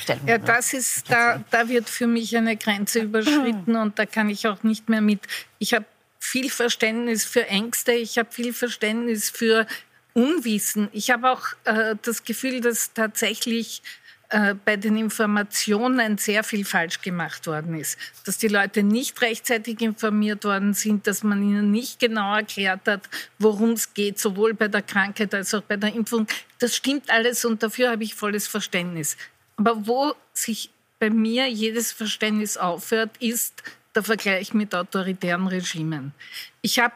Stellen. 0.02 0.20
Ja, 0.26 0.36
das 0.36 0.74
ist, 0.74 1.10
da, 1.10 1.42
da 1.50 1.68
wird 1.68 1.88
für 1.88 2.06
mich 2.06 2.36
eine 2.36 2.56
Grenze 2.56 3.00
überschritten 3.00 3.76
und 3.76 3.98
da 3.98 4.04
kann 4.04 4.28
ich 4.28 4.46
auch 4.46 4.62
nicht 4.62 4.88
mehr 4.90 5.00
mit. 5.00 5.20
Ich 5.58 5.72
habe 5.72 5.86
viel 6.20 6.50
Verständnis 6.50 7.24
für 7.24 7.46
Ängste, 7.46 7.92
ich 7.92 8.18
habe 8.18 8.30
viel 8.30 8.52
Verständnis 8.52 9.30
für 9.30 9.66
Unwissen. 10.12 10.88
Ich 10.92 11.10
habe 11.10 11.30
auch 11.30 11.42
äh, 11.64 11.94
das 12.02 12.24
Gefühl, 12.24 12.60
dass 12.60 12.92
tatsächlich 12.92 13.82
äh, 14.30 14.54
bei 14.62 14.76
den 14.76 14.96
Informationen 14.96 16.18
sehr 16.18 16.44
viel 16.44 16.64
falsch 16.64 17.00
gemacht 17.00 17.46
worden 17.46 17.74
ist. 17.74 17.98
Dass 18.26 18.36
die 18.36 18.48
Leute 18.48 18.82
nicht 18.82 19.20
rechtzeitig 19.22 19.80
informiert 19.80 20.44
worden 20.44 20.74
sind, 20.74 21.06
dass 21.06 21.22
man 21.22 21.42
ihnen 21.42 21.70
nicht 21.70 21.98
genau 21.98 22.36
erklärt 22.36 22.86
hat, 22.86 23.08
worum 23.38 23.70
es 23.70 23.94
geht, 23.94 24.18
sowohl 24.18 24.52
bei 24.52 24.68
der 24.68 24.82
Krankheit 24.82 25.34
als 25.34 25.54
auch 25.54 25.62
bei 25.62 25.76
der 25.76 25.94
Impfung. 25.94 26.26
Das 26.58 26.76
stimmt 26.76 27.08
alles 27.10 27.46
und 27.46 27.62
dafür 27.62 27.90
habe 27.92 28.04
ich 28.04 28.14
volles 28.14 28.46
Verständnis. 28.46 29.16
Aber 29.56 29.86
wo 29.86 30.14
sich 30.34 30.70
bei 30.98 31.08
mir 31.08 31.48
jedes 31.48 31.92
Verständnis 31.92 32.58
aufhört, 32.58 33.16
ist 33.20 33.62
der 33.94 34.02
Vergleich 34.02 34.52
mit 34.52 34.74
autoritären 34.74 35.46
Regimen. 35.46 36.12
Ich 36.60 36.78
habe 36.78 36.94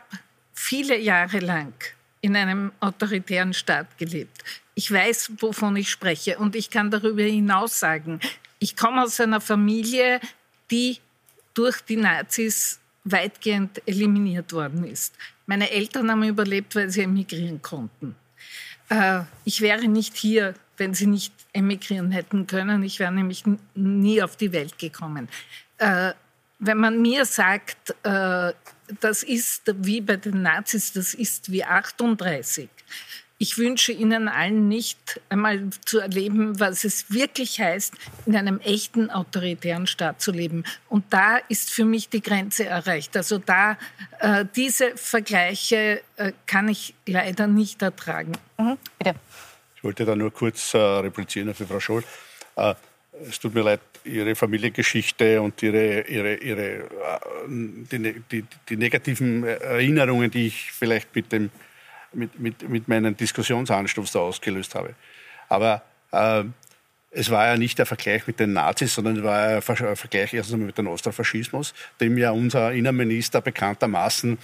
viele 0.53 0.99
Jahre 0.99 1.39
lang 1.39 1.73
in 2.23 2.37
einem 2.37 2.73
autoritären 2.81 3.53
Staat 3.53 3.99
gelebt. 3.99 4.43
Ich 4.75 4.91
weiß, 4.91 5.33
wovon 5.41 5.77
ich 5.77 5.91
spreche 5.91 6.39
und 6.39 6.57
ich 6.57 6.71
kann 6.71 6.91
darüber 6.91 7.23
hinaus 7.23 7.79
sagen, 7.79 8.21
ich 8.59 8.77
komme 8.77 9.03
aus 9.03 9.21
einer 9.21 9.41
Familie, 9.41 10.21
die 10.71 10.99
durch 11.53 11.83
die 11.83 11.97
Nazis 11.97 12.81
weitgehend 13.05 13.83
eliminiert 13.87 14.53
worden 14.53 14.85
ist. 14.85 15.15
Meine 15.47 15.71
Eltern 15.71 16.11
haben 16.11 16.23
überlebt, 16.23 16.75
weil 16.77 16.89
sie 16.89 17.03
emigrieren 17.03 17.61
konnten. 17.61 18.15
Äh, 18.89 19.23
ich 19.45 19.61
wäre 19.61 19.89
nicht 19.89 20.17
hier, 20.17 20.55
wenn 20.77 20.95
sie 20.95 21.09
nicht 21.09 21.35
emigrieren 21.53 22.13
hätten 22.13 22.47
können. 22.47 22.83
Ich 22.85 23.01
wäre 23.01 23.13
nämlich 23.13 23.45
nie 23.75 24.23
auf 24.23 24.37
die 24.37 24.53
Welt 24.53 24.79
gekommen. 24.79 25.29
Äh, 25.79 26.13
wenn 26.61 26.79
man 26.79 27.03
mir 27.03 27.25
sagt, 27.25 27.95
äh, 28.05 28.53
das 29.01 29.23
ist 29.23 29.63
wie 29.77 30.01
bei 30.01 30.17
den 30.17 30.43
Nazis, 30.43 30.93
das 30.93 31.15
ist 31.15 31.51
wie 31.51 31.65
38. 31.65 32.69
Ich 33.39 33.59
wünsche 33.59 33.91
Ihnen 33.91 34.29
allen 34.29 34.69
nicht 34.69 35.21
einmal 35.29 35.71
zu 35.85 35.99
erleben, 35.99 36.61
was 36.61 36.85
es 36.85 37.11
wirklich 37.11 37.61
heißt, 37.61 37.93
in 38.25 38.37
einem 38.37 38.61
echten 38.61 39.11
autoritären 39.11 39.89
Staat 39.89 40.21
zu 40.21 40.31
leben. 40.31 40.63
Und 40.89 41.05
da 41.11 41.39
ist 41.49 41.73
für 41.73 41.85
mich 41.85 42.09
die 42.09 42.23
Grenze 42.23 42.67
erreicht. 42.67 43.17
Also 43.17 43.39
da, 43.39 43.79
äh, 44.21 44.45
diese 44.55 44.97
Vergleiche 44.97 46.03
äh, 46.17 46.33
kann 46.47 46.69
ich 46.69 46.95
leider 47.05 47.49
nicht 47.49 47.83
ertragen. 47.83 48.33
Mhm, 48.59 48.79
bitte. 48.99 49.17
Ich 49.75 49.83
wollte 49.83 50.05
da 50.05 50.15
nur 50.15 50.33
kurz 50.33 50.73
äh, 50.75 50.79
replizieren 50.79 51.53
für 51.53 51.67
Frau 51.67 51.81
Scholl. 51.81 52.05
Äh, 52.55 52.75
es 53.29 53.41
tut 53.41 53.55
mir 53.55 53.63
leid, 53.63 53.81
Ihre 54.05 54.35
Familiengeschichte 54.35 55.41
und 55.41 55.63
Ihre, 55.63 56.03
ihre, 56.03 56.35
ihre 56.35 56.63
äh, 56.63 56.85
die, 57.49 58.23
die, 58.31 58.45
die, 58.69 58.77
negativen 58.77 59.45
Erinnerungen, 59.45 60.31
die 60.31 60.49
ich 60.49 60.73
vielleicht 60.73 61.15
mit, 61.15 61.33
dem, 61.33 61.51
mit, 62.13 62.39
mit, 62.39 62.69
mit 62.69 62.89
meinem 62.89 63.17
Diskussionsanstoß 63.17 64.13
da 64.13 64.21
ausgelöst 64.21 64.75
habe. 64.75 64.95
Aber 65.49 65.83
äh, 66.13 66.45
es 67.11 67.31
war 67.31 67.47
ja 67.47 67.57
nicht 67.57 67.79
der 67.79 67.87
Vergleich 67.87 68.27
mit 68.27 68.41
den 68.41 68.55
Nazis, 68.55 68.95
sondern 68.95 69.17
es 69.19 69.23
war 69.23 69.49
ein 69.49 69.63
Vergleich 69.97 70.33
erstens 70.33 70.59
mit 70.59 70.79
dem 70.79 70.89
Osterfaschismus, 70.89 71.75
dem 72.01 72.17
ja 72.17 72.31
unser 72.31 72.73
Innenminister 72.73 73.41
bekanntermaßen 73.41 74.39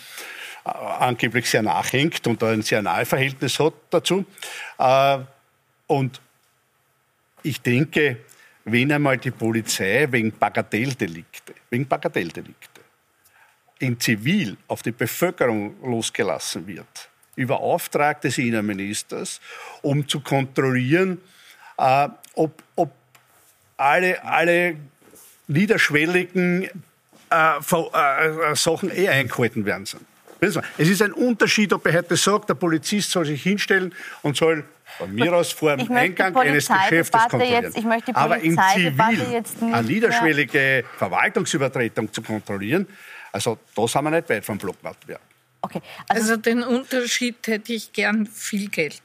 äh, 0.65 0.69
angeblich 0.69 1.49
sehr 1.49 1.63
nachhängt 1.63 2.27
und 2.27 2.43
ein 2.43 2.63
sehr 2.63 2.83
nahe 2.83 3.07
Verhältnis 3.07 3.59
hat 3.59 3.73
dazu. 3.91 4.27
Äh, 4.79 5.19
und 5.87 6.21
ich 7.43 7.63
denke, 7.63 8.19
wenn 8.73 8.93
einmal 8.93 9.19
die 9.19 9.31
Polizei 9.31 10.07
wegen 10.11 10.33
Bagatelldelikte, 10.33 11.55
wegen 11.71 11.87
Bagatelldelikte 11.87 12.81
in 13.79 13.99
Zivil 13.99 14.57
auf 14.67 14.83
die 14.83 14.93
Bevölkerung 14.93 15.77
losgelassen 15.83 16.67
wird, 16.67 17.09
über 17.37 17.61
Auftrag 17.61 18.21
des 18.21 18.39
Innenministers, 18.39 19.41
um 19.83 20.07
zu 20.07 20.21
kontrollieren, 20.21 21.21
äh, 21.77 22.09
ob, 22.35 22.63
ob 22.75 22.93
alle, 23.77 24.23
alle 24.25 24.77
niederschwelligen 25.47 26.69
äh, 27.31 27.59
äh, 27.59 28.57
Sachen 28.57 28.91
eh 28.91 29.09
eingehalten 29.09 29.65
werden. 29.65 29.85
Es 30.41 30.57
ist 30.79 31.03
ein 31.03 31.13
Unterschied, 31.13 31.73
ob 31.73 31.85
er 31.87 31.95
heute 31.95 32.17
sagt, 32.17 32.49
der 32.49 32.55
Polizist 32.55 33.11
soll 33.11 33.27
sich 33.27 33.43
hinstellen 33.43 33.95
und 34.23 34.37
soll 34.37 34.65
von 34.97 35.15
mir 35.15 35.33
aus 35.35 35.53
vor 35.53 35.77
dem 35.77 35.91
Eingang 35.93 36.37
eines 36.37 36.69
Geschäftes 36.69 37.21
kontrollieren. 37.29 37.65
Jetzt, 37.65 37.79
ich 37.79 37.85
möchte 37.85 38.13
die 38.13 38.17
Aber 38.17 38.39
in 38.39 38.59
Zivil 38.75 39.33
jetzt 39.33 39.61
nicht 39.61 39.75
eine 39.75 39.87
niederschwellige 39.87 40.85
Verwaltungsübertretung 40.97 42.13
zu 42.13 42.23
kontrollieren, 42.23 42.87
also 43.33 43.59
da 43.75 43.87
sind 43.87 44.05
wir 44.05 44.11
nicht 44.11 44.29
weit 44.31 44.45
vom 44.45 44.59
Blockwettbewerb. 44.59 45.21
Okay. 45.61 45.81
Also, 46.09 46.33
also, 46.33 46.37
den 46.37 46.63
Unterschied 46.63 47.47
hätte 47.47 47.73
ich 47.73 47.93
gern 47.93 48.27
viel 48.27 48.69
Geld. 48.69 49.03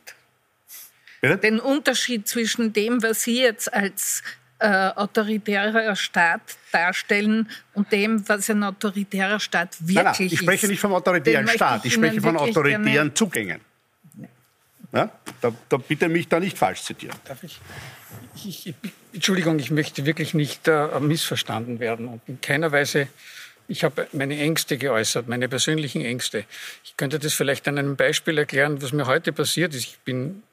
Bitte? 1.21 1.37
Den 1.37 1.59
Unterschied 1.59 2.27
zwischen 2.27 2.73
dem, 2.73 3.01
was 3.01 3.23
Sie 3.23 3.41
jetzt 3.41 3.73
als 3.73 4.23
äh, 4.59 4.89
autoritärer 4.95 5.95
Staat 5.95 6.41
darstellen 6.71 7.49
und 7.73 7.91
dem, 7.91 8.27
was 8.27 8.49
ein 8.49 8.63
autoritärer 8.63 9.39
Staat 9.39 9.75
wirklich 9.79 9.95
nein, 9.95 10.05
nein, 10.17 10.27
ich 10.31 10.39
spreche 10.39 10.67
nicht 10.67 10.79
vom 10.79 10.93
autoritären 10.93 11.47
Staat, 11.47 11.85
ich 11.85 11.93
spreche 11.93 12.21
von 12.21 12.37
autoritären 12.37 13.15
Zugängen. 13.15 13.61
Ja? 14.93 15.09
Da, 15.41 15.51
da, 15.69 15.77
bitte 15.77 16.07
mich 16.07 16.27
da 16.27 16.39
nicht 16.39 16.57
falsch 16.57 16.83
zitieren. 16.83 17.17
Darf 17.25 17.43
ich? 17.43 17.59
ich, 18.35 18.67
ich 18.67 18.75
Entschuldigung, 19.11 19.59
ich 19.59 19.71
möchte 19.71 20.05
wirklich 20.05 20.33
nicht 20.33 20.67
äh, 20.67 20.99
missverstanden 20.99 21.79
werden 21.79 22.07
und 22.07 22.21
in 22.27 22.39
keiner 22.41 22.71
Weise. 22.71 23.07
Ich 23.67 23.83
habe 23.83 24.07
meine 24.11 24.37
Ängste 24.37 24.77
geäußert, 24.77 25.27
meine 25.27 25.49
persönlichen 25.49 26.03
Ängste. 26.03 26.45
Ich 26.83 26.95
könnte 26.97 27.17
das 27.17 27.33
vielleicht 27.33 27.67
an 27.67 27.77
einem 27.77 27.95
Beispiel 27.95 28.37
erklären, 28.37 28.81
was 28.81 28.91
mir 28.91 29.07
heute 29.07 29.31
passiert 29.31 29.73
ist. 29.73 29.83
Ich 29.83 29.99
bin 29.99 30.43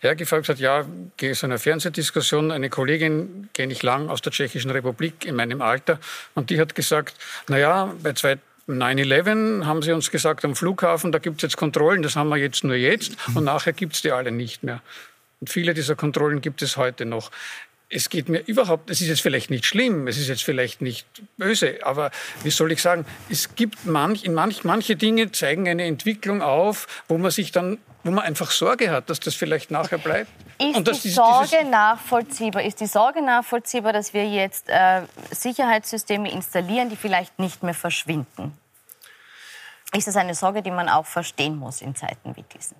hergefahren 0.00 0.40
und 0.40 0.46
gesagt, 0.46 0.60
ja, 0.60 0.84
gehe 1.16 1.32
zu 1.32 1.46
einer 1.46 1.58
Fernsehdiskussion. 1.58 2.50
Eine 2.50 2.70
Kollegin, 2.70 3.48
kenne 3.52 3.72
ich 3.72 3.82
lang, 3.82 4.08
aus 4.08 4.22
der 4.22 4.32
Tschechischen 4.32 4.70
Republik 4.70 5.24
in 5.24 5.36
meinem 5.36 5.60
Alter. 5.60 6.00
Und 6.34 6.50
die 6.50 6.60
hat 6.60 6.74
gesagt, 6.74 7.16
na 7.48 7.58
ja, 7.58 7.94
bei 8.02 8.12
zwei 8.14 8.38
9-11 8.68 9.66
haben 9.66 9.82
sie 9.82 9.92
uns 9.92 10.10
gesagt, 10.10 10.44
am 10.44 10.56
Flughafen, 10.56 11.12
da 11.12 11.18
gibt 11.18 11.36
es 11.36 11.42
jetzt 11.42 11.56
Kontrollen, 11.56 12.02
das 12.02 12.16
haben 12.16 12.28
wir 12.28 12.36
jetzt 12.36 12.64
nur 12.64 12.76
jetzt 12.76 13.16
und 13.34 13.44
nachher 13.44 13.72
gibt 13.72 13.94
es 13.94 14.02
die 14.02 14.10
alle 14.10 14.32
nicht 14.32 14.62
mehr. 14.62 14.80
Und 15.40 15.50
viele 15.50 15.74
dieser 15.74 15.96
Kontrollen 15.96 16.40
gibt 16.40 16.62
es 16.62 16.76
heute 16.76 17.04
noch. 17.04 17.30
Es 17.94 18.08
geht 18.08 18.28
mir 18.28 18.40
überhaupt, 18.40 18.90
es 18.90 19.00
ist 19.00 19.08
jetzt 19.08 19.20
vielleicht 19.20 19.50
nicht 19.50 19.64
schlimm, 19.64 20.08
es 20.08 20.18
ist 20.18 20.28
jetzt 20.28 20.42
vielleicht 20.42 20.82
nicht 20.82 21.06
böse, 21.36 21.78
aber 21.82 22.10
wie 22.42 22.50
soll 22.50 22.72
ich 22.72 22.82
sagen, 22.82 23.06
es 23.30 23.54
gibt 23.54 23.86
manch, 23.86 24.24
in 24.24 24.34
manch, 24.34 24.64
manche 24.64 24.96
Dinge 24.96 25.30
zeigen 25.30 25.68
eine 25.68 25.84
Entwicklung 25.84 26.42
auf, 26.42 26.88
wo 27.08 27.18
man 27.18 27.30
sich 27.30 27.52
dann 27.52 27.78
wo 28.04 28.10
man 28.10 28.24
einfach 28.24 28.50
Sorge 28.50 28.90
hat, 28.90 29.08
dass 29.08 29.18
das 29.18 29.34
vielleicht 29.34 29.70
nachher 29.70 29.96
bleibt. 29.96 30.30
Ist 30.58 30.76
und 30.76 30.86
die 30.86 30.92
dieses, 30.92 31.14
Sorge 31.14 31.64
nachvollziehbar? 31.64 32.62
Ist 32.62 32.80
die 32.80 32.86
Sorge 32.86 33.22
nachvollziehbar, 33.22 33.94
dass 33.94 34.12
wir 34.12 34.28
jetzt 34.28 34.68
äh, 34.68 35.02
Sicherheitssysteme 35.30 36.30
installieren, 36.30 36.90
die 36.90 36.96
vielleicht 36.96 37.38
nicht 37.38 37.62
mehr 37.62 37.74
verschwinden? 37.74 38.52
Ist 39.96 40.06
das 40.06 40.16
eine 40.16 40.34
Sorge, 40.34 40.62
die 40.62 40.70
man 40.70 40.88
auch 40.88 41.06
verstehen 41.06 41.56
muss 41.56 41.80
in 41.80 41.94
Zeiten 41.94 42.36
wie 42.36 42.44
diesen? 42.54 42.76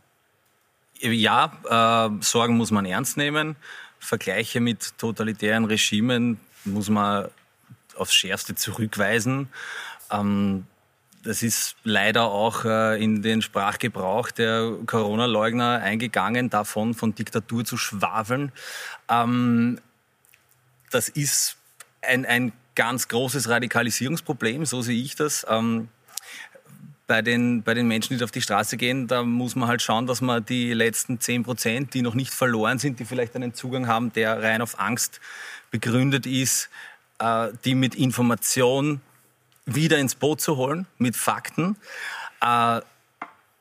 Ja, 1.00 1.52
äh, 1.68 2.22
Sorgen 2.22 2.56
muss 2.56 2.70
man 2.70 2.84
ernst 2.84 3.16
nehmen. 3.16 3.56
Vergleiche 4.04 4.60
mit 4.60 4.96
totalitären 4.98 5.64
Regimen 5.64 6.38
muss 6.64 6.88
man 6.88 7.28
aufs 7.96 8.14
Schärfste 8.14 8.54
zurückweisen. 8.54 9.48
Ähm, 10.10 10.66
das 11.22 11.42
ist 11.42 11.76
leider 11.84 12.24
auch 12.24 12.66
äh, 12.66 13.02
in 13.02 13.22
den 13.22 13.40
Sprachgebrauch 13.40 14.30
der 14.30 14.72
Corona-Leugner 14.84 15.80
eingegangen, 15.80 16.50
davon 16.50 16.92
von 16.92 17.14
Diktatur 17.14 17.64
zu 17.64 17.78
schwafeln. 17.78 18.52
Ähm, 19.08 19.80
das 20.90 21.08
ist 21.08 21.56
ein, 22.02 22.26
ein 22.26 22.52
ganz 22.74 23.08
großes 23.08 23.48
Radikalisierungsproblem, 23.48 24.66
so 24.66 24.82
sehe 24.82 25.02
ich 25.02 25.16
das. 25.16 25.46
Ähm, 25.48 25.88
bei 27.06 27.22
den, 27.22 27.62
bei 27.62 27.74
den 27.74 27.86
Menschen, 27.86 28.16
die 28.16 28.24
auf 28.24 28.30
die 28.30 28.40
Straße 28.40 28.76
gehen, 28.76 29.06
da 29.06 29.22
muss 29.22 29.56
man 29.56 29.68
halt 29.68 29.82
schauen, 29.82 30.06
dass 30.06 30.20
man 30.20 30.44
die 30.44 30.72
letzten 30.72 31.20
10 31.20 31.42
Prozent, 31.42 31.94
die 31.94 32.02
noch 32.02 32.14
nicht 32.14 32.32
verloren 32.32 32.78
sind, 32.78 32.98
die 32.98 33.04
vielleicht 33.04 33.36
einen 33.36 33.54
Zugang 33.54 33.86
haben, 33.86 34.12
der 34.12 34.42
rein 34.42 34.62
auf 34.62 34.80
Angst 34.80 35.20
begründet 35.70 36.26
ist, 36.26 36.70
äh, 37.18 37.48
die 37.64 37.74
mit 37.74 37.94
Information 37.94 39.00
wieder 39.66 39.98
ins 39.98 40.14
Boot 40.14 40.40
zu 40.40 40.56
holen 40.56 40.86
mit 40.98 41.16
Fakten. 41.16 41.76
Äh, 42.40 42.80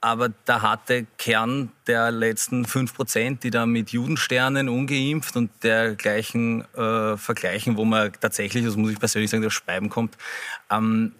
aber 0.04 0.30
der 0.30 0.62
harte 0.62 1.08
Kern 1.18 1.72
der 1.88 2.12
letzten 2.12 2.66
5 2.66 2.94
Prozent, 2.94 3.44
die 3.46 3.52
da 3.52 3.66
mit 3.66 3.92
Judensternen 3.92 4.68
ungeimpft 4.68 5.38
und 5.38 5.50
dergleichen 5.64 6.66
äh, 6.76 7.16
vergleichen, 7.16 7.78
wo 7.78 7.86
man 7.86 8.12
tatsächlich, 8.20 8.66
das 8.66 8.76
muss 8.76 8.92
ich 8.92 9.00
persönlich 9.00 9.32
sagen, 9.32 9.44
das 9.44 9.54
Speiben 9.54 9.90
kommt, 9.90 10.18
ähm, 10.70 11.14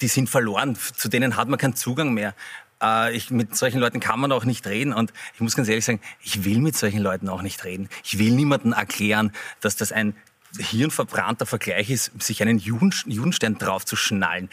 die 0.00 0.08
sind 0.08 0.28
verloren. 0.28 0.76
Zu 0.96 1.08
denen 1.08 1.36
hat 1.36 1.48
man 1.48 1.58
keinen 1.58 1.76
Zugang 1.76 2.12
mehr. 2.12 2.34
Äh, 2.82 3.14
ich, 3.16 3.30
mit 3.30 3.56
solchen 3.56 3.80
Leuten 3.80 4.00
kann 4.00 4.20
man 4.20 4.32
auch 4.32 4.44
nicht 4.44 4.66
reden. 4.66 4.92
Und 4.92 5.12
ich 5.34 5.40
muss 5.40 5.56
ganz 5.56 5.68
ehrlich 5.68 5.84
sagen, 5.84 6.00
ich 6.22 6.44
will 6.44 6.58
mit 6.58 6.76
solchen 6.76 7.00
Leuten 7.00 7.28
auch 7.28 7.42
nicht 7.42 7.64
reden. 7.64 7.88
Ich 8.04 8.18
will 8.18 8.30
niemandem 8.32 8.72
erklären, 8.72 9.32
dass 9.60 9.76
das 9.76 9.92
ein 9.92 10.14
hirnverbrannter 10.58 11.46
Vergleich 11.46 11.90
ist, 11.90 12.10
sich 12.20 12.42
einen 12.42 12.58
Juden, 12.58 12.92
Judenstern 13.06 13.58
drauf 13.58 13.84
zu 13.84 13.96
schnallen. 13.96 14.48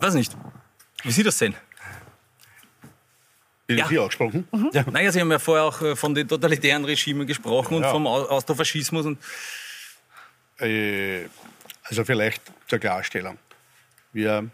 Weiß 0.00 0.14
nicht. 0.14 0.36
Wie 1.02 1.12
Sie 1.12 1.22
das 1.22 1.38
sehen? 1.38 1.54
Ja. 3.68 3.86
Sie 3.86 3.98
auch 3.98 4.06
gesprochen? 4.06 4.48
Mhm. 4.50 4.70
Ja. 4.72 4.84
Naja, 4.90 5.12
Sie 5.12 5.20
haben 5.20 5.30
ja 5.30 5.38
vorher 5.38 5.64
auch 5.64 5.80
äh, 5.82 5.94
von 5.94 6.14
den 6.14 6.26
totalitären 6.26 6.84
Regimen 6.84 7.26
gesprochen 7.26 7.74
und 7.74 7.82
ja. 7.82 7.90
vom 7.90 8.06
Austrofaschismus. 8.06 9.06
Und 9.06 9.18
äh, 10.58 11.26
also 11.90 12.04
vielleicht 12.04 12.42
zur 12.68 12.78
Klarstellung. 12.78 13.38
Wir, 14.12 14.48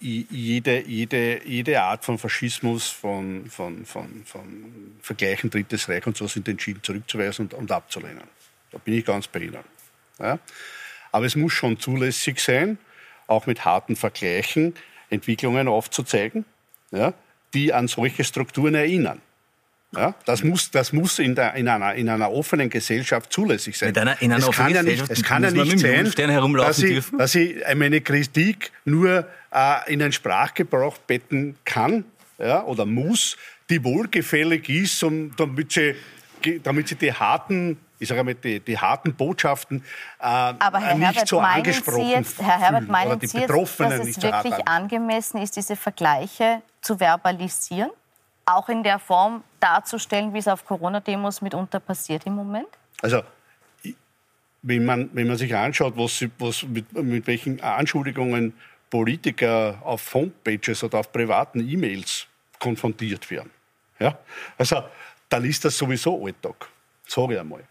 jede, 0.00 0.82
jede, 0.82 1.46
jede 1.46 1.80
Art 1.80 2.04
von 2.04 2.18
Faschismus, 2.18 2.88
von, 2.88 3.48
von, 3.48 3.86
von, 3.86 4.22
von 4.24 4.96
Vergleichen 5.00 5.50
Drittes 5.50 5.88
Reich 5.88 6.06
und 6.06 6.16
so 6.16 6.26
sind 6.26 6.48
entschieden 6.48 6.82
zurückzuweisen 6.82 7.46
und, 7.46 7.54
und 7.54 7.72
abzulehnen. 7.72 8.24
Da 8.72 8.78
bin 8.78 8.94
ich 8.94 9.04
ganz 9.04 9.28
bei 9.28 9.40
Ihnen. 9.40 9.64
Ja? 10.18 10.38
Aber 11.12 11.26
es 11.26 11.36
muss 11.36 11.52
schon 11.52 11.78
zulässig 11.78 12.40
sein, 12.40 12.78
auch 13.26 13.46
mit 13.46 13.64
harten 13.64 13.96
Vergleichen 13.96 14.74
Entwicklungen 15.10 15.68
aufzuzeigen, 15.68 16.44
ja, 16.90 17.14
die 17.54 17.72
an 17.72 17.88
solche 17.88 18.24
Strukturen 18.24 18.74
erinnern. 18.74 19.22
Ja, 19.96 20.14
das 20.24 20.42
muss, 20.42 20.70
das 20.70 20.92
muss 20.92 21.18
in, 21.18 21.34
der, 21.34 21.54
in, 21.54 21.68
einer, 21.68 21.94
in 21.94 22.08
einer 22.08 22.30
offenen 22.30 22.70
Gesellschaft 22.70 23.32
zulässig 23.32 23.78
sein. 23.78 23.96
Einer, 23.96 24.20
in 24.20 24.32
einer 24.32 24.48
es 24.48 24.56
kann 24.56 24.74
ja 24.74 24.82
nicht, 24.82 25.08
es 25.08 25.22
kann 25.22 25.42
ja 25.42 25.50
nicht 25.50 25.78
sein, 25.78 26.04
dass 26.54 26.78
ich, 26.78 27.04
dass 27.16 27.34
ich 27.34 27.56
meine 27.74 28.00
Kritik 28.00 28.72
nur 28.84 29.26
äh, 29.52 29.92
in 29.92 30.02
einen 30.02 30.12
Sprachgebrauch 30.12 30.98
betten 30.98 31.56
kann, 31.64 32.04
ja, 32.38 32.62
oder 32.64 32.84
muss, 32.84 33.36
die 33.70 33.82
wohlgefällig 33.82 34.68
ist, 34.68 35.02
um, 35.02 35.34
damit, 35.36 35.72
sie, 35.72 35.94
damit 36.62 36.88
sie 36.88 36.96
die 36.96 37.12
harten 37.12 37.78
ich 37.98 38.08
sage 38.08 38.22
mal, 38.24 38.34
die, 38.34 38.60
die 38.60 38.78
harten 38.78 39.14
Botschaften 39.14 39.82
äh, 40.18 40.24
Aber 40.24 40.80
Herr 40.80 40.94
nicht 40.96 41.06
Herbert, 41.06 41.28
so 41.28 41.40
angesprochen 41.40 42.04
Sie 42.04 42.10
jetzt, 42.12 42.42
Herr 42.42 42.60
Herbert, 42.60 42.88
meinen 42.88 43.20
Sie 43.20 43.38
jetzt, 43.38 43.50
dass 43.50 43.98
es 44.06 44.22
wirklich 44.22 44.54
an. 44.54 44.82
angemessen 44.82 45.40
ist, 45.40 45.56
diese 45.56 45.76
Vergleiche 45.76 46.60
zu 46.82 46.98
verbalisieren? 46.98 47.90
Auch 48.46 48.68
in 48.68 48.82
der 48.82 48.98
Form 48.98 49.42
darzustellen, 49.60 50.32
wie 50.32 50.38
es 50.38 50.48
auf 50.48 50.64
Corona-Demos 50.64 51.42
mitunter 51.42 51.80
passiert 51.80 52.26
im 52.26 52.34
Moment? 52.34 52.68
Also, 53.02 53.22
wenn 54.62 54.84
man, 54.84 55.10
wenn 55.12 55.26
man 55.26 55.36
sich 55.36 55.54
anschaut, 55.54 55.94
was, 55.96 56.24
was 56.38 56.62
mit, 56.62 56.92
mit 56.92 57.26
welchen 57.26 57.60
Anschuldigungen 57.60 58.54
Politiker 58.88 59.78
auf 59.82 60.14
Homepages 60.14 60.84
oder 60.84 61.00
auf 61.00 61.10
privaten 61.10 61.60
E-Mails 61.68 62.26
konfrontiert 62.60 63.28
werden, 63.30 63.50
ja? 63.98 64.16
also, 64.56 64.82
dann 65.28 65.44
ist 65.44 65.64
das 65.64 65.76
sowieso 65.76 66.24
Alltag, 66.24 66.68
ich 67.34 67.40
einmal. 67.40 67.64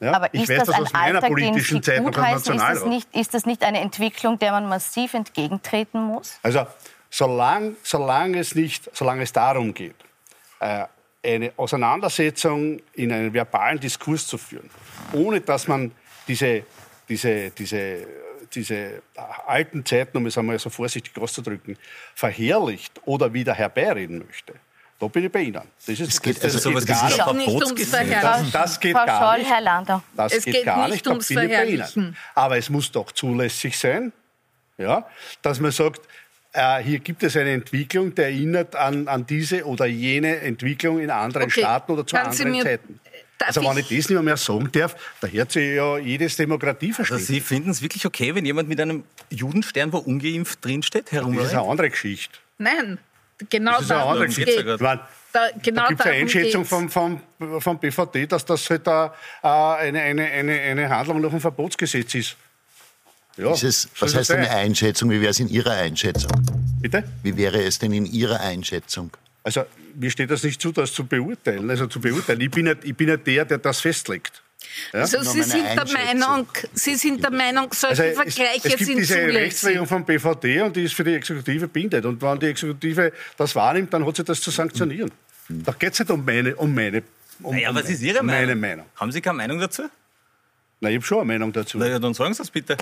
Ja? 0.00 0.12
Aber 0.14 0.32
ich 0.34 0.42
ist 0.42 0.50
weiß 0.50 0.58
das 0.58 0.66
das 0.66 0.76
ein 0.76 0.82
aus 0.82 0.92
meiner 0.92 1.14
Alltag, 1.16 1.30
politischen 1.30 1.82
Zeit 1.82 2.02
noch 2.02 2.18
als? 2.18 2.48
Ist 2.48 2.60
das, 2.60 2.84
nicht, 2.84 3.14
ist 3.14 3.34
das 3.34 3.46
nicht 3.46 3.62
eine 3.62 3.80
Entwicklung, 3.80 4.38
der 4.38 4.52
man 4.52 4.68
massiv 4.68 5.14
entgegentreten 5.14 6.02
muss? 6.02 6.38
Also 6.42 6.66
solange, 7.10 7.76
solange, 7.82 8.38
es 8.38 8.54
nicht, 8.54 8.90
solange 8.92 9.22
es 9.22 9.32
darum 9.32 9.72
geht, 9.72 9.94
eine 10.58 11.52
Auseinandersetzung 11.56 12.80
in 12.94 13.12
einen 13.12 13.32
verbalen 13.32 13.80
Diskurs 13.80 14.26
zu 14.26 14.38
führen, 14.38 14.70
ohne 15.12 15.40
dass 15.40 15.68
man 15.68 15.92
diese, 16.28 16.64
diese, 17.08 17.50
diese, 17.50 18.06
diese 18.54 19.02
alten 19.46 19.84
Zeiten, 19.84 20.16
um 20.16 20.26
es 20.26 20.38
einmal 20.38 20.58
so 20.58 20.70
vorsichtig 20.70 21.16
auszudrücken, 21.18 21.76
verherrlicht 22.14 23.00
oder 23.04 23.32
wieder 23.32 23.54
herbeireden 23.54 24.24
möchte, 24.26 24.54
da 24.98 25.08
bin 25.08 25.24
ich 25.24 25.32
bei 25.32 25.40
Ihnen. 25.40 25.60
Das 25.86 26.00
ist, 26.00 26.22
geht 26.22 26.36
das, 26.36 26.44
also 26.44 26.56
das 26.56 26.62
sowas 26.62 26.86
geht 26.86 26.96
gar 27.18 27.34
gibt 27.34 27.80
es 27.80 27.92
nicht. 27.92 28.02
ums. 28.02 28.22
Das, 28.22 28.50
das 28.50 28.80
geht 28.80 28.96
Frau 28.96 29.04
gar 29.04 29.36
nicht. 29.36 29.50
Herr 29.50 29.60
Landau. 29.60 30.02
Das 30.16 30.32
Es 30.32 30.44
geht, 30.44 30.54
geht 30.54 30.64
gar 30.64 30.84
nicht 30.84 30.92
nicht, 30.94 31.06
da 31.06 31.10
ums 31.10 31.28
bin 31.28 31.38
ich 31.38 31.44
bei 31.44 31.64
Ihnen. 31.64 31.76
Verherrlichen. 31.76 32.16
Aber 32.34 32.56
es 32.56 32.70
muss 32.70 32.90
doch 32.90 33.12
zulässig 33.12 33.76
sein, 33.76 34.12
ja, 34.78 35.06
dass 35.42 35.60
man 35.60 35.70
sagt, 35.70 36.00
äh, 36.56 36.82
hier 36.82 36.98
gibt 37.00 37.22
es 37.22 37.36
eine 37.36 37.50
Entwicklung, 37.52 38.14
die 38.14 38.22
erinnert 38.22 38.74
an, 38.74 39.06
an 39.08 39.26
diese 39.26 39.64
oder 39.64 39.86
jene 39.86 40.38
Entwicklung 40.40 40.98
in 40.98 41.10
anderen 41.10 41.46
Okay, 41.46 41.60
Staaten 41.60 41.92
oder 41.92 42.06
zu 42.06 42.16
kann 42.16 42.26
anderen 42.28 42.50
mir- 42.50 42.64
Zeiten. 42.64 43.00
Darf 43.38 43.48
Also 43.48 43.60
wenn 43.64 43.76
ich- 43.78 43.90
ich 43.90 43.98
das 44.04 44.08
nicht 44.10 44.22
mehr 44.22 44.36
sagen 44.38 44.70
darf, 44.72 44.96
da 45.20 45.26
hört 45.28 45.52
sich 45.52 45.74
ja 45.76 45.98
jedes 45.98 46.36
Demokratieverständnis. 46.36 47.28
Also 47.28 47.32
Sie 47.34 47.40
finden 47.40 47.68
es 47.70 47.82
wirklich 47.82 48.06
okay, 48.06 48.34
wenn 48.34 48.46
jemand 48.46 48.68
mit 48.68 48.80
einem 48.80 49.04
Judenstern, 49.28 49.92
wo 49.92 49.98
ungeimpft 49.98 50.64
drinsteht, 50.64 51.02
das 51.06 51.12
ist 51.12 51.18
herumläuft? 51.18 51.52
eine 51.52 51.62
andere 51.68 51.90
Geschichte. 51.90 52.38
Nein, 52.56 52.98
genau 53.50 53.72
Das 53.72 53.82
ist 53.82 53.90
eine 53.92 54.02
andere 54.04 54.26
Geschichte. 54.28 54.64
geht 54.64 54.80
meine, 54.80 55.00
da, 55.34 55.48
genau 55.62 55.82
da 55.82 55.88
gibt 55.88 56.00
es 56.00 56.06
eine 56.06 56.14
Einschätzung 56.16 56.64
vom, 56.64 56.88
vom, 56.88 57.20
vom 57.58 57.78
BVD, 57.78 58.26
dass 58.26 58.42
das 58.46 58.70
halt 58.70 58.86
da, 58.86 59.14
äh, 59.42 59.46
eine, 59.48 60.00
eine, 60.00 60.24
eine, 60.24 60.58
eine 60.58 60.88
Handlung 60.88 61.20
nach 61.20 61.28
dem 61.30 61.40
Verbotsgesetz 61.40 62.14
ist. 62.14 62.36
Ja, 63.36 63.52
Ist 63.52 63.62
es, 63.64 63.88
was 63.98 64.14
heißt 64.14 64.30
es 64.30 64.36
eine. 64.36 64.50
Einschätzung? 64.50 65.10
Wie 65.10 65.20
wäre 65.20 65.30
es 65.30 65.40
in 65.40 65.48
Ihrer 65.48 65.72
Einschätzung? 65.72 66.30
Bitte? 66.80 67.04
Wie 67.22 67.36
wäre 67.36 67.62
es 67.62 67.78
denn 67.78 67.92
in 67.92 68.06
Ihrer 68.06 68.40
Einschätzung? 68.40 69.10
Also 69.42 69.64
mir 69.94 70.10
steht 70.10 70.30
das 70.30 70.42
nicht 70.42 70.60
zu, 70.60 70.72
das 70.72 70.92
zu 70.92 71.04
beurteilen. 71.06 71.68
Also 71.70 71.86
zu 71.86 72.00
beurteilen. 72.00 72.40
Ich 72.40 72.50
bin 72.50 72.64
nicht, 72.64 72.78
ich 72.84 72.96
bin 72.96 73.08
nicht 73.10 73.26
der, 73.26 73.44
der 73.44 73.58
das 73.58 73.80
festlegt. 73.80 74.42
Ja? 74.92 75.00
Also 75.00 75.22
Sie 75.22 75.42
sind, 75.42 75.64
der. 75.64 75.86
Meinung, 75.92 76.46
Sie 76.72 76.94
sind 76.96 77.22
der 77.22 77.30
Meinung, 77.30 77.68
solche 77.72 78.02
Also 78.02 78.22
es, 78.22 78.34
Vergleiche 78.34 78.60
es 78.68 78.76
gibt 78.76 78.84
sind 78.86 78.98
diese 78.98 79.14
zulässig. 79.14 79.36
Rechtslegung 79.42 79.86
vom 79.86 80.04
BVD 80.04 80.62
und 80.62 80.74
die 80.76 80.82
ist 80.84 80.94
für 80.94 81.04
die 81.04 81.14
Exekutive 81.14 81.68
bindet. 81.68 82.04
Und 82.04 82.20
wenn 82.20 82.38
die 82.40 82.46
Exekutive 82.46 83.12
das 83.36 83.54
wahrnimmt, 83.54 83.92
dann 83.92 84.04
hat 84.06 84.16
sie 84.16 84.24
das 84.24 84.40
zu 84.40 84.50
sanktionieren. 84.50 85.10
Da 85.48 85.72
geht 85.72 85.92
es 85.92 86.00
nicht 86.00 86.10
um 86.10 86.24
meine, 86.24 86.56
um 86.56 86.74
meine, 86.74 87.02
um, 87.42 87.54
Naja, 87.54 87.70
um 87.70 87.76
was 87.76 87.88
ist 87.88 88.02
Ihre 88.02 88.20
um 88.20 88.26
Meinung? 88.26 88.58
Meinung. 88.58 88.86
Haben 88.96 89.12
Sie 89.12 89.20
keine 89.20 89.36
Meinung 89.36 89.60
dazu? 89.60 89.84
Na, 90.80 90.88
ich 90.90 90.96
habe 90.96 91.04
schon 91.06 91.18
eine 91.18 91.26
Meinung 91.26 91.52
dazu. 91.52 91.78
Na 91.78 91.86
ja, 91.86 91.98
dann 91.98 92.14
sagen 92.14 92.34
Sie 92.34 92.42
es 92.42 92.50
bitte. 92.50 92.76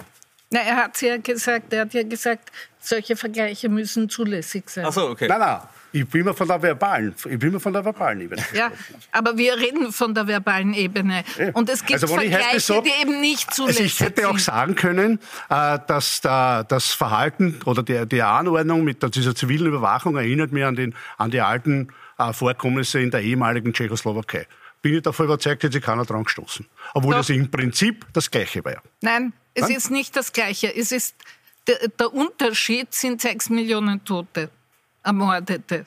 Na, 0.55 0.61
er 0.61 0.77
hat 0.77 1.03
ja 1.03 1.17
gesagt, 1.17 1.73
er 1.73 1.81
hat 1.83 1.95
ja 1.95 2.05
gesagt, 2.05 2.53
solche 2.81 3.17
Vergleiche 3.17 3.69
müssen 3.69 4.09
zulässig 4.09 4.71
sein. 4.71 4.85
Ach 4.87 4.93
so, 4.93 5.09
okay. 5.09 5.27
Nein, 5.27 5.41
nein. 5.41 5.59
Ich 5.91 6.09
bin 6.09 6.21
immer 6.23 6.35
von 6.35 6.47
der 6.49 6.61
verbalen, 6.61 7.13
ich 7.17 7.39
bin 7.39 7.51
immer 7.51 7.61
von 7.61 7.73
der 7.73 7.85
verbalen 7.85 8.21
Ebene. 8.21 8.43
Ja, 8.53 8.71
aber 9.13 9.37
wir 9.39 9.57
reden 9.57 9.93
von 9.93 10.13
der 10.15 10.27
verbalen 10.29 10.75
Ebene. 10.75 11.23
Und 11.55 11.69
es 11.71 11.81
gibt 11.87 12.03
Also 12.03 12.15
Vergleiche, 12.15 12.59
sag- 12.61 12.85
die 12.85 12.91
eben 13.03 13.21
nicht 13.21 13.49
Also 13.49 13.63
zulässig 13.65 13.87
ich 13.87 14.01
hätte 14.01 14.29
auch 14.29 14.33
sind. 14.39 14.41
sagen 14.55 14.75
können, 14.77 15.19
äh, 15.51 15.79
dass 15.87 16.21
da, 16.21 16.63
das 16.65 16.93
Verhalten 16.93 17.61
oder 17.65 17.83
die, 17.85 18.07
die 18.09 18.23
Anordnung 18.23 18.83
mit 18.85 19.03
dieser 19.15 19.35
zivilen 19.37 19.67
Überwachung 19.69 20.17
erinnert 20.17 20.51
mich 20.53 20.65
an, 20.65 20.75
den, 20.77 20.95
an 21.17 21.31
die 21.31 21.41
alten 21.41 21.89
äh, 22.19 22.33
Vorkommnisse 22.33 23.01
in 23.01 23.11
der 23.13 23.23
ehemaligen 23.23 23.73
Tschechoslowakei. 23.73 24.47
Bin 24.85 24.97
ich 24.97 25.03
davon 25.03 25.25
überzeugt, 25.25 25.63
hätte 25.63 25.73
sich 25.73 25.83
keiner 25.83 26.05
dran 26.05 26.25
gestoßen. 26.25 26.67
Obwohl 26.93 27.13
Doch. 27.13 27.21
das 27.21 27.31
im 27.31 27.51
Prinzip 27.51 28.05
das 28.13 28.31
Gleiche 28.31 28.63
war. 28.67 28.83
Nein, 29.01 29.33
es 29.55 29.63
Nein? 29.63 29.77
ist 29.77 29.91
nicht 29.91 30.15
das 30.15 30.31
Gleiche. 30.31 30.77
Es 30.77 30.93
ist, 30.93 31.15
der, 31.67 31.89
der 31.89 32.13
Unterschied 32.13 32.93
sind 32.93 33.23
sechs 33.23 33.49
Millionen 33.49 34.05
Tote, 34.05 34.51
Ermordete. 35.03 35.87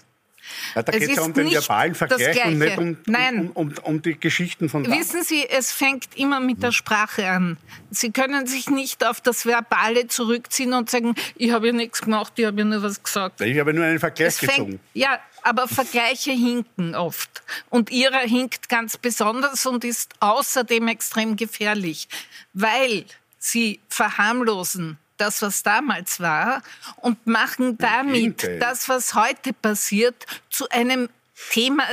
Ja, 0.75 0.83
da 0.83 0.91
Es 0.91 0.99
geht 0.99 1.09
es 1.09 1.15
ja 1.15 1.21
um 1.23 1.33
den 1.33 1.51
verbalen 1.51 1.95
Vergleich 1.95 2.45
und 2.45 2.57
nicht 2.57 2.77
um, 2.77 2.97
Nein. 3.05 3.51
um, 3.53 3.69
um, 3.69 3.73
um 3.83 4.01
die 4.01 4.19
Geschichten 4.19 4.69
von 4.69 4.83
damals. 4.83 4.99
Wissen 5.01 5.23
Sie, 5.23 5.47
es 5.47 5.71
fängt 5.71 6.15
immer 6.15 6.39
mit 6.39 6.61
der 6.63 6.71
Sprache 6.71 7.29
an. 7.29 7.57
Sie 7.89 8.11
können 8.11 8.47
sich 8.47 8.69
nicht 8.69 9.05
auf 9.05 9.21
das 9.21 9.45
Verbale 9.45 10.07
zurückziehen 10.07 10.73
und 10.73 10.89
sagen, 10.89 11.15
ich 11.35 11.51
habe 11.51 11.67
ja 11.67 11.73
nichts 11.73 12.01
gemacht, 12.01 12.33
ich 12.37 12.45
habe 12.45 12.59
ja 12.59 12.65
nur 12.65 12.83
was 12.83 13.01
gesagt. 13.01 13.41
Ich 13.41 13.59
habe 13.59 13.73
nur 13.73 13.85
einen 13.85 13.99
Vergleich 13.99 14.27
Es 14.29 14.39
fängt, 14.39 14.51
gezogen. 14.51 14.79
ja, 14.93 15.19
aber 15.43 15.67
Vergleiche 15.67 16.31
hinken 16.31 16.95
oft. 16.95 17.41
Und 17.69 17.89
ihrer 17.89 18.19
hinkt 18.19 18.69
ganz 18.69 18.97
besonders 18.97 19.65
und 19.65 19.83
ist 19.83 20.13
außerdem 20.19 20.87
extrem 20.89 21.35
gefährlich, 21.37 22.07
weil 22.53 23.05
sie 23.39 23.79
verharmlosen 23.87 24.97
das, 25.17 25.41
was 25.41 25.63
damals 25.63 26.19
war, 26.19 26.61
und 26.97 27.25
machen 27.27 27.77
damit 27.77 28.47
das, 28.59 28.87
was 28.89 29.13
heute 29.13 29.53
passiert, 29.53 30.25
zu 30.49 30.69
einem 30.69 31.09
Thema, 31.51 31.83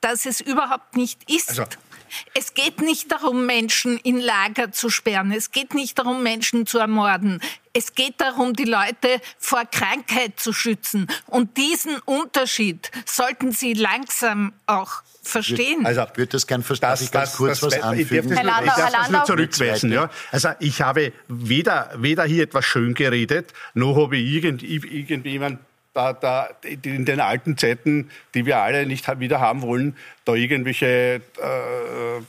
das 0.00 0.26
es 0.26 0.40
überhaupt 0.40 0.96
nicht 0.96 1.30
ist. 1.30 1.50
Also- 1.50 1.64
es 2.34 2.54
geht 2.54 2.80
nicht 2.80 3.12
darum, 3.12 3.46
Menschen 3.46 3.98
in 3.98 4.18
Lager 4.18 4.72
zu 4.72 4.90
sperren. 4.90 5.32
Es 5.32 5.50
geht 5.50 5.74
nicht 5.74 5.98
darum, 5.98 6.22
Menschen 6.22 6.66
zu 6.66 6.78
ermorden. 6.78 7.40
Es 7.72 7.94
geht 7.94 8.20
darum, 8.20 8.54
die 8.54 8.64
Leute 8.64 9.20
vor 9.38 9.64
Krankheit 9.66 10.40
zu 10.40 10.52
schützen. 10.52 11.06
Und 11.26 11.56
diesen 11.56 11.98
Unterschied 12.00 12.90
sollten 13.04 13.52
Sie 13.52 13.74
langsam 13.74 14.52
auch 14.66 15.02
verstehen. 15.28 15.84
Also, 15.86 16.02
Ich 16.10 16.16
würde 16.18 16.32
das 16.32 16.46
gern 16.46 16.62
verstehen. 16.62 16.88
Darf 16.88 17.00
ich 17.02 17.10
ganz 17.10 17.36
kurz 17.36 17.62
was 17.62 17.74
ich 17.74 17.80
darf 17.80 17.90
anfügen? 17.90 18.28
das, 18.28 18.38
Herr 18.38 18.44
nur, 18.44 18.52
Landau, 18.52 18.72
ich 18.72 18.82
darf 18.82 18.92
das 18.92 19.10
nur 19.10 19.24
zurückweisen. 19.24 19.92
Ja? 19.92 20.10
Also 20.32 20.48
ich 20.60 20.80
habe 20.82 21.12
weder, 21.28 21.90
weder 21.96 22.24
hier 22.24 22.42
etwas 22.44 22.64
schön 22.64 22.94
geredet, 22.94 23.52
noch 23.74 23.96
habe 23.96 24.16
ich 24.16 24.32
irgend, 24.34 24.62
irgendjemand 24.62 25.58
da, 25.94 26.12
da, 26.12 26.48
in 26.62 27.04
den 27.04 27.20
alten 27.20 27.56
Zeiten, 27.56 28.10
die 28.34 28.46
wir 28.46 28.58
alle 28.58 28.86
nicht 28.86 29.06
wieder 29.20 29.40
haben 29.40 29.62
wollen, 29.62 29.96
da 30.24 30.34
irgendwelche 30.34 30.86
äh, 30.86 32.18
äh, 32.18 32.20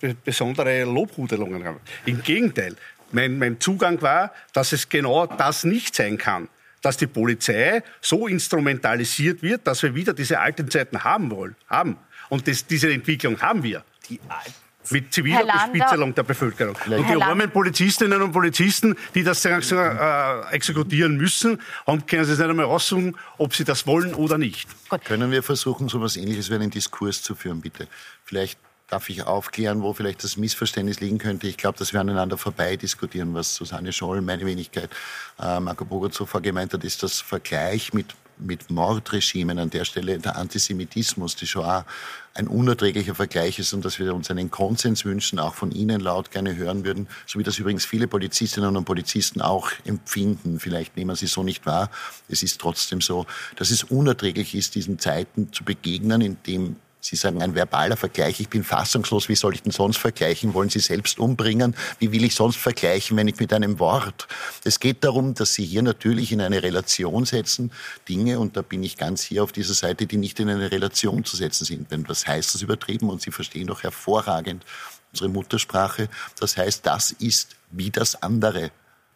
be- 0.00 0.16
besondere 0.24 0.84
Lobhudelungen 0.84 1.64
haben. 1.64 1.80
Im 2.04 2.22
Gegenteil, 2.22 2.74
mein, 3.12 3.38
mein 3.38 3.60
Zugang 3.60 4.02
war, 4.02 4.32
dass 4.52 4.72
es 4.72 4.88
genau 4.90 5.26
das 5.26 5.64
nicht 5.64 5.94
sein 5.94 6.18
kann. 6.18 6.48
Dass 6.82 6.96
die 6.96 7.06
Polizei 7.08 7.82
so 8.00 8.28
instrumentalisiert 8.28 9.42
wird, 9.42 9.66
dass 9.66 9.82
wir 9.82 9.94
wieder 9.94 10.12
diese 10.12 10.38
alten 10.38 10.70
Zeiten 10.70 11.02
haben 11.02 11.30
wollen, 11.30 11.56
haben. 11.68 11.96
Und 12.28 12.46
das, 12.46 12.66
diese 12.66 12.92
Entwicklung 12.92 13.40
haben 13.40 13.62
wir. 13.62 13.84
Mit 14.90 15.12
ziviler 15.12 15.44
Bespitzelung 15.44 16.14
der 16.14 16.22
Bevölkerung. 16.22 16.74
Und 16.86 17.10
die 17.10 17.22
armen 17.22 17.50
Polizistinnen 17.50 18.22
und 18.22 18.32
Polizisten, 18.32 18.96
die 19.14 19.22
das 19.22 19.44
äh, 19.44 20.40
exekutieren 20.50 21.18
müssen, 21.18 21.60
haben, 21.86 22.06
können 22.06 22.24
sie 22.24 22.30
sich 22.30 22.38
nicht 22.38 22.48
einmal 22.48 22.64
aussuchen, 22.66 23.14
ob 23.36 23.54
sie 23.54 23.64
das 23.64 23.86
wollen 23.86 24.14
oder 24.14 24.38
nicht. 24.38 24.66
Können 25.04 25.30
wir 25.30 25.42
versuchen, 25.42 25.88
so 25.88 25.98
etwas 25.98 26.16
Ähnliches 26.16 26.48
wie 26.48 26.54
einen 26.54 26.70
Diskurs 26.70 27.22
zu 27.22 27.34
führen, 27.34 27.60
bitte? 27.60 27.86
Vielleicht 28.24 28.58
darf 28.88 29.10
ich 29.10 29.22
aufklären, 29.24 29.82
wo 29.82 29.92
vielleicht 29.92 30.24
das 30.24 30.36
Missverständnis 30.36 31.00
liegen 31.00 31.18
könnte. 31.18 31.46
Ich 31.46 31.58
glaube, 31.58 31.78
dass 31.78 31.92
wir 31.92 32.00
aneinander 32.00 32.38
vorbei 32.38 32.76
diskutieren, 32.76 33.34
was 33.34 33.54
Susanne 33.54 33.92
Scholl, 33.92 34.22
meine 34.22 34.46
Wenigkeit, 34.46 34.90
äh, 35.38 35.60
Marco 35.60 35.84
Bogart 35.84 36.14
zuvor 36.14 36.40
gemeint 36.40 36.72
hat, 36.72 36.84
ist 36.84 37.02
das 37.02 37.20
Vergleich 37.20 37.92
mit, 37.92 38.14
mit 38.40 38.70
Mordregimen 38.70 39.58
an 39.58 39.70
der 39.70 39.84
Stelle, 39.84 40.18
der 40.18 40.36
Antisemitismus, 40.36 41.36
die 41.36 41.46
Shoah, 41.46 41.84
ein 42.34 42.46
unerträglicher 42.46 43.14
Vergleich 43.14 43.58
ist 43.58 43.72
und 43.72 43.84
dass 43.84 43.98
wir 43.98 44.14
uns 44.14 44.30
einen 44.30 44.50
Konsens 44.50 45.04
wünschen, 45.04 45.38
auch 45.38 45.54
von 45.54 45.72
Ihnen 45.72 46.00
laut 46.00 46.30
gerne 46.30 46.54
hören 46.54 46.84
würden, 46.84 47.08
so 47.26 47.38
wie 47.38 47.42
das 47.42 47.58
übrigens 47.58 47.84
viele 47.84 48.06
Polizistinnen 48.06 48.76
und 48.76 48.84
Polizisten 48.84 49.40
auch 49.40 49.70
empfinden. 49.84 50.60
Vielleicht 50.60 50.96
nehmen 50.96 51.16
Sie 51.16 51.26
so 51.26 51.42
nicht 51.42 51.66
wahr. 51.66 51.90
Es 52.28 52.42
ist 52.42 52.60
trotzdem 52.60 53.00
so, 53.00 53.26
dass 53.56 53.70
es 53.70 53.82
unerträglich 53.82 54.54
ist, 54.54 54.76
diesen 54.76 54.98
Zeiten 54.98 55.52
zu 55.52 55.64
begegnen, 55.64 56.20
in 56.20 56.36
dem 56.46 56.76
Sie 57.00 57.16
sagen 57.16 57.42
ein 57.42 57.54
verbaler 57.54 57.96
Vergleich. 57.96 58.40
Ich 58.40 58.48
bin 58.48 58.64
fassungslos. 58.64 59.28
Wie 59.28 59.36
soll 59.36 59.54
ich 59.54 59.62
denn 59.62 59.72
sonst 59.72 59.98
vergleichen? 59.98 60.52
Wollen 60.52 60.68
Sie 60.68 60.80
selbst 60.80 61.18
umbringen? 61.18 61.76
Wie 62.00 62.10
will 62.10 62.24
ich 62.24 62.34
sonst 62.34 62.56
vergleichen, 62.56 63.16
wenn 63.16 63.28
ich 63.28 63.38
mit 63.38 63.52
einem 63.52 63.78
Wort? 63.78 64.26
Es 64.64 64.80
geht 64.80 65.04
darum, 65.04 65.34
dass 65.34 65.54
Sie 65.54 65.64
hier 65.64 65.82
natürlich 65.82 66.32
in 66.32 66.40
eine 66.40 66.62
Relation 66.62 67.24
setzen 67.24 67.70
Dinge, 68.08 68.40
und 68.40 68.56
da 68.56 68.62
bin 68.62 68.82
ich 68.82 68.96
ganz 68.96 69.22
hier 69.22 69.44
auf 69.44 69.52
dieser 69.52 69.74
Seite, 69.74 70.06
die 70.06 70.16
nicht 70.16 70.40
in 70.40 70.48
eine 70.48 70.72
Relation 70.72 71.24
zu 71.24 71.36
setzen 71.36 71.64
sind. 71.64 71.90
Wenn 71.90 72.08
was 72.08 72.26
heißt 72.26 72.54
das 72.54 72.62
übertrieben 72.62 73.10
und 73.10 73.22
Sie 73.22 73.30
verstehen 73.30 73.68
doch 73.68 73.84
hervorragend 73.84 74.64
unsere 75.12 75.28
Muttersprache. 75.28 76.08
Das 76.38 76.56
heißt, 76.56 76.84
das 76.84 77.12
ist 77.12 77.56
wie 77.70 77.90
das 77.90 78.22
andere. 78.22 78.70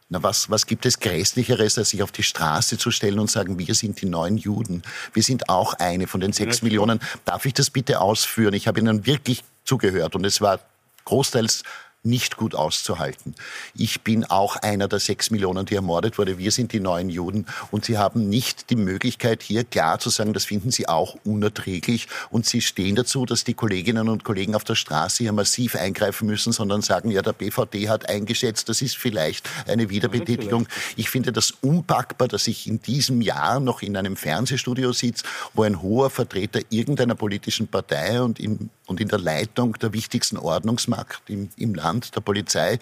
Na, 0.09 0.23
was, 0.23 0.51
was 0.51 0.67
gibt 0.67 0.85
es 0.85 1.01
Grässlicheres, 1.01 1.79
als 1.79 1.91
sich 1.91 2.03
auf 2.03 2.13
die 2.13 2.23
Straße 2.23 2.77
zu 2.77 2.91
stellen 2.91 3.19
und 3.19 3.31
sagen, 3.31 3.59
wir 3.59 3.75
sind 3.75 4.01
die 4.03 4.07
neuen 4.07 4.37
Juden. 4.37 4.83
Wir 5.15 5.23
sind 5.23 5.49
auch 5.49 5.75
eine 5.75 6.07
von 6.07 6.21
den 6.21 6.33
sechs 6.33 6.61
Millionen. 6.63 7.01
Darf 7.25 7.47
ich 7.47 7.55
das 7.55 7.71
bitte 7.71 8.01
ausführen? 8.01 8.53
Ich 8.55 8.69
habe 8.69 8.81
Ihnen 8.81 9.07
wirklich 9.07 9.43
zugehört 9.65 10.15
und 10.15 10.27
es 10.27 10.41
war 10.41 10.61
großteils 11.05 11.63
nicht 12.05 12.37
gut 12.37 12.57
auszuhalten. 12.57 13.37
Ich 13.77 14.01
bin 14.03 14.25
auch 14.25 14.57
einer 14.57 14.89
der 14.89 14.99
sechs 14.99 15.31
Millionen, 15.31 15.67
die 15.67 15.77
ermordet 15.77 16.19
wurde. 16.19 16.37
Wir 16.37 16.51
sind 16.51 16.73
die 16.73 16.81
neuen 16.81 17.09
Juden 17.09 17.47
und 17.71 17.85
Sie 17.85 17.97
haben 17.97 18.29
nicht 18.29 18.71
die 18.71 18.77
Möglichkeit, 18.77 19.43
hier 19.43 19.63
klar 19.63 20.01
zu 20.01 20.11
sagen, 20.11 20.33
das 20.33 20.45
finden 20.45 20.73
Sie 20.73 20.89
auch 20.89 21.17
unerträglich 21.25 22.09
und 22.31 22.45
Sie 22.45 22.61
stehen 22.61 22.97
dazu, 22.97 23.25
dass 23.25 23.45
die 23.45 23.55
Kolleginnen 23.55 24.09
und 24.09 24.25
Kollegen 24.25 24.57
auf 24.57 24.65
der 24.65 24.75
Straße 24.75 25.23
hier 25.23 25.33
massiv 25.33 25.77
eingreifen 25.77 26.27
müssen, 26.27 26.53
sondern 26.53 26.83
sagen, 26.83 27.11
ja, 27.13 27.23
der 27.23 27.35
BVD 27.35 27.89
hat 27.89 28.09
eingeschätzt, 28.09 28.69
das 28.69 28.83
ist 28.83 28.97
vielleicht 28.97 29.49
eine 29.69 29.89
Wiederbetätigung. 29.89 30.67
Ich 30.97 31.09
finde 31.09 31.31
das 31.31 31.53
unpackbar, 31.53 32.27
dass 32.27 32.49
ich 32.49 32.67
in 32.67 32.83
diesem 32.83 33.21
Jahr 33.21 33.61
noch 33.61 33.81
in 33.81 33.97
einem 33.97 34.17
Fernsehstudio 34.17 34.93
sitze, 34.93 35.25
wo 35.55 35.63
ein 35.63 35.81
hoher 35.81 36.11
Vertreter 36.11 36.61
irgendeiner 36.71 37.15
politischen 37.15 37.69
Partei 37.69 38.21
und 38.21 38.41
in, 38.41 38.71
und 38.87 39.01
in 39.01 39.07
der 39.07 39.21
Leitung 39.21 39.75
der 39.75 39.93
wichtigsten 39.93 40.37
Ordnungsmacht 40.37 41.23
im, 41.29 41.49
im 41.57 41.75
Land 41.75 41.91
Hand 41.93 42.16
der 42.16 42.22
Polizei 42.22 42.78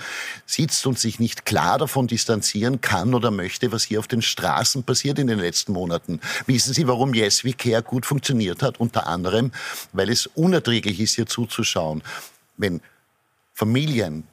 sitzt 0.47 0.87
und 0.87 0.99
sich 0.99 1.19
nicht 1.19 1.45
klar 1.45 1.79
davon 1.79 2.07
distanzieren 2.07 2.81
kann 2.81 3.13
oder 3.13 3.31
möchte, 3.33 3.73
was 3.73 3.83
hier 3.83 3.99
auf 3.99 4.07
den 4.07 4.23
Straßen 4.23 4.85
passiert 4.85 5.19
in 5.19 5.27
den 5.27 5.41
letzten 5.41 5.73
Monaten. 5.73 6.21
Wissen 6.47 6.73
Sie, 6.73 6.87
warum 6.87 7.13
Yes 7.13 7.45
We 7.45 7.53
Care 7.53 7.83
gut 7.83 8.07
funktioniert 8.07 8.63
hat? 8.63 8.79
Unter 8.79 9.09
anderem, 9.09 9.51
weil 9.93 10.11
es 10.11 10.27
unerträglich 10.27 11.01
ist, 11.01 11.17
hier 11.17 11.27
zuzuschauen, 11.27 12.03
wenn 12.57 12.81
Familien, 13.53 14.25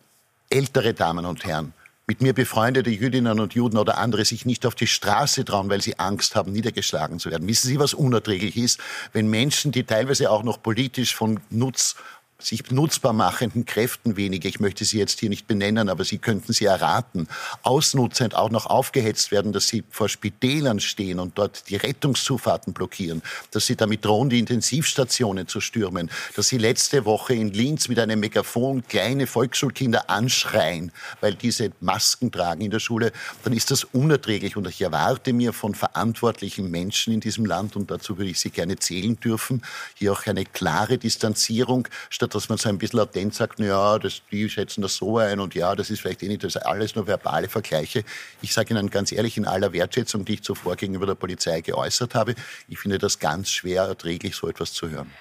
ältere 0.49 0.93
Damen 0.93 1.25
und 1.25 1.43
Herren, 1.43 1.73
mit 2.09 2.21
mir 2.21 2.31
befreundete 2.31 2.89
Jüdinnen 2.89 3.41
und 3.41 3.53
Juden 3.53 3.77
oder 3.77 3.97
andere 3.97 4.23
sich 4.23 4.45
nicht 4.45 4.65
auf 4.65 4.75
die 4.75 4.87
Straße 4.87 5.43
trauen, 5.43 5.69
weil 5.69 5.81
sie 5.81 5.99
Angst 5.99 6.37
haben, 6.37 6.53
niedergeschlagen 6.53 7.19
zu 7.19 7.29
werden. 7.29 7.45
Wissen 7.49 7.67
Sie, 7.67 7.79
was 7.79 7.93
unerträglich 7.93 8.55
ist? 8.55 8.79
Wenn 9.11 9.27
Menschen, 9.29 9.73
die 9.73 9.83
teilweise 9.83 10.31
auch 10.31 10.43
noch 10.43 10.63
politisch 10.63 11.13
von 11.13 11.41
Nutz 11.49 11.97
sich 12.39 12.69
nutzbar 12.69 13.13
machenden 13.13 13.65
Kräften 13.65 14.15
wenige, 14.15 14.47
ich 14.47 14.59
möchte 14.59 14.85
sie 14.85 14.99
jetzt 14.99 15.19
hier 15.19 15.29
nicht 15.29 15.47
benennen, 15.47 15.89
aber 15.89 16.03
Sie 16.03 16.19
könnten 16.19 16.53
sie 16.53 16.65
erraten, 16.65 17.27
ausnutzend 17.63 18.35
auch 18.35 18.51
noch 18.51 18.67
aufgehetzt 18.67 19.31
werden, 19.31 19.53
dass 19.53 19.67
sie 19.67 19.83
vor 19.89 20.07
Spitälern 20.07 20.79
stehen 20.79 21.19
und 21.19 21.37
dort 21.37 21.67
die 21.69 21.77
Rettungszufahrten 21.77 22.73
blockieren, 22.73 23.23
dass 23.51 23.65
sie 23.65 23.75
damit 23.75 24.05
drohen, 24.05 24.29
die 24.29 24.37
Intensivstationen 24.39 25.47
zu 25.47 25.61
stürmen, 25.61 26.11
dass 26.35 26.49
sie 26.49 26.59
letzte 26.59 27.05
Woche 27.05 27.33
in 27.33 27.51
Linz 27.51 27.87
mit 27.87 27.97
einem 27.97 28.19
Megafon 28.19 28.85
kleine 28.87 29.25
Volksschulkinder 29.25 30.09
anschreien, 30.09 30.91
weil 31.21 31.33
diese 31.33 31.71
Masken 31.79 32.31
tragen 32.31 32.61
in 32.61 32.71
der 32.71 32.79
Schule, 32.79 33.11
dann 33.43 33.53
ist 33.53 33.71
das 33.71 33.83
unerträglich. 33.83 34.55
Und 34.55 34.67
ich 34.67 34.81
erwarte 34.81 35.33
mir 35.33 35.53
von 35.53 35.73
verantwortlichen 35.73 36.69
Menschen 36.69 37.13
in 37.13 37.19
diesem 37.19 37.45
Land, 37.45 37.75
und 37.75 37.89
dazu 37.89 38.17
würde 38.17 38.29
ich 38.29 38.39
Sie 38.39 38.51
gerne 38.51 38.77
zählen 38.77 39.19
dürfen, 39.19 39.63
hier 39.95 40.13
auch 40.13 40.25
eine 40.27 40.45
klare 40.45 40.97
Distanzierung 40.97 41.87
statt 42.09 42.26
statt 42.27 42.35
dass 42.35 42.49
man 42.49 42.57
so 42.57 42.69
ein 42.69 42.77
bisschen 42.77 42.99
latent 42.99 43.33
sagt, 43.33 43.59
ja, 43.59 43.97
das, 43.99 44.21
die 44.31 44.49
schätzen 44.49 44.81
das 44.81 44.95
so 44.95 45.17
ein 45.17 45.39
und 45.39 45.55
ja, 45.55 45.75
das 45.75 45.89
ist 45.89 46.01
vielleicht 46.01 46.23
eh 46.23 46.27
nicht, 46.27 46.43
das 46.43 46.57
alles 46.57 46.95
nur 46.95 47.07
verbale 47.07 47.47
Vergleiche. 47.47 48.03
Ich 48.41 48.53
sage 48.53 48.73
Ihnen 48.73 48.89
ganz 48.89 49.11
ehrlich, 49.11 49.37
in 49.37 49.45
aller 49.45 49.73
Wertschätzung, 49.73 50.25
die 50.25 50.35
ich 50.35 50.43
zuvor 50.43 50.75
gegenüber 50.75 51.05
der 51.05 51.15
Polizei 51.15 51.61
geäußert 51.61 52.15
habe, 52.15 52.35
ich 52.67 52.79
finde 52.79 52.97
das 52.97 53.19
ganz 53.19 53.49
schwer 53.49 53.83
erträglich, 53.83 54.35
so 54.35 54.47
etwas 54.47 54.73
zu 54.73 54.89
hören. 54.89 55.11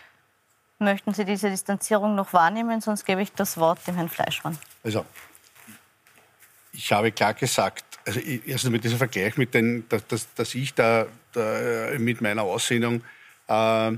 Möchten 0.78 1.14
Sie 1.14 1.24
diese 1.24 1.48
Distanzierung 1.48 2.14
noch 2.14 2.32
wahrnehmen? 2.32 2.80
Sonst 2.80 3.06
gebe 3.06 3.22
ich 3.22 3.32
das 3.32 3.56
Wort 3.56 3.78
dem 3.86 3.94
Herrn 3.94 4.10
Fleischmann. 4.10 4.58
Also, 4.84 5.06
ich 6.72 6.92
habe 6.92 7.12
klar 7.12 7.32
gesagt, 7.32 7.84
also 8.04 8.20
erstens 8.20 8.70
mit 8.70 8.84
diesem 8.84 8.98
Vergleich 8.98 9.38
mit 9.38 9.54
den, 9.54 9.88
dass, 9.88 10.34
dass 10.34 10.54
ich 10.54 10.74
da, 10.74 11.06
da, 11.32 11.90
mit 11.98 12.20
meiner 12.20 12.42
Aussendung 12.42 13.02
äh, 13.48 13.92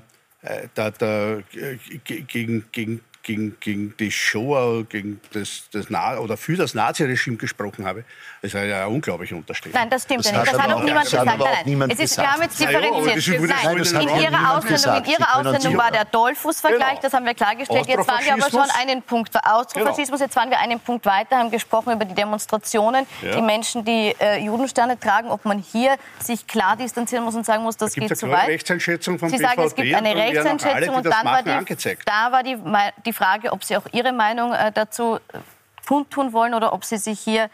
da, 0.74 0.90
da, 0.90 1.38
äh, 1.38 1.78
gegen, 2.04 2.64
gegen, 2.72 3.00
gegen, 3.28 3.60
gegen 3.60 3.94
die 3.98 4.10
Shoah, 4.10 4.84
gegen 4.84 5.20
das, 5.34 5.64
das 5.70 5.90
Na 5.90 6.16
oder 6.16 6.38
für 6.38 6.56
das 6.56 6.72
Naziregime 6.72 7.36
gesprochen 7.36 7.84
habe, 7.84 8.04
das 8.40 8.54
ist 8.54 8.54
ja 8.54 8.62
eine 8.62 8.88
unglaubliche 8.88 9.36
Unterstellung. 9.36 9.78
Nein, 9.78 9.90
das 9.90 10.04
stimmt 10.04 10.24
das 10.24 10.32
ja 10.32 10.40
nicht. 10.40 10.52
Das 10.54 10.62
hat 10.62 10.72
auch 10.72 10.82
niemand 10.82 11.04
gesagt. 11.04 11.26
Nein, 11.26 11.38
nein. 11.38 11.56
Niemand 11.66 11.92
es 11.92 11.98
ist, 11.98 12.16
wir 12.16 12.32
haben 12.32 12.42
jetzt 12.42 12.58
differenziert. 12.58 13.26
Ja, 13.26 13.46
nein, 13.46 14.08
in 14.08 14.20
Ihrer 14.22 14.56
Aussendung, 14.56 15.04
in 15.04 15.10
Ihrer 15.10 15.36
Aussendung 15.36 15.76
war 15.76 15.90
der 15.90 16.06
Dollfuß-Vergleich, 16.06 16.88
genau. 16.88 17.02
das 17.02 17.12
haben 17.12 17.26
wir 17.26 17.34
klargestellt. 17.34 17.86
Jetzt 17.86 18.08
waren 18.08 18.24
wir 18.24 18.32
aber 18.32 18.50
schon 18.50 18.70
einen 18.80 19.02
Punkt 19.02 19.36
Austrofaschismus, 19.44 20.20
genau. 20.20 20.24
jetzt 20.24 20.36
waren 20.36 20.48
wir 20.48 20.58
einen 20.60 20.80
Punkt 20.80 21.04
weiter, 21.04 21.36
haben 21.36 21.50
gesprochen 21.50 21.92
über 21.92 22.06
die 22.06 22.14
Demonstrationen, 22.14 23.06
ja. 23.20 23.36
die 23.36 23.42
Menschen, 23.42 23.84
die 23.84 24.14
äh, 24.18 24.42
Judensterne 24.42 24.98
tragen, 24.98 25.28
ob 25.28 25.44
man 25.44 25.58
hier 25.58 25.96
sich 26.18 26.46
klar 26.46 26.76
distanzieren 26.76 27.24
muss 27.24 27.34
und 27.34 27.44
sagen 27.44 27.62
muss, 27.62 27.76
das 27.76 27.92
da 27.92 28.00
geht 28.00 28.16
zu 28.16 28.30
weit. 28.30 28.48
Rechtseinschätzung 28.48 29.18
von 29.18 29.28
Sie 29.28 29.36
sagen, 29.36 29.62
es 29.64 29.74
gibt 29.74 29.94
eine 29.94 30.16
Rechtseinschätzung 30.16 30.94
und 30.94 31.04
dann 31.04 31.24
war 31.26 31.42
die, 31.42 31.96
da 32.06 32.32
war 32.32 32.42
die, 32.42 32.56
die 33.04 33.12
Frage, 33.18 33.52
ob 33.52 33.64
Sie 33.64 33.76
auch 33.76 33.86
Ihre 33.92 34.12
Meinung 34.12 34.52
äh, 34.52 34.72
dazu 34.72 35.16
äh, 35.16 35.38
kundtun 35.86 36.32
wollen 36.32 36.54
oder 36.54 36.72
ob 36.72 36.84
Sie 36.84 36.98
sich 36.98 37.18
hier 37.20 37.50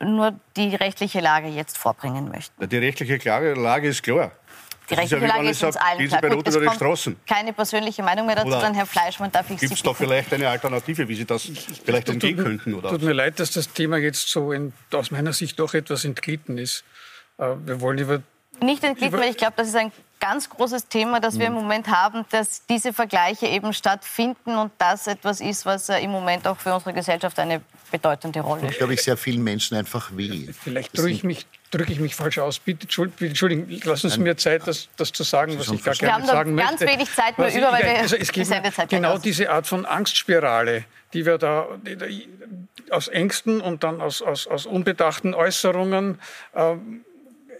nur 0.00 0.38
die 0.56 0.74
rechtliche 0.74 1.20
Lage 1.20 1.48
jetzt 1.48 1.78
vorbringen 1.78 2.28
möchten. 2.30 2.68
Die 2.68 2.76
rechtliche 2.76 3.16
Lage 3.54 3.88
ist 3.88 4.02
klar. 4.02 4.32
Die 4.90 4.94
rechtliche 4.94 5.26
Lage 5.26 5.48
ist 5.48 5.64
uns 5.64 5.76
allen 5.76 6.08
klar. 6.08 6.20
Gut, 6.30 6.46
es 6.48 6.78
kommt 6.78 7.26
keine 7.26 7.52
persönliche 7.52 8.02
Meinung 8.02 8.26
mehr 8.26 8.36
dazu, 8.36 8.48
oder 8.48 8.60
dann 8.60 8.74
Herr 8.74 8.86
Fleischmann, 8.86 9.32
darf 9.32 9.50
ich 9.50 9.58
Gibt 9.58 9.72
es 9.72 9.82
da 9.82 9.94
vielleicht 9.94 10.32
eine 10.32 10.48
Alternative, 10.48 11.08
wie 11.08 11.14
Sie 11.14 11.24
das 11.24 11.50
vielleicht 11.84 12.08
entgehen 12.08 12.36
könnten? 12.36 12.74
Oder? 12.74 12.90
Tut 12.90 13.02
mir 13.02 13.12
leid, 13.12 13.40
dass 13.40 13.50
das 13.52 13.72
Thema 13.72 13.96
jetzt 13.96 14.28
so 14.28 14.52
in, 14.52 14.72
aus 14.92 15.10
meiner 15.10 15.32
Sicht 15.32 15.58
doch 15.58 15.74
etwas 15.74 16.04
entglitten 16.04 16.58
ist. 16.58 16.84
Äh, 17.38 17.54
wir 17.64 17.80
wollen 17.80 17.98
über 17.98 18.22
nicht 18.62 18.84
entglitten, 18.84 19.18
weil 19.18 19.30
ich 19.30 19.36
glaube, 19.36 19.54
das 19.56 19.68
ist 19.68 19.76
ein 19.76 19.92
ganz 20.20 20.48
großes 20.48 20.88
Thema, 20.88 21.20
das 21.20 21.38
wir 21.38 21.46
im 21.46 21.54
mhm. 21.54 21.60
Moment 21.60 21.88
haben, 21.88 22.24
dass 22.30 22.64
diese 22.66 22.92
Vergleiche 22.92 23.46
eben 23.46 23.72
stattfinden 23.72 24.56
und 24.56 24.72
das 24.78 25.06
etwas 25.06 25.40
ist, 25.40 25.66
was 25.66 25.88
äh, 25.88 25.98
im 26.00 26.10
Moment 26.10 26.46
auch 26.46 26.58
für 26.58 26.74
unsere 26.74 26.92
Gesellschaft 26.92 27.38
eine 27.38 27.60
bedeutende 27.90 28.40
Rolle 28.40 28.60
spielt. 28.60 28.72
Ich 28.72 28.78
glaube, 28.78 28.94
ich 28.94 29.02
sehr 29.02 29.16
vielen 29.16 29.42
Menschen 29.42 29.76
einfach 29.76 30.10
weh. 30.16 30.48
Vielleicht 30.52 30.96
drücke 30.96 31.10
ich 31.10 31.24
mich 31.24 31.46
drücke 31.70 31.92
ich 31.92 32.00
mich 32.00 32.14
falsch 32.14 32.38
aus. 32.38 32.58
Bitte, 32.58 32.86
Entschuldigen, 33.20 33.80
lassen 33.84 34.08
Sie 34.08 34.20
mir 34.20 34.36
Zeit, 34.36 34.66
das, 34.66 34.88
das 34.96 35.12
zu 35.12 35.24
sagen, 35.24 35.58
was 35.58 35.68
ich 35.68 35.82
gar 35.82 35.94
gerne 35.94 36.24
sagen 36.26 36.54
möchte. 36.54 36.68
Wir 36.68 36.70
haben 36.70 36.78
ganz 36.78 36.92
wenig 36.92 37.14
Zeit 37.14 37.38
nur 37.38 37.48
über, 37.48 37.72
weil 37.72 37.82
wir 37.82 37.98
also 37.98 38.16
es 38.16 38.32
geht 38.32 38.48
genau 38.88 39.18
diese 39.18 39.50
Art 39.50 39.66
von 39.66 39.84
Angstspirale, 39.84 40.84
die 41.12 41.26
wir 41.26 41.38
da 41.38 41.66
aus 42.90 43.08
Ängsten 43.08 43.60
und 43.60 43.84
dann 43.84 44.00
aus, 44.00 44.22
aus, 44.22 44.46
aus 44.46 44.66
unbedachten 44.66 45.34
Äußerungen 45.34 46.20
äh, 46.54 46.76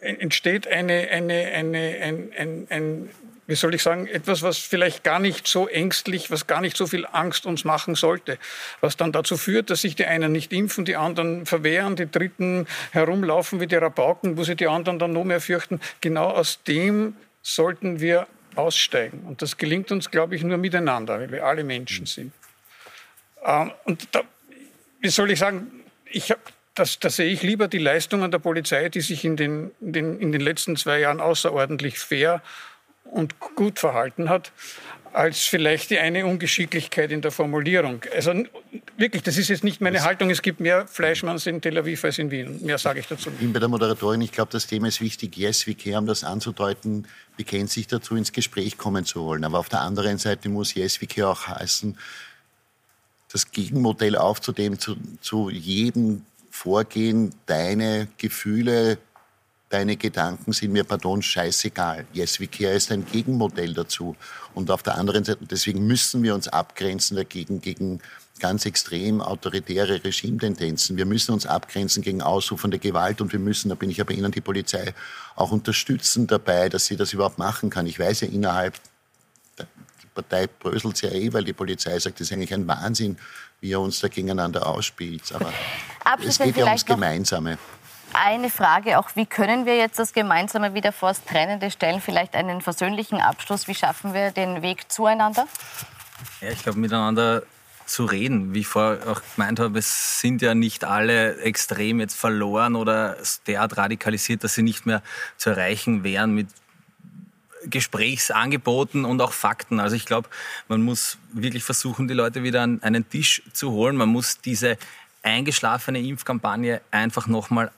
entsteht 0.01 0.67
eine, 0.67 1.09
eine, 1.09 1.47
eine, 1.53 1.79
ein, 2.03 2.33
ein, 2.37 2.67
ein, 2.71 3.11
wie 3.47 3.55
soll 3.55 3.75
ich 3.75 3.83
sagen, 3.83 4.07
etwas, 4.07 4.43
was 4.43 4.59
vielleicht 4.59 5.05
gar 5.05 5.19
nicht 5.19 5.47
so 5.47 5.69
ängstlich, 5.69 6.31
was 6.31 6.47
gar 6.47 6.61
nicht 6.61 6.77
so 6.77 6.87
viel 6.87 7.07
Angst 7.07 7.47
uns 7.47 7.65
machen 7.65 7.95
sollte, 7.95 8.39
was 8.81 8.97
dann 8.97 9.13
dazu 9.13 9.37
führt, 9.37 9.71
dass 9.71 9.83
sich 9.83 9.95
die 9.95 10.07
einen 10.07 10.33
nicht 10.33 10.53
impfen, 10.53 10.85
die 10.85 10.97
anderen 10.97 11.47
verwehren, 11.47 11.97
die 11.97 12.11
Dritten 12.11 12.67
herumlaufen 12.91 13.61
wie 13.61 13.67
die 13.67 13.77
Rabauken, 13.77 14.37
wo 14.37 14.45
sie 14.45 14.57
die 14.57 14.67
anderen 14.67 14.99
dann 14.99 15.13
noch 15.13 15.25
mehr 15.25 15.41
fürchten. 15.41 15.81
Genau 16.01 16.31
aus 16.31 16.63
dem 16.65 17.17
sollten 17.43 18.01
wir 18.01 18.27
aussteigen. 18.57 19.21
Und 19.27 19.43
das 19.43 19.57
gelingt 19.57 19.93
uns, 19.93 20.11
glaube 20.11 20.35
ich, 20.35 20.43
nur 20.43 20.57
miteinander, 20.57 21.21
weil 21.21 21.31
wir 21.31 21.45
alle 21.45 21.63
Menschen 21.63 22.07
sind. 22.07 22.33
Ähm, 23.45 23.71
und 23.85 24.09
da, 24.13 24.23
wie 25.01 25.09
soll 25.09 25.31
ich 25.31 25.39
sagen, 25.39 25.85
ich 26.07 26.31
habe 26.31 26.41
das, 26.77 26.99
da 27.01 27.11
sehe 27.11 27.31
ich 27.33 27.43
lieber 27.43 27.69
die 27.69 27.79
Leistungen 27.79 28.31
der 28.31 28.39
Polizei, 28.39 28.89
die 28.89 29.01
sich 29.01 29.25
in 29.25 29.37
den, 29.37 29.73
in 29.81 29.93
den, 29.93 30.21
in 30.21 30.31
den 30.31 30.41
letzten 30.41 30.77
zwei 30.77 31.01
Jahren 31.01 31.21
außerordentlich 31.21 31.99
fair 31.99 32.43
und 33.05 33.41
gut 33.41 33.79
verhalten 33.79 34.29
hat, 34.29 34.53
als 35.13 35.41
vielleicht 35.41 35.89
die 35.89 35.99
eine 35.99 36.27
Ungeschicklichkeit 36.27 37.11
in 37.11 37.23
der 37.23 37.31
Formulierung. 37.31 38.03
Also 38.15 38.35
wirklich, 38.99 39.23
das 39.23 39.39
ist 39.39 39.49
jetzt 39.49 39.65
nicht 39.65 39.81
meine 39.81 40.03
Haltung. 40.03 40.29
Es 40.29 40.43
gibt 40.43 40.61
mehr 40.61 40.87
Fleischmanns 40.87 41.47
in 41.47 41.63
Tel 41.63 41.79
Aviv 41.79 42.05
als 42.05 42.19
in 42.19 42.31
Wien. 42.31 42.63
Mehr 42.63 42.77
sage 42.77 43.01
ich 43.01 43.07
dazu. 43.07 43.31
Ich 43.31 43.39
bin 43.39 43.55
bei 43.55 43.59
der 43.59 43.69
Moderatorin. 43.69 44.21
Ich 44.21 44.33
glaube, 44.33 44.53
das 44.53 44.67
Thema 44.67 44.89
ist 44.89 45.01
wichtig. 45.01 45.39
Yes, 45.39 45.65
Care, 45.83 45.99
um 45.99 46.07
das 46.07 46.25
anzudeuten, 46.25 47.07
bekennt 47.39 47.71
sich 47.71 47.87
dazu, 47.87 48.17
ins 48.17 48.33
Gespräch 48.33 48.77
kommen 48.77 49.07
zu 49.07 49.25
wollen. 49.25 49.45
Aber 49.45 49.59
auf 49.59 49.71
der 49.71 49.81
anderen 49.81 50.19
Seite 50.19 50.51
muss 50.51 50.75
Yes, 50.75 51.01
Care 51.09 51.29
auch 51.29 51.47
heißen, 51.47 51.97
das 53.33 53.51
Gegenmodell 53.51 54.17
aufzunehmen 54.17 54.79
zu, 54.79 54.97
zu 55.23 55.49
jedem 55.49 56.27
Vorgehen 56.57 57.35
deine 57.47 58.09
Gefühle 58.17 58.99
deine 59.69 59.97
Gedanken 59.97 60.53
sind 60.53 60.73
mir, 60.73 60.85
pardon, 60.85 61.23
scheißegal. 61.23 62.07
Yes, 62.13 62.41
we 62.41 62.47
care 62.47 62.75
ist 62.75 62.93
ein 62.93 63.05
Gegenmodell 63.05 63.75
dazu. 63.75 64.17
Und 64.55 64.71
auf 64.71 64.83
der 64.83 64.97
anderen 64.97 65.25
Seite, 65.25 65.45
deswegen 65.45 65.87
müssen 65.87 66.23
wir 66.23 66.35
uns 66.35 66.49
abgrenzen 66.49 67.17
dagegen, 67.17 67.61
gegen 67.61 68.01
ganz 68.39 68.67
extrem 68.67 69.21
autoritäre 69.21 70.05
Regimetendenzen. 70.05 70.97
Wir 70.97 71.07
müssen 71.07 71.33
uns 71.33 71.47
abgrenzen 71.47 72.03
gegen 72.03 72.23
ausrufende 72.23 72.79
Gewalt 72.79 73.21
und 73.21 73.33
wir 73.33 73.39
müssen, 73.39 73.71
da 73.71 73.75
bin 73.75 73.91
ich 73.91 73.97
ja 73.97 74.05
bei 74.05 74.15
Ihnen, 74.15 74.31
die 74.31 74.41
Polizei 74.41 74.95
auch 75.35 75.53
unterstützen 75.53 76.27
dabei, 76.27 76.69
dass 76.69 76.87
sie 76.87 76.97
das 76.97 77.13
überhaupt 77.13 77.39
machen 77.39 77.71
kann. 77.71 77.87
Ich 77.87 77.99
weiß 77.99 78.21
ja 78.23 78.29
innerhalb, 78.29 78.75
die 79.59 80.07
Partei 80.15 80.47
bröselt 80.47 81.01
ja 81.03 81.11
eh, 81.11 81.33
weil 81.33 81.45
die 81.45 81.55
Polizei 81.55 81.99
sagt, 81.99 82.21
das 82.21 82.29
ist 82.29 82.33
eigentlich 82.33 82.53
ein 82.53 82.69
Wahnsinn, 82.69 83.17
wie 83.61 83.73
er 83.73 83.81
uns 83.81 84.01
da 84.01 84.09
gegeneinander 84.09 84.67
ausspielt. 84.67 85.33
Aber 85.33 85.53
es 86.25 86.39
geht 86.39 86.57
ja 86.57 86.67
ums 86.67 86.85
Gemeinsame 86.87 87.59
eine 88.17 88.51
Frage 88.51 88.99
auch, 88.99 89.11
wie 89.15 89.27
können 89.27 89.67
wir 89.67 89.77
jetzt 89.77 89.99
das 89.99 90.13
Gemeinsame 90.13 90.75
wieder 90.75 90.93
vor 90.93 91.11
das 91.11 91.25
Trennende 91.25 91.71
stellen? 91.71 92.01
Vielleicht 92.01 92.35
einen 92.35 92.61
versöhnlichen 92.61 93.21
Abschluss. 93.21 93.69
Wie 93.69 93.75
schaffen 93.75 94.15
wir 94.15 94.31
den 94.31 94.63
Weg 94.63 94.91
zueinander? 94.91 95.47
Ja, 96.41 96.51
ich 96.51 96.63
glaube, 96.63 96.79
miteinander 96.79 97.43
zu 97.85 98.05
reden. 98.05 98.55
Wie 98.55 98.61
ich 98.61 98.67
vorher 98.67 99.07
auch 99.09 99.23
gemeint 99.35 99.61
habe, 99.61 99.79
es 99.79 100.21
sind 100.21 100.43
ja 100.43 100.55
nicht 100.55 100.85
alle 100.85 101.39
extrem 101.41 102.01
jetzt 102.01 102.17
verloren 102.17 102.75
oder 102.75 103.17
derart 103.47 103.77
radikalisiert, 103.77 104.43
dass 104.43 104.55
sie 104.55 104.63
nicht 104.63 104.87
mehr 104.87 105.03
zu 105.37 105.51
erreichen 105.51 106.03
wären 106.03 106.33
mit 106.33 106.49
Gesprächsangeboten 107.71 109.05
und 109.05 109.21
auch 109.21 109.33
Fakten. 109.33 109.81
Also 109.81 109.97
ich 109.97 110.07
glaube, 110.07 110.29
man 110.69 110.83
muss 110.83 111.19
wirklich 111.33 111.65
versuchen, 111.65 112.09
die 112.09 112.15
Leute 112.15 112.43
wieder 112.43 112.63
an 112.63 112.83
einen 112.83 113.09
Tisch 113.09 113.43
zu 113.53 113.71
holen. 113.73 113.97
Man 113.97 114.09
muss 114.09 114.41
diese 114.41 114.79
eingeschlafene 115.23 116.01
Impfkampagne 116.01 116.81
einfach 116.91 117.27
nochmal 117.27 117.71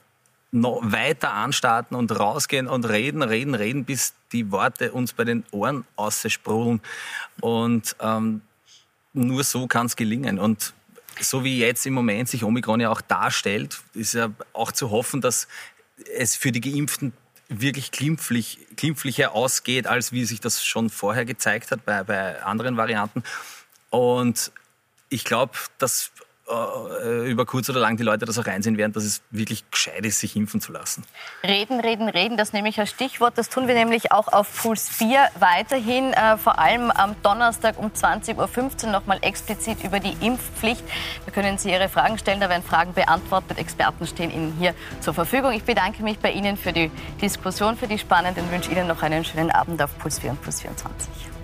noch 0.51 0.79
weiter 0.83 1.33
anstarten 1.33 1.95
und 1.95 2.11
rausgehen 2.17 2.67
und 2.67 2.85
reden, 2.85 3.21
reden, 3.21 3.53
reden, 3.53 3.85
bis 3.85 4.13
die 4.31 4.51
Worte 4.51 4.91
uns 4.91 5.13
bei 5.13 5.23
den 5.23 5.43
Ohren 5.51 5.85
aussprudeln. 5.95 6.81
Und 7.39 7.95
ähm, 7.99 8.41
nur 9.13 9.43
so 9.43 9.67
kann 9.67 9.85
es 9.85 9.95
gelingen. 9.95 10.39
Und 10.39 10.73
so 11.19 11.43
wie 11.43 11.59
jetzt 11.59 11.85
im 11.85 11.93
Moment 11.93 12.29
sich 12.29 12.43
Omikron 12.43 12.79
ja 12.79 12.89
auch 12.89 13.01
darstellt, 13.01 13.79
ist 13.93 14.13
ja 14.13 14.29
auch 14.53 14.71
zu 14.71 14.89
hoffen, 14.89 15.21
dass 15.21 15.47
es 16.15 16.35
für 16.35 16.51
die 16.51 16.61
Geimpften 16.61 17.13
wirklich 17.49 17.91
glimpflich, 17.91 18.59
glimpflicher 18.75 19.33
ausgeht, 19.33 19.87
als 19.87 20.11
wie 20.11 20.23
sich 20.25 20.39
das 20.39 20.63
schon 20.63 20.89
vorher 20.89 21.25
gezeigt 21.25 21.71
hat 21.71 21.83
bei, 21.83 22.03
bei 22.03 22.41
anderen 22.43 22.77
Varianten. 22.77 23.23
Und 23.89 24.51
ich 25.09 25.23
glaube, 25.23 25.53
dass 25.79 26.11
über 27.25 27.45
kurz 27.45 27.69
oder 27.69 27.79
lang 27.79 27.97
die 27.97 28.03
Leute 28.03 28.25
das 28.25 28.37
auch 28.37 28.45
reinsehen 28.45 28.77
werden, 28.77 28.93
dass 28.93 29.03
es 29.03 29.21
wirklich 29.31 29.69
gescheit 29.69 30.05
ist, 30.05 30.19
sich 30.19 30.35
impfen 30.35 30.61
zu 30.61 30.71
lassen. 30.71 31.03
Reden, 31.43 31.79
reden, 31.79 32.09
reden, 32.09 32.37
das 32.37 32.53
nehme 32.53 32.69
ich 32.69 32.79
als 32.79 32.89
Stichwort. 32.89 33.37
Das 33.37 33.49
tun 33.49 33.67
wir 33.67 33.75
nämlich 33.75 34.11
auch 34.11 34.27
auf 34.27 34.61
Puls 34.61 34.89
4 34.89 35.29
weiterhin, 35.39 36.13
äh, 36.13 36.37
vor 36.37 36.59
allem 36.59 36.91
am 36.91 37.15
Donnerstag 37.21 37.77
um 37.77 37.91
20.15 37.91 38.85
Uhr 38.85 38.91
nochmal 38.91 39.19
explizit 39.21 39.83
über 39.83 39.99
die 39.99 40.15
Impfpflicht. 40.25 40.83
Da 41.25 41.31
können 41.31 41.57
Sie 41.57 41.71
Ihre 41.71 41.89
Fragen 41.89 42.17
stellen, 42.17 42.39
da 42.39 42.49
werden 42.49 42.63
Fragen 42.63 42.93
beantwortet. 42.93 43.57
Experten 43.57 44.07
stehen 44.07 44.31
Ihnen 44.31 44.55
hier 44.59 44.73
zur 45.01 45.13
Verfügung. 45.13 45.51
Ich 45.51 45.63
bedanke 45.63 46.03
mich 46.03 46.19
bei 46.19 46.31
Ihnen 46.31 46.57
für 46.57 46.73
die 46.73 46.91
Diskussion, 47.21 47.77
für 47.77 47.87
die 47.87 47.99
spannenden 47.99 48.49
wünsche 48.51 48.71
Ihnen 48.71 48.87
noch 48.87 49.01
einen 49.01 49.23
schönen 49.23 49.51
Abend 49.51 49.81
auf 49.81 49.97
Puls 49.99 50.19
4 50.19 50.31
und 50.31 50.41
Puls 50.41 50.61
24. 50.61 51.38